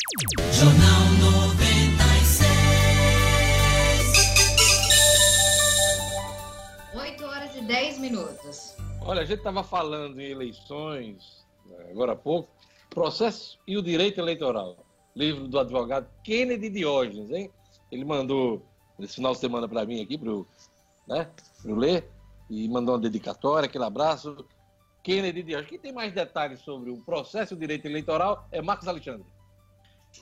Jornal 0.53 1.09
96. 1.21 2.41
8 6.95 7.25
horas 7.25 7.57
e 7.57 7.63
10 7.63 7.99
minutos. 7.99 8.77
Olha, 9.01 9.23
a 9.23 9.25
gente 9.25 9.39
estava 9.39 9.65
falando 9.65 10.21
em 10.21 10.31
eleições, 10.31 11.47
né, 11.65 11.87
agora 11.91 12.13
há 12.13 12.17
pouco, 12.17 12.51
processo 12.91 13.59
e 13.67 13.79
o 13.79 13.83
direito 13.83 14.21
eleitoral 14.21 14.90
livro 15.15 15.49
do 15.49 15.59
advogado 15.59 16.09
Kennedy 16.23 16.71
Diógenes, 16.71 17.31
hein? 17.31 17.51
Ele 17.91 18.05
mandou 18.05 18.67
esse 18.99 19.17
final 19.17 19.33
de 19.33 19.39
semana 19.39 19.69
para 19.69 19.85
mim 19.85 20.03
aqui, 20.03 20.17
para 20.17 20.33
né, 21.09 21.31
eu 21.65 21.77
ler, 21.77 22.09
e 22.49 22.69
mandou 22.69 22.95
uma 22.95 23.01
dedicatória, 23.01 23.67
aquele 23.67 23.85
abraço. 23.85 24.47
Kennedy 25.03 25.43
Diógenes. 25.43 25.71
Quem 25.71 25.79
tem 25.79 25.93
mais 25.93 26.13
detalhes 26.13 26.61
sobre 26.61 26.91
o 26.91 26.99
processo 26.99 27.55
e 27.55 27.57
o 27.57 27.59
direito 27.59 27.87
eleitoral 27.87 28.47
é 28.53 28.61
Marcos 28.61 28.87
Alexandre. 28.87 29.27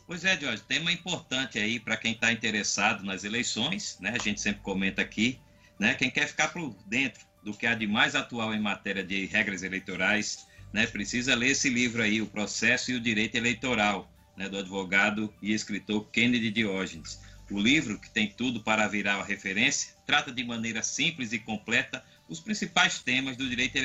Pois 0.06 0.24
é, 0.24 0.38
Jorge, 0.38 0.62
tema 0.62 0.92
importante 0.92 1.58
aí 1.58 1.80
para 1.80 1.96
quem 1.96 2.12
está 2.12 2.32
interessado 2.32 3.04
nas 3.04 3.24
eleições, 3.24 3.98
né? 4.00 4.10
A 4.10 4.22
gente 4.22 4.40
sempre 4.40 4.62
comenta 4.62 5.02
aqui, 5.02 5.40
né? 5.78 5.94
Quem 5.94 6.10
quer 6.10 6.28
ficar 6.28 6.52
por 6.52 6.74
dentro 6.86 7.26
do 7.42 7.54
que 7.54 7.66
há 7.66 7.74
de 7.74 7.86
mais 7.86 8.14
atual 8.14 8.52
em 8.54 8.60
matéria 8.60 9.02
de 9.02 9.26
regras 9.26 9.62
eleitorais, 9.62 10.46
né? 10.72 10.86
Precisa 10.86 11.34
ler 11.34 11.50
esse 11.50 11.68
livro 11.70 12.02
aí, 12.02 12.20
O 12.20 12.26
Processo 12.26 12.90
e 12.90 12.94
o 12.94 13.00
Direito 13.00 13.36
Eleitoral, 13.36 14.10
né, 14.38 14.48
do 14.48 14.56
advogado 14.56 15.34
e 15.42 15.52
escritor 15.52 16.08
Kennedy 16.10 16.50
Diógenes. 16.50 17.20
O 17.50 17.58
livro, 17.58 17.98
que 17.98 18.08
tem 18.08 18.28
tudo 18.30 18.62
para 18.62 18.86
virar 18.86 19.22
referência, 19.24 19.94
trata 20.06 20.30
de 20.30 20.44
maneira 20.44 20.82
simples 20.82 21.32
e 21.32 21.38
completa 21.38 22.04
os 22.28 22.40
principais 22.40 23.00
temas 23.00 23.36
do 23.36 23.48
direito 23.48 23.76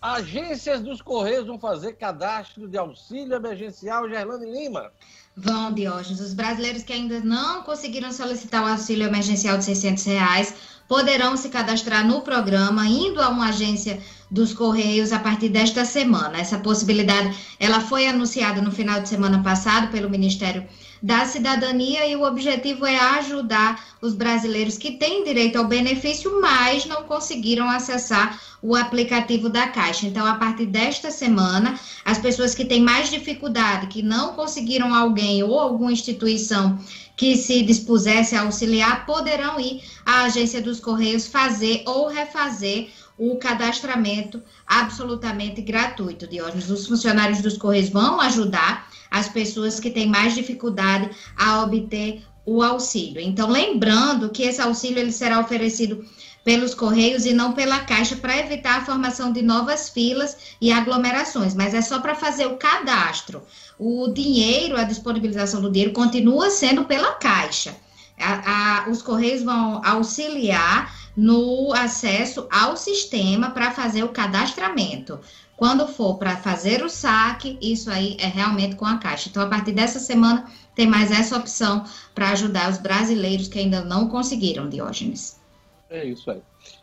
Agências 0.02 0.81
dos 0.81 1.02
Correios 1.02 1.47
vão 1.47 1.60
fazer 1.60 1.93
cadastro 1.93 2.69
de 2.69 2.77
auxílio 2.77 3.34
emergencial 3.34 4.07
Gerlane 4.07 4.49
Lima. 4.49 4.93
Vão, 5.35 5.73
Diógenes. 5.73 6.22
Os 6.22 6.34
brasileiros 6.34 6.84
que 6.84 6.93
ainda 6.93 7.19
não 7.19 7.64
conseguiram 7.64 8.11
solicitar 8.11 8.64
o 8.64 8.68
auxílio 8.68 9.06
emergencial 9.06 9.57
de 9.57 9.65
600 9.65 10.06
reais 10.06 10.56
poderão 10.87 11.35
se 11.35 11.49
cadastrar 11.49 12.05
no 12.05 12.21
programa 12.21 12.85
indo 12.87 13.21
a 13.21 13.29
uma 13.29 13.49
agência 13.49 13.99
dos 14.29 14.53
Correios 14.53 15.11
a 15.11 15.19
partir 15.19 15.49
desta 15.49 15.85
semana. 15.85 16.37
Essa 16.37 16.57
possibilidade 16.59 17.35
ela 17.59 17.79
foi 17.79 18.07
anunciada 18.07 18.61
no 18.61 18.71
final 18.71 19.01
de 19.01 19.09
semana 19.09 19.41
passado 19.41 19.91
pelo 19.91 20.09
Ministério 20.09 20.65
da 21.01 21.25
Cidadania 21.25 22.07
e 22.07 22.15
o 22.15 22.23
objetivo 22.23 22.85
é 22.85 22.97
ajudar 22.97 23.83
os 24.01 24.15
brasileiros 24.15 24.77
que 24.77 24.93
têm 24.93 25.23
direito 25.23 25.57
ao 25.57 25.67
benefício, 25.67 26.41
mas 26.41 26.85
não 26.85 27.03
conseguiram 27.03 27.69
acessar 27.69 28.39
o 28.61 28.75
aplicativo 28.75 29.47
da 29.47 29.67
Caixa. 29.67 30.07
Então, 30.07 30.25
a 30.25 30.33
partir 30.33 30.65
desta 30.65 31.11
semana, 31.11 31.79
as 32.03 32.17
pessoas 32.17 32.55
que 32.55 32.65
têm 32.65 32.81
mais 32.81 33.11
dificuldade, 33.11 33.85
que 33.87 34.01
não 34.01 34.33
conseguiram 34.33 34.95
alguém 34.95 35.43
ou 35.43 35.59
alguma 35.59 35.91
instituição 35.91 36.79
que 37.15 37.37
se 37.37 37.63
dispusesse 37.63 38.35
a 38.35 38.41
auxiliar, 38.41 39.05
poderão 39.05 39.59
ir 39.59 39.81
à 40.05 40.23
agência 40.23 40.61
dos 40.61 40.79
Correios 40.79 41.27
fazer 41.27 41.83
ou 41.85 42.07
refazer 42.07 42.89
o 43.17 43.37
cadastramento 43.37 44.41
absolutamente 44.67 45.61
gratuito, 45.61 46.27
Diógenes. 46.27 46.69
Os 46.69 46.87
funcionários 46.87 47.41
dos 47.41 47.57
Correios 47.57 47.89
vão 47.89 48.19
ajudar 48.19 48.89
as 49.09 49.29
pessoas 49.29 49.79
que 49.79 49.89
têm 49.89 50.07
mais 50.07 50.35
dificuldade 50.35 51.09
a 51.37 51.63
obter 51.63 52.21
o 52.45 52.61
auxílio. 52.61 53.21
Então, 53.21 53.49
lembrando 53.49 54.29
que 54.29 54.43
esse 54.43 54.61
auxílio 54.61 54.99
ele 54.99 55.11
será 55.11 55.39
oferecido 55.39 56.05
pelos 56.45 56.76
Correios 56.76 57.26
e 57.26 57.34
não 57.34 57.53
pela 57.53 57.80
Caixa 57.80 58.15
para 58.15 58.38
evitar 58.38 58.77
a 58.77 58.85
formação 58.85 59.34
de 59.34 59.41
novas 59.41 59.89
filas 59.89 60.38
e 60.61 60.72
aglomerações, 60.72 61.55
mas 61.55 61.73
é 61.73 61.81
só 61.81 61.99
para 61.99 62.13
fazer 62.13 62.45
o 62.45 62.55
cadastro. 62.55 63.41
O 63.80 64.09
dinheiro, 64.09 64.77
a 64.77 64.84
disponibilização 64.84 65.59
do 65.59 65.72
dinheiro 65.72 65.91
continua 65.91 66.51
sendo 66.51 66.85
pela 66.85 67.13
Caixa. 67.13 67.76
A, 68.17 68.84
a, 68.85 68.89
os 68.89 69.01
Correios 69.01 69.41
vão 69.41 69.81
auxiliar 69.84 70.95
no 71.17 71.73
acesso 71.73 72.47
ao 72.51 72.77
sistema 72.77 73.49
para 73.49 73.72
fazer 73.72 74.03
o 74.03 74.09
cadastramento. 74.09 75.19
Quando 75.57 75.88
for 75.88 76.17
para 76.17 76.38
fazer 76.38 76.84
o 76.84 76.89
saque, 76.89 77.57
isso 77.59 77.89
aí 77.89 78.17
é 78.19 78.27
realmente 78.27 78.76
com 78.76 78.85
a 78.85 78.97
Caixa. 78.97 79.30
Então, 79.30 79.41
a 79.41 79.47
partir 79.47 79.72
dessa 79.72 79.99
semana, 79.99 80.45
tem 80.76 80.85
mais 80.85 81.09
essa 81.09 81.35
opção 81.35 81.84
para 82.13 82.30
ajudar 82.30 82.69
os 82.69 82.77
brasileiros 82.77 83.47
que 83.47 83.57
ainda 83.57 83.84
não 83.84 84.07
conseguiram, 84.07 84.69
Diógenes. 84.69 85.43
É 85.89 86.03
isso 86.05 86.29
aí. 86.31 86.41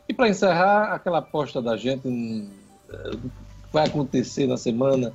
E 0.08 0.14
para 0.14 0.28
encerrar, 0.28 0.92
aquela 0.92 1.18
aposta 1.18 1.60
da 1.60 1.76
gente 1.76 2.08
eh, 2.90 3.10
vai 3.72 3.86
acontecer 3.86 4.46
na 4.46 4.56
semana, 4.56 5.12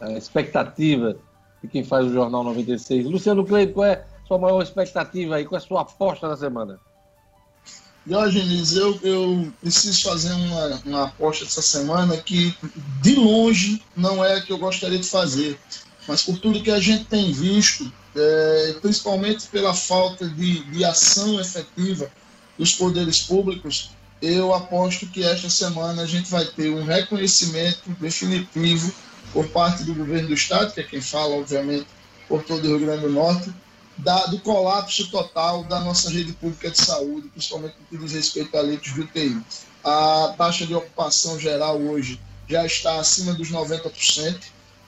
a 0.00 0.12
expectativa 0.12 1.16
de 1.62 1.68
quem 1.68 1.84
faz 1.84 2.06
o 2.06 2.12
Jornal 2.12 2.44
96. 2.44 3.06
Luciano 3.06 3.44
Cleide, 3.44 3.72
qual 3.72 3.86
é 3.86 3.94
a 3.94 4.26
sua 4.26 4.38
maior 4.38 4.62
expectativa 4.62 5.36
aí? 5.36 5.44
Qual 5.44 5.60
é 5.60 5.62
a 5.62 5.66
sua 5.66 5.82
aposta 5.82 6.28
da 6.28 6.36
semana? 6.36 6.78
Diógenes, 8.06 8.74
eu, 8.74 8.98
eu 9.02 9.52
preciso 9.60 10.02
fazer 10.02 10.32
uma, 10.32 10.80
uma 10.86 11.04
aposta 11.04 11.44
essa 11.44 11.60
semana 11.60 12.16
que, 12.16 12.54
de 13.02 13.16
longe, 13.16 13.82
não 13.94 14.24
é 14.24 14.34
a 14.34 14.40
que 14.40 14.52
eu 14.52 14.58
gostaria 14.58 14.98
de 14.98 15.06
fazer. 15.06 15.58
Mas 16.06 16.22
por 16.22 16.38
tudo 16.38 16.62
que 16.62 16.70
a 16.70 16.80
gente 16.80 17.04
tem 17.04 17.30
visto, 17.32 17.92
é, 18.16 18.76
principalmente 18.80 19.46
pela 19.48 19.74
falta 19.74 20.26
de, 20.26 20.64
de 20.70 20.84
ação 20.84 21.38
efetiva 21.38 22.10
dos 22.58 22.74
poderes 22.74 23.20
públicos, 23.20 23.90
eu 24.20 24.52
aposto 24.52 25.06
que 25.06 25.22
esta 25.22 25.48
semana 25.48 26.02
a 26.02 26.06
gente 26.06 26.28
vai 26.28 26.44
ter 26.44 26.70
um 26.70 26.84
reconhecimento 26.84 27.88
definitivo 28.00 28.92
por 29.32 29.46
parte 29.48 29.84
do 29.84 29.94
governo 29.94 30.28
do 30.28 30.34
estado, 30.34 30.72
que 30.72 30.80
é 30.80 30.82
quem 30.82 31.00
fala, 31.00 31.36
obviamente, 31.36 31.86
por 32.28 32.42
todo 32.42 32.64
o 32.64 32.68
Rio 32.68 32.80
Grande 32.80 33.02
do 33.02 33.10
Norte, 33.10 33.52
da, 33.96 34.26
do 34.26 34.38
colapso 34.40 35.10
total 35.10 35.64
da 35.64 35.80
nossa 35.80 36.10
rede 36.10 36.32
pública 36.32 36.70
de 36.70 36.78
saúde, 36.78 37.28
principalmente 37.28 37.74
no 37.78 37.98
que 37.98 38.04
diz 38.04 38.12
respeito 38.12 38.56
a 38.56 38.60
leitos 38.60 38.92
de 38.92 39.00
UTI. 39.00 39.40
A 39.84 40.34
taxa 40.36 40.66
de 40.66 40.74
ocupação 40.74 41.38
geral 41.38 41.80
hoje 41.80 42.20
já 42.48 42.64
está 42.64 42.98
acima 42.98 43.34
dos 43.34 43.50
90%. 43.50 44.38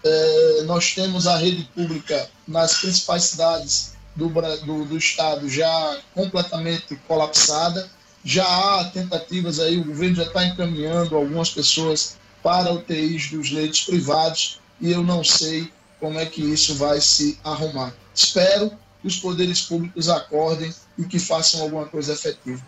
É, 0.02 0.62
nós 0.64 0.94
temos 0.94 1.26
a 1.26 1.36
rede 1.36 1.64
pública 1.74 2.28
nas 2.48 2.78
principais 2.78 3.24
cidades 3.24 3.92
do, 4.14 4.28
do, 4.28 4.84
do 4.84 4.96
estado 4.96 5.48
já 5.48 5.98
completamente 6.14 6.96
colapsada. 7.06 7.88
Já 8.24 8.44
há 8.44 8.84
tentativas 8.84 9.58
aí, 9.58 9.78
o 9.78 9.84
governo 9.84 10.16
já 10.16 10.24
está 10.24 10.44
encaminhando 10.44 11.16
algumas 11.16 11.50
pessoas 11.50 12.16
para 12.42 12.72
UTIs 12.72 13.30
dos 13.30 13.50
leitos 13.50 13.82
privados 13.84 14.60
e 14.80 14.92
eu 14.92 15.02
não 15.02 15.22
sei 15.24 15.72
como 15.98 16.18
é 16.18 16.26
que 16.26 16.42
isso 16.42 16.74
vai 16.76 17.00
se 17.00 17.38
arrumar. 17.44 17.94
Espero 18.14 18.70
que 19.00 19.08
os 19.08 19.16
poderes 19.16 19.62
públicos 19.62 20.08
acordem 20.08 20.74
e 20.98 21.04
que 21.04 21.18
façam 21.18 21.62
alguma 21.62 21.86
coisa 21.86 22.12
efetiva. 22.12 22.62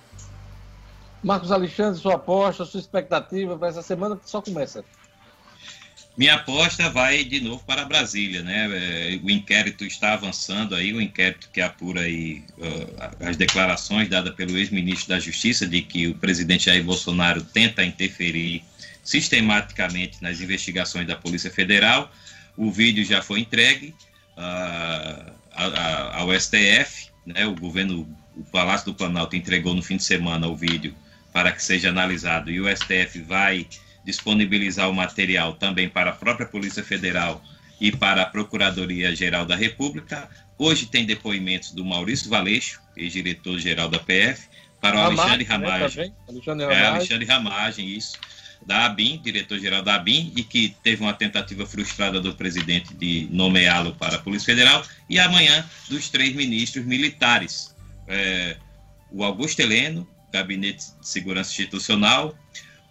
Marcos 1.23 1.53
Alexandre, 1.53 2.01
sua 2.01 2.15
aposta, 2.15 2.65
sua 2.65 2.81
expectativa 2.81 3.57
para 3.57 3.69
essa 3.69 3.83
semana 3.83 4.17
que 4.17 4.29
só 4.29 4.43
começa. 4.43 4.85
Minha 6.15 6.35
aposta 6.35 6.91
vai 6.91 7.25
de 7.25 7.41
novo 7.41 7.65
para 7.65 7.87
Brasília, 7.87 8.43
né? 8.43 8.69
É, 8.71 9.21
o 9.23 9.31
inquérito 9.31 9.83
está 9.85 10.13
avançando 10.13 10.75
aí, 10.75 10.93
o 10.93 11.01
inquérito 11.01 11.49
que 11.51 11.61
apura 11.61 12.03
aí 12.03 12.45
uh, 12.59 13.27
as 13.27 13.37
declarações 13.39 14.11
dadas 14.11 14.35
pelo 14.35 14.59
ex-ministro 14.59 15.09
da 15.09 15.19
Justiça 15.19 15.67
de 15.67 15.81
que 15.81 16.09
o 16.09 16.15
presidente 16.15 16.67
Jair 16.67 16.85
Bolsonaro 16.85 17.43
tenta 17.43 17.83
interferir 17.83 18.63
sistematicamente 19.03 20.19
nas 20.21 20.41
investigações 20.43 21.07
da 21.07 21.17
Polícia 21.17 21.51
Federal. 21.51 22.13
O 22.59 22.71
vídeo 22.71 23.05
já 23.07 23.23
foi 23.23 23.41
entregue 23.41 23.95
uh, 24.37 25.33
ao 26.13 26.39
STF, 26.39 27.09
né? 27.25 27.47
O 27.47 27.55
governo, 27.55 28.07
o 28.37 28.45
Palácio 28.45 28.85
do 28.87 28.95
Planalto 28.95 29.35
entregou 29.35 29.75
no 29.75 29.83
fim 29.83 29.97
de 29.97 30.05
semana 30.05 30.47
o 30.47 30.55
vídeo 30.55 30.95
para 31.33 31.51
que 31.51 31.65
seja 31.65 31.89
analisado 31.89 32.51
e 32.51 32.61
o 32.61 32.67
STF 32.77 33.23
vai 33.23 33.67
disponibilizar 34.05 34.89
o 34.89 34.95
material 34.95 35.55
também 35.55 35.89
para 35.89 36.11
a 36.11 36.15
própria 36.15 36.47
Polícia 36.47 36.83
Federal 36.83 37.43
e 37.81 37.91
para 37.91 38.23
a 38.23 38.27
Procuradoria-Geral 38.27 39.45
da 39.45 39.57
República. 39.57 40.29
Hoje 40.59 40.87
tem 40.87 41.05
depoimentos 41.05 41.73
do 41.73 41.85
Maurício 41.85 42.31
Valeixo, 42.31 42.81
ex-diretor-geral 42.97 43.89
da 43.89 43.99
PF, 43.99 44.47
para 44.81 44.97
o 44.97 45.01
Alexandre 45.01 45.45
né, 45.45 45.51
Ramagem. 45.51 46.09
Né, 46.09 46.15
Alexandre 46.29 46.65
Ramagem. 46.65 46.83
É, 46.83 46.87
Alexandre 46.87 47.25
Ramagem, 47.25 47.89
isso. 47.89 48.19
Da 48.65 48.85
ABIN, 48.85 49.21
diretor-geral 49.23 49.83
da 49.83 49.97
ABIN, 49.97 50.33
e 50.37 50.45
que 50.45 50.77
teve 50.83 51.03
uma 51.03 51.13
tentativa 51.13 51.67
frustrada 51.67 52.21
do 52.21 52.35
presidente 52.35 52.95
de 52.95 53.27
nomeá-lo 53.31 53.95
para 53.95 54.17
a 54.17 54.19
Polícia 54.21 54.47
Federal. 54.47 54.85
E 55.09 55.19
amanhã, 55.19 55.65
dos 55.89 56.09
três 56.09 56.35
ministros 56.35 56.85
militares. 56.85 57.75
É, 58.07 58.57
o 59.11 59.25
Augusto 59.25 59.61
Heleno, 59.61 60.09
Gabinete 60.33 60.93
de 61.01 61.09
Segurança 61.09 61.51
Institucional, 61.51 62.37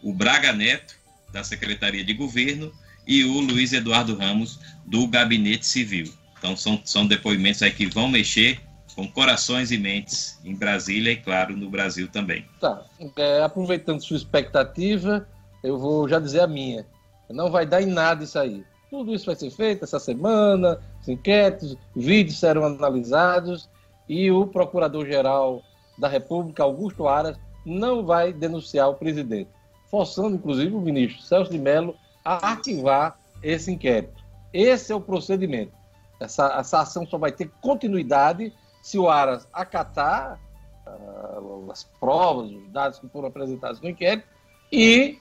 o 0.01 0.13
Braga 0.13 0.51
Neto, 0.51 0.95
da 1.31 1.43
Secretaria 1.43 2.03
de 2.03 2.13
Governo, 2.13 2.71
e 3.07 3.23
o 3.23 3.39
Luiz 3.39 3.73
Eduardo 3.73 4.15
Ramos, 4.15 4.59
do 4.85 5.07
Gabinete 5.07 5.65
Civil. 5.65 6.11
Então, 6.37 6.55
são, 6.55 6.79
são 6.83 7.05
depoimentos 7.05 7.61
aí 7.61 7.71
que 7.71 7.85
vão 7.85 8.07
mexer 8.07 8.59
com 8.95 9.07
corações 9.07 9.71
e 9.71 9.77
mentes 9.77 10.39
em 10.43 10.55
Brasília 10.55 11.11
e, 11.11 11.17
claro, 11.17 11.55
no 11.55 11.69
Brasil 11.69 12.07
também. 12.07 12.45
Tá. 12.59 12.83
É, 13.17 13.41
aproveitando 13.41 14.01
sua 14.01 14.17
expectativa, 14.17 15.27
eu 15.63 15.77
vou 15.77 16.07
já 16.07 16.19
dizer 16.19 16.41
a 16.41 16.47
minha. 16.47 16.85
Não 17.29 17.49
vai 17.49 17.65
dar 17.65 17.81
em 17.81 17.85
nada 17.85 18.23
isso 18.23 18.37
aí. 18.37 18.63
Tudo 18.89 19.13
isso 19.13 19.25
vai 19.25 19.35
ser 19.35 19.49
feito 19.51 19.85
essa 19.85 19.99
semana, 19.99 20.79
os 21.01 21.07
inquéritos, 21.07 21.77
vídeos 21.95 22.39
serão 22.39 22.65
analisados 22.65 23.69
e 24.09 24.29
o 24.29 24.45
Procurador-Geral 24.47 25.63
da 25.97 26.09
República, 26.09 26.63
Augusto 26.63 27.07
Aras, 27.07 27.37
não 27.65 28.05
vai 28.05 28.33
denunciar 28.33 28.89
o 28.89 28.95
presidente 28.95 29.49
forçando 29.91 30.35
inclusive 30.35 30.73
o 30.73 30.81
ministro 30.81 31.21
Celso 31.21 31.51
de 31.51 31.59
Mello 31.59 31.95
a 32.23 32.51
arquivar 32.51 33.19
esse 33.43 33.69
inquérito. 33.71 34.23
Esse 34.53 34.93
é 34.93 34.95
o 34.95 35.01
procedimento. 35.01 35.73
Essa, 36.19 36.57
essa 36.57 36.79
ação 36.79 37.05
só 37.05 37.17
vai 37.17 37.31
ter 37.31 37.51
continuidade 37.61 38.53
se 38.81 38.97
o 38.97 39.09
Aras 39.09 39.47
acatar 39.51 40.39
uh, 40.87 41.71
as 41.71 41.83
provas, 41.99 42.51
os 42.51 42.69
dados 42.69 42.99
que 42.99 43.07
foram 43.09 43.27
apresentados 43.27 43.81
no 43.81 43.89
inquérito 43.89 44.27
e 44.71 45.19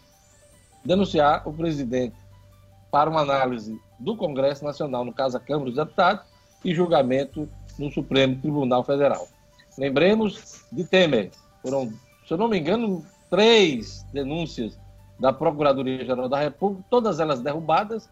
denunciar 0.84 1.47
o 1.47 1.52
presidente 1.52 2.16
para 2.90 3.10
uma 3.10 3.20
análise 3.20 3.78
do 3.98 4.16
Congresso 4.16 4.64
Nacional, 4.64 5.05
no 5.05 5.12
caso 5.12 5.36
a 5.36 5.40
Câmara 5.40 5.66
dos 5.66 5.76
Deputados, 5.76 6.24
e 6.64 6.74
julgamento 6.74 7.48
no 7.78 7.90
Supremo 7.90 8.36
Tribunal 8.40 8.84
Federal. 8.84 9.26
Lembremos 9.78 10.64
de 10.70 10.84
Temer. 10.84 11.30
Foram, 11.62 11.90
se 12.26 12.32
eu 12.32 12.36
não 12.36 12.48
me 12.48 12.59
engano, 12.59 13.05
três 13.31 14.05
denúncias 14.12 14.78
da 15.19 15.32
Procuradoria-Geral 15.32 16.28
da 16.28 16.40
República, 16.40 16.85
todas 16.90 17.20
elas 17.20 17.40
derrubadas, 17.40 18.11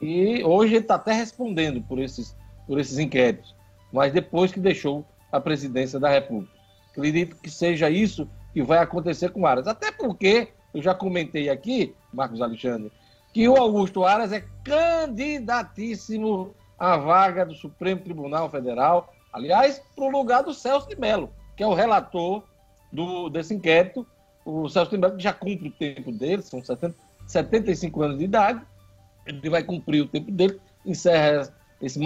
e 0.00 0.44
hoje 0.44 0.74
ele 0.74 0.84
está 0.84 0.94
até 0.94 1.12
respondendo 1.12 1.82
por 1.82 1.98
esses, 1.98 2.36
por 2.66 2.78
esses 2.78 2.98
inquéritos, 2.98 3.54
mas 3.92 4.12
depois 4.12 4.52
que 4.52 4.60
deixou 4.60 5.04
a 5.32 5.40
presidência 5.40 5.98
da 5.98 6.08
República. 6.08 6.52
Acredito 6.92 7.36
que 7.36 7.50
seja 7.50 7.88
isso 7.90 8.28
que 8.52 8.62
vai 8.62 8.78
acontecer 8.78 9.30
com 9.30 9.46
Aras. 9.46 9.66
Até 9.66 9.90
porque, 9.92 10.48
eu 10.74 10.82
já 10.82 10.94
comentei 10.94 11.48
aqui, 11.48 11.94
Marcos 12.12 12.42
Alexandre, 12.42 12.92
que 13.32 13.48
o 13.48 13.56
Augusto 13.56 14.04
Aras 14.04 14.32
é 14.32 14.44
candidatíssimo 14.64 16.54
à 16.78 16.96
vaga 16.96 17.46
do 17.46 17.54
Supremo 17.54 18.00
Tribunal 18.00 18.50
Federal, 18.50 19.12
aliás, 19.32 19.80
para 19.94 20.04
o 20.04 20.10
lugar 20.10 20.42
do 20.42 20.52
Celso 20.52 20.88
de 20.88 20.98
Mello, 20.98 21.30
que 21.56 21.62
é 21.62 21.66
o 21.66 21.74
relator 21.74 22.42
do, 22.92 23.28
desse 23.28 23.54
inquérito, 23.54 24.06
o 24.50 24.68
Celso 24.68 24.92
Lembrado 24.92 25.20
já 25.20 25.32
cumpre 25.32 25.68
o 25.68 25.72
tempo 25.72 26.12
dele, 26.12 26.42
são 26.42 26.62
70, 26.62 26.94
75 27.26 28.02
anos 28.02 28.18
de 28.18 28.24
idade, 28.24 28.60
ele 29.26 29.50
vai 29.50 29.62
cumprir 29.62 30.02
o 30.02 30.08
tempo 30.08 30.30
dele, 30.30 30.60
encerra 30.84 31.52
esse, 31.80 31.98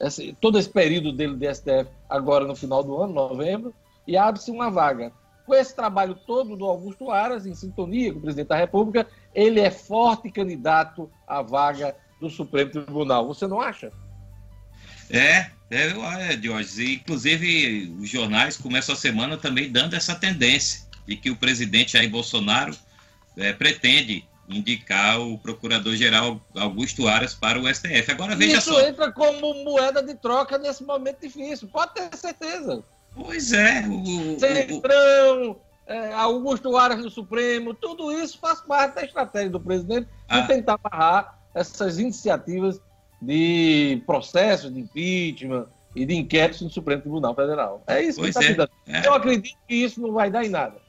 esse, 0.00 0.36
todo 0.40 0.58
esse 0.58 0.68
período 0.68 1.12
dele 1.12 1.36
de 1.36 1.52
STF 1.52 1.88
agora 2.08 2.44
no 2.44 2.54
final 2.54 2.82
do 2.82 3.00
ano, 3.00 3.12
novembro, 3.12 3.74
e 4.06 4.16
abre-se 4.16 4.50
uma 4.50 4.70
vaga. 4.70 5.12
Com 5.44 5.54
esse 5.54 5.74
trabalho 5.74 6.14
todo 6.26 6.56
do 6.56 6.64
Augusto 6.64 7.10
Aras, 7.10 7.46
em 7.46 7.54
sintonia 7.54 8.12
com 8.12 8.18
o 8.18 8.22
presidente 8.22 8.48
da 8.48 8.56
República, 8.56 9.06
ele 9.34 9.60
é 9.60 9.70
forte 9.70 10.30
candidato 10.30 11.10
à 11.26 11.40
vaga 11.40 11.94
do 12.20 12.28
Supremo 12.28 12.70
Tribunal. 12.70 13.26
Você 13.28 13.46
não 13.46 13.60
acha? 13.60 13.92
É, 15.08 15.50
é, 15.70 16.30
é 16.30 16.36
Diógenes. 16.36 16.78
Inclusive, 16.78 17.94
os 18.00 18.08
jornais 18.08 18.56
começam 18.56 18.94
a 18.94 18.98
semana 18.98 19.36
também 19.36 19.70
dando 19.70 19.94
essa 19.94 20.14
tendência 20.14 20.85
de 21.06 21.16
que 21.16 21.30
o 21.30 21.36
presidente 21.36 21.92
Jair 21.92 22.10
Bolsonaro 22.10 22.76
é, 23.36 23.52
pretende 23.52 24.24
indicar 24.48 25.20
o 25.20 25.38
procurador-geral 25.38 26.40
Augusto 26.54 27.08
Aras 27.08 27.34
para 27.34 27.60
o 27.60 27.72
STF. 27.72 28.12
Agora 28.12 28.36
veja 28.36 28.58
Isso 28.58 28.70
só. 28.70 28.80
Isso 28.80 28.88
entra 28.88 29.12
como 29.12 29.64
moeda 29.64 30.02
de 30.02 30.14
troca 30.14 30.56
nesse 30.58 30.84
momento 30.84 31.20
difícil, 31.20 31.68
pode 31.68 31.94
ter 31.94 32.16
certeza. 32.16 32.82
Pois 33.14 33.52
é. 33.52 33.84
O, 33.88 34.38
Centrão, 34.38 35.50
o... 35.50 35.60
é, 35.86 36.12
Augusto 36.12 36.76
Aras 36.76 37.02
no 37.02 37.10
Supremo, 37.10 37.74
tudo 37.74 38.12
isso 38.12 38.38
faz 38.38 38.60
parte 38.60 38.96
da 38.96 39.04
estratégia 39.04 39.50
do 39.50 39.60
presidente 39.60 40.06
de 40.06 40.10
ah. 40.28 40.46
tentar 40.46 40.76
barrar 40.78 41.38
essas 41.54 41.98
iniciativas 41.98 42.80
de 43.20 44.02
processos 44.06 44.72
de 44.72 44.80
impeachment 44.80 45.66
e 45.94 46.04
de 46.04 46.14
inquéritos 46.14 46.60
no 46.60 46.70
Supremo 46.70 47.00
Tribunal 47.00 47.34
Federal. 47.34 47.82
É 47.86 48.02
isso 48.02 48.20
pois 48.20 48.36
que 48.36 48.44
está 48.44 48.68
é. 48.86 48.98
é. 48.98 49.06
Eu 49.06 49.14
acredito 49.14 49.56
que 49.66 49.74
isso 49.74 50.00
não 50.00 50.12
vai 50.12 50.30
dar 50.30 50.44
em 50.44 50.50
nada. 50.50 50.85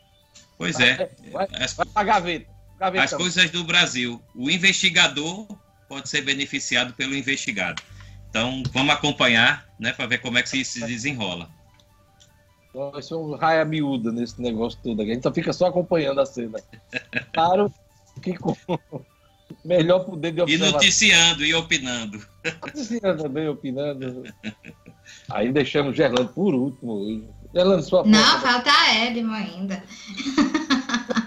Pois 0.57 0.79
é. 0.79 1.09
Vai, 1.31 1.47
As, 1.53 1.73
vai 1.73 1.85
pra 1.85 2.03
gaveta. 2.03 2.45
gaveta 2.79 3.03
as 3.03 3.13
coisas 3.13 3.49
do 3.51 3.63
Brasil. 3.63 4.21
O 4.35 4.49
investigador 4.49 5.45
pode 5.87 6.09
ser 6.09 6.21
beneficiado 6.21 6.93
pelo 6.93 7.15
investigado. 7.15 7.81
Então, 8.29 8.61
vamos 8.71 8.93
acompanhar, 8.93 9.65
né, 9.79 9.93
para 9.93 10.05
ver 10.05 10.17
como 10.19 10.37
é 10.37 10.43
que 10.43 10.57
isso 10.57 10.73
se 10.73 10.85
desenrola. 10.85 11.49
Vai 12.73 13.01
ser 13.01 13.15
um 13.15 13.35
raia 13.35 13.65
miúda 13.65 14.11
nesse 14.11 14.39
negócio 14.41 14.77
todo 14.83 15.01
aqui. 15.01 15.11
A 15.11 15.13
gente 15.15 15.23
só 15.23 15.33
fica 15.33 15.51
só 15.53 15.67
acompanhando 15.67 16.19
a 16.21 16.25
cena. 16.25 16.59
Claro 17.33 17.73
que 18.21 18.35
com 18.35 18.55
melhor 19.65 19.99
poder 20.05 20.31
de 20.33 20.39
E 20.39 20.41
observação. 20.43 20.73
noticiando 20.73 21.45
e 21.45 21.55
opinando. 21.55 22.23
Noticiando 22.61 23.23
também, 23.23 23.47
opinando. 23.47 24.23
Aí 25.29 25.51
deixamos 25.51 25.95
Gerlando 25.95 26.29
por 26.33 26.53
último 26.53 26.93
hoje. 26.93 27.23
Gerlando, 27.57 27.81
sua 27.81 28.03
Não, 28.05 28.19
aposta. 28.19 28.47
falta 28.47 28.71
a 28.71 28.95
Edmo 29.05 29.33
ainda. 29.33 29.83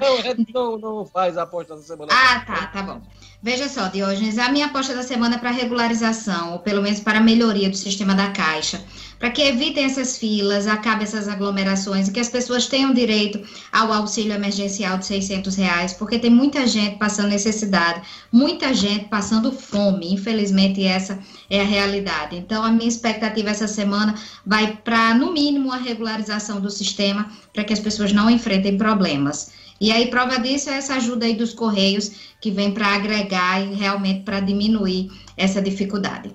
Não, 0.01 0.19
é, 0.19 0.37
não, 0.55 0.79
não 0.79 1.05
faz 1.05 1.37
a 1.37 1.43
aposta 1.43 1.75
da 1.75 1.83
semana. 1.83 2.13
Ah, 2.15 2.41
tá, 2.47 2.67
tá 2.69 2.83
bom. 2.85 3.03
Veja 3.43 3.71
só, 3.71 3.89
Diógenes, 3.89 4.37
a 4.37 4.53
minha 4.53 4.67
aposta 4.67 4.95
da 4.95 5.03
semana 5.03 5.37
é 5.37 5.39
para 5.39 5.51
regularização, 5.51 6.53
ou 6.53 6.59
pelo 6.59 6.83
menos 6.83 7.01
para 7.01 7.23
melhoria 7.23 7.71
do 7.71 7.77
sistema 7.77 8.15
da 8.15 8.29
Caixa, 8.33 8.85
para 9.19 9.31
que 9.31 9.41
evitem 9.41 9.85
essas 9.85 10.19
filas, 10.19 10.67
acabe 10.67 11.05
essas 11.05 11.27
aglomerações 11.27 12.09
e 12.09 12.13
que 12.13 12.21
as 12.21 12.29
pessoas 12.29 12.67
tenham 12.67 12.93
direito 12.93 13.41
ao 13.73 13.91
auxílio 13.95 14.35
emergencial 14.35 14.99
de 14.99 15.07
600 15.07 15.57
reais, 15.57 15.95
porque 15.95 16.19
tem 16.19 16.29
muita 16.29 16.67
gente 16.67 16.99
passando 16.99 17.31
necessidade, 17.31 18.03
muita 18.31 18.75
gente 18.75 19.07
passando 19.07 19.51
fome, 19.51 20.13
infelizmente 20.13 20.85
essa 20.85 21.19
é 21.49 21.63
a 21.63 21.65
realidade. 21.65 22.37
Então, 22.37 22.63
a 22.63 22.71
minha 22.71 22.89
expectativa 22.89 23.49
essa 23.49 23.67
semana 23.67 24.17
vai 24.45 24.77
para, 24.85 25.15
no 25.15 25.33
mínimo, 25.33 25.73
a 25.73 25.79
regularização 25.79 26.61
do 26.61 26.71
sistema, 26.71 27.27
para 27.55 27.65
que 27.65 27.73
as 27.73 27.81
pessoas 27.81 28.13
não 28.13 28.29
enfrentem 28.29 28.77
problemas. 28.77 29.51
E 29.81 29.91
aí, 29.91 30.11
prova 30.11 30.39
disso 30.39 30.69
é 30.69 30.75
essa 30.75 30.97
ajuda 30.97 31.25
aí 31.25 31.35
dos 31.35 31.55
Correios, 31.55 32.35
que 32.41 32.51
vem 32.51 32.73
para 32.73 32.95
agregar 32.95 33.63
e 33.63 33.75
realmente 33.75 34.23
para 34.23 34.41
diminuir 34.41 35.11
essa 35.37 35.63
dificuldade. 35.63 36.35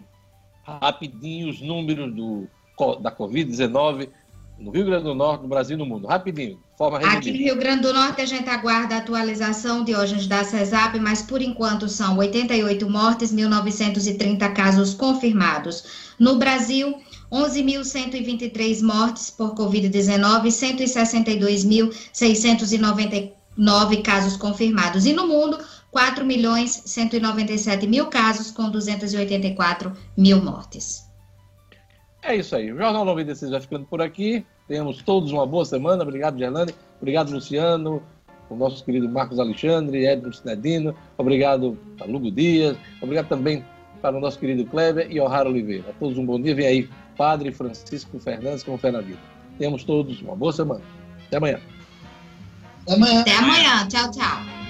Rapidinho 0.64 1.50
os 1.50 1.62
números 1.62 2.12
do, 2.16 2.48
da 3.00 3.12
Covid-19 3.12 4.10
no 4.58 4.72
Rio 4.72 4.86
Grande 4.86 5.04
do 5.04 5.14
Norte, 5.14 5.42
no 5.42 5.48
Brasil 5.48 5.76
e 5.76 5.80
no 5.80 5.86
mundo. 5.86 6.08
Rapidinho, 6.08 6.60
forma 6.78 6.98
Aqui 6.98 7.06
no 7.06 7.16
resumida. 7.16 7.44
Rio 7.44 7.56
Grande 7.58 7.82
do 7.82 7.94
Norte, 7.94 8.22
a 8.22 8.26
gente 8.26 8.50
aguarda 8.50 8.96
a 8.96 8.98
atualização 9.00 9.84
de 9.84 9.96
hoje 9.96 10.28
da 10.28 10.44
CESAP, 10.44 11.00
mas 11.00 11.22
por 11.22 11.42
enquanto 11.42 11.88
são 11.90 12.18
88 12.18 12.90
mortes, 12.90 13.34
1.930 13.34 14.54
casos 14.54 14.94
confirmados. 14.94 16.16
No 16.18 16.38
Brasil, 16.38 16.98
11.123 17.36 18.82
mortes 18.82 19.30
por 19.30 19.54
Covid-19, 19.56 20.48
162.699 23.58 24.02
casos 24.02 24.38
confirmados. 24.38 25.06
E 25.06 25.12
no 25.12 25.28
mundo, 25.28 25.60
4 25.92 26.26
milhões 26.26 26.82
197 26.86 27.86
mil 27.88 28.06
casos, 28.06 28.52
com 28.52 28.70
284 28.70 29.92
mil 30.18 30.42
mortes. 30.42 31.04
É 32.24 32.38
isso 32.38 32.56
aí. 32.56 32.72
O 32.72 32.78
Jornal 32.78 33.04
96 33.04 33.52
vai 33.52 33.60
ficando 33.60 33.86
por 33.86 34.02
aqui. 34.02 34.46
Tenhamos 34.66 35.04
todos 35.04 35.34
uma 35.34 35.46
boa 35.46 35.66
semana. 35.66 36.04
Obrigado, 36.04 36.40
Gerlane. 36.40 36.74
Obrigado, 37.02 37.34
Luciano. 37.34 38.02
O 38.50 38.56
nosso 38.56 38.86
querido 38.86 39.10
Marcos 39.10 39.40
Alexandre, 39.40 40.06
Edmo 40.06 40.34
Sinedino. 40.34 40.96
Obrigado 41.18 41.78
Lugo 42.08 42.32
Dias. 42.32 42.78
Obrigado 43.02 43.28
também 43.28 43.66
para 44.02 44.18
o 44.18 44.20
nosso 44.22 44.40
querido 44.40 44.66
Kleber 44.66 45.12
e 45.12 45.20
O'Hara 45.20 45.50
Oliveira. 45.50 45.90
A 45.90 45.94
todos 45.94 46.18
um 46.18 46.26
bom 46.26 46.40
dia. 46.40 46.56
Vem 46.56 46.66
aí, 46.66 46.90
Padre 47.18 47.52
Francisco 47.52 48.20
Fernandes 48.20 48.64
com 48.64 48.78
fé 48.78 48.92
na 48.92 49.02
vida. 49.02 49.20
Tenhamos 49.58 49.84
todos 49.84 50.22
uma 50.22 50.36
boa 50.36 50.52
semana. 50.52 50.82
Até 51.28 51.38
amanhã. 51.38 51.60
Até 52.84 52.94
amanhã. 52.94 53.22
Até 53.22 53.36
amanhã. 53.36 53.88
Tchau, 53.88 54.12
tchau. 54.12 54.65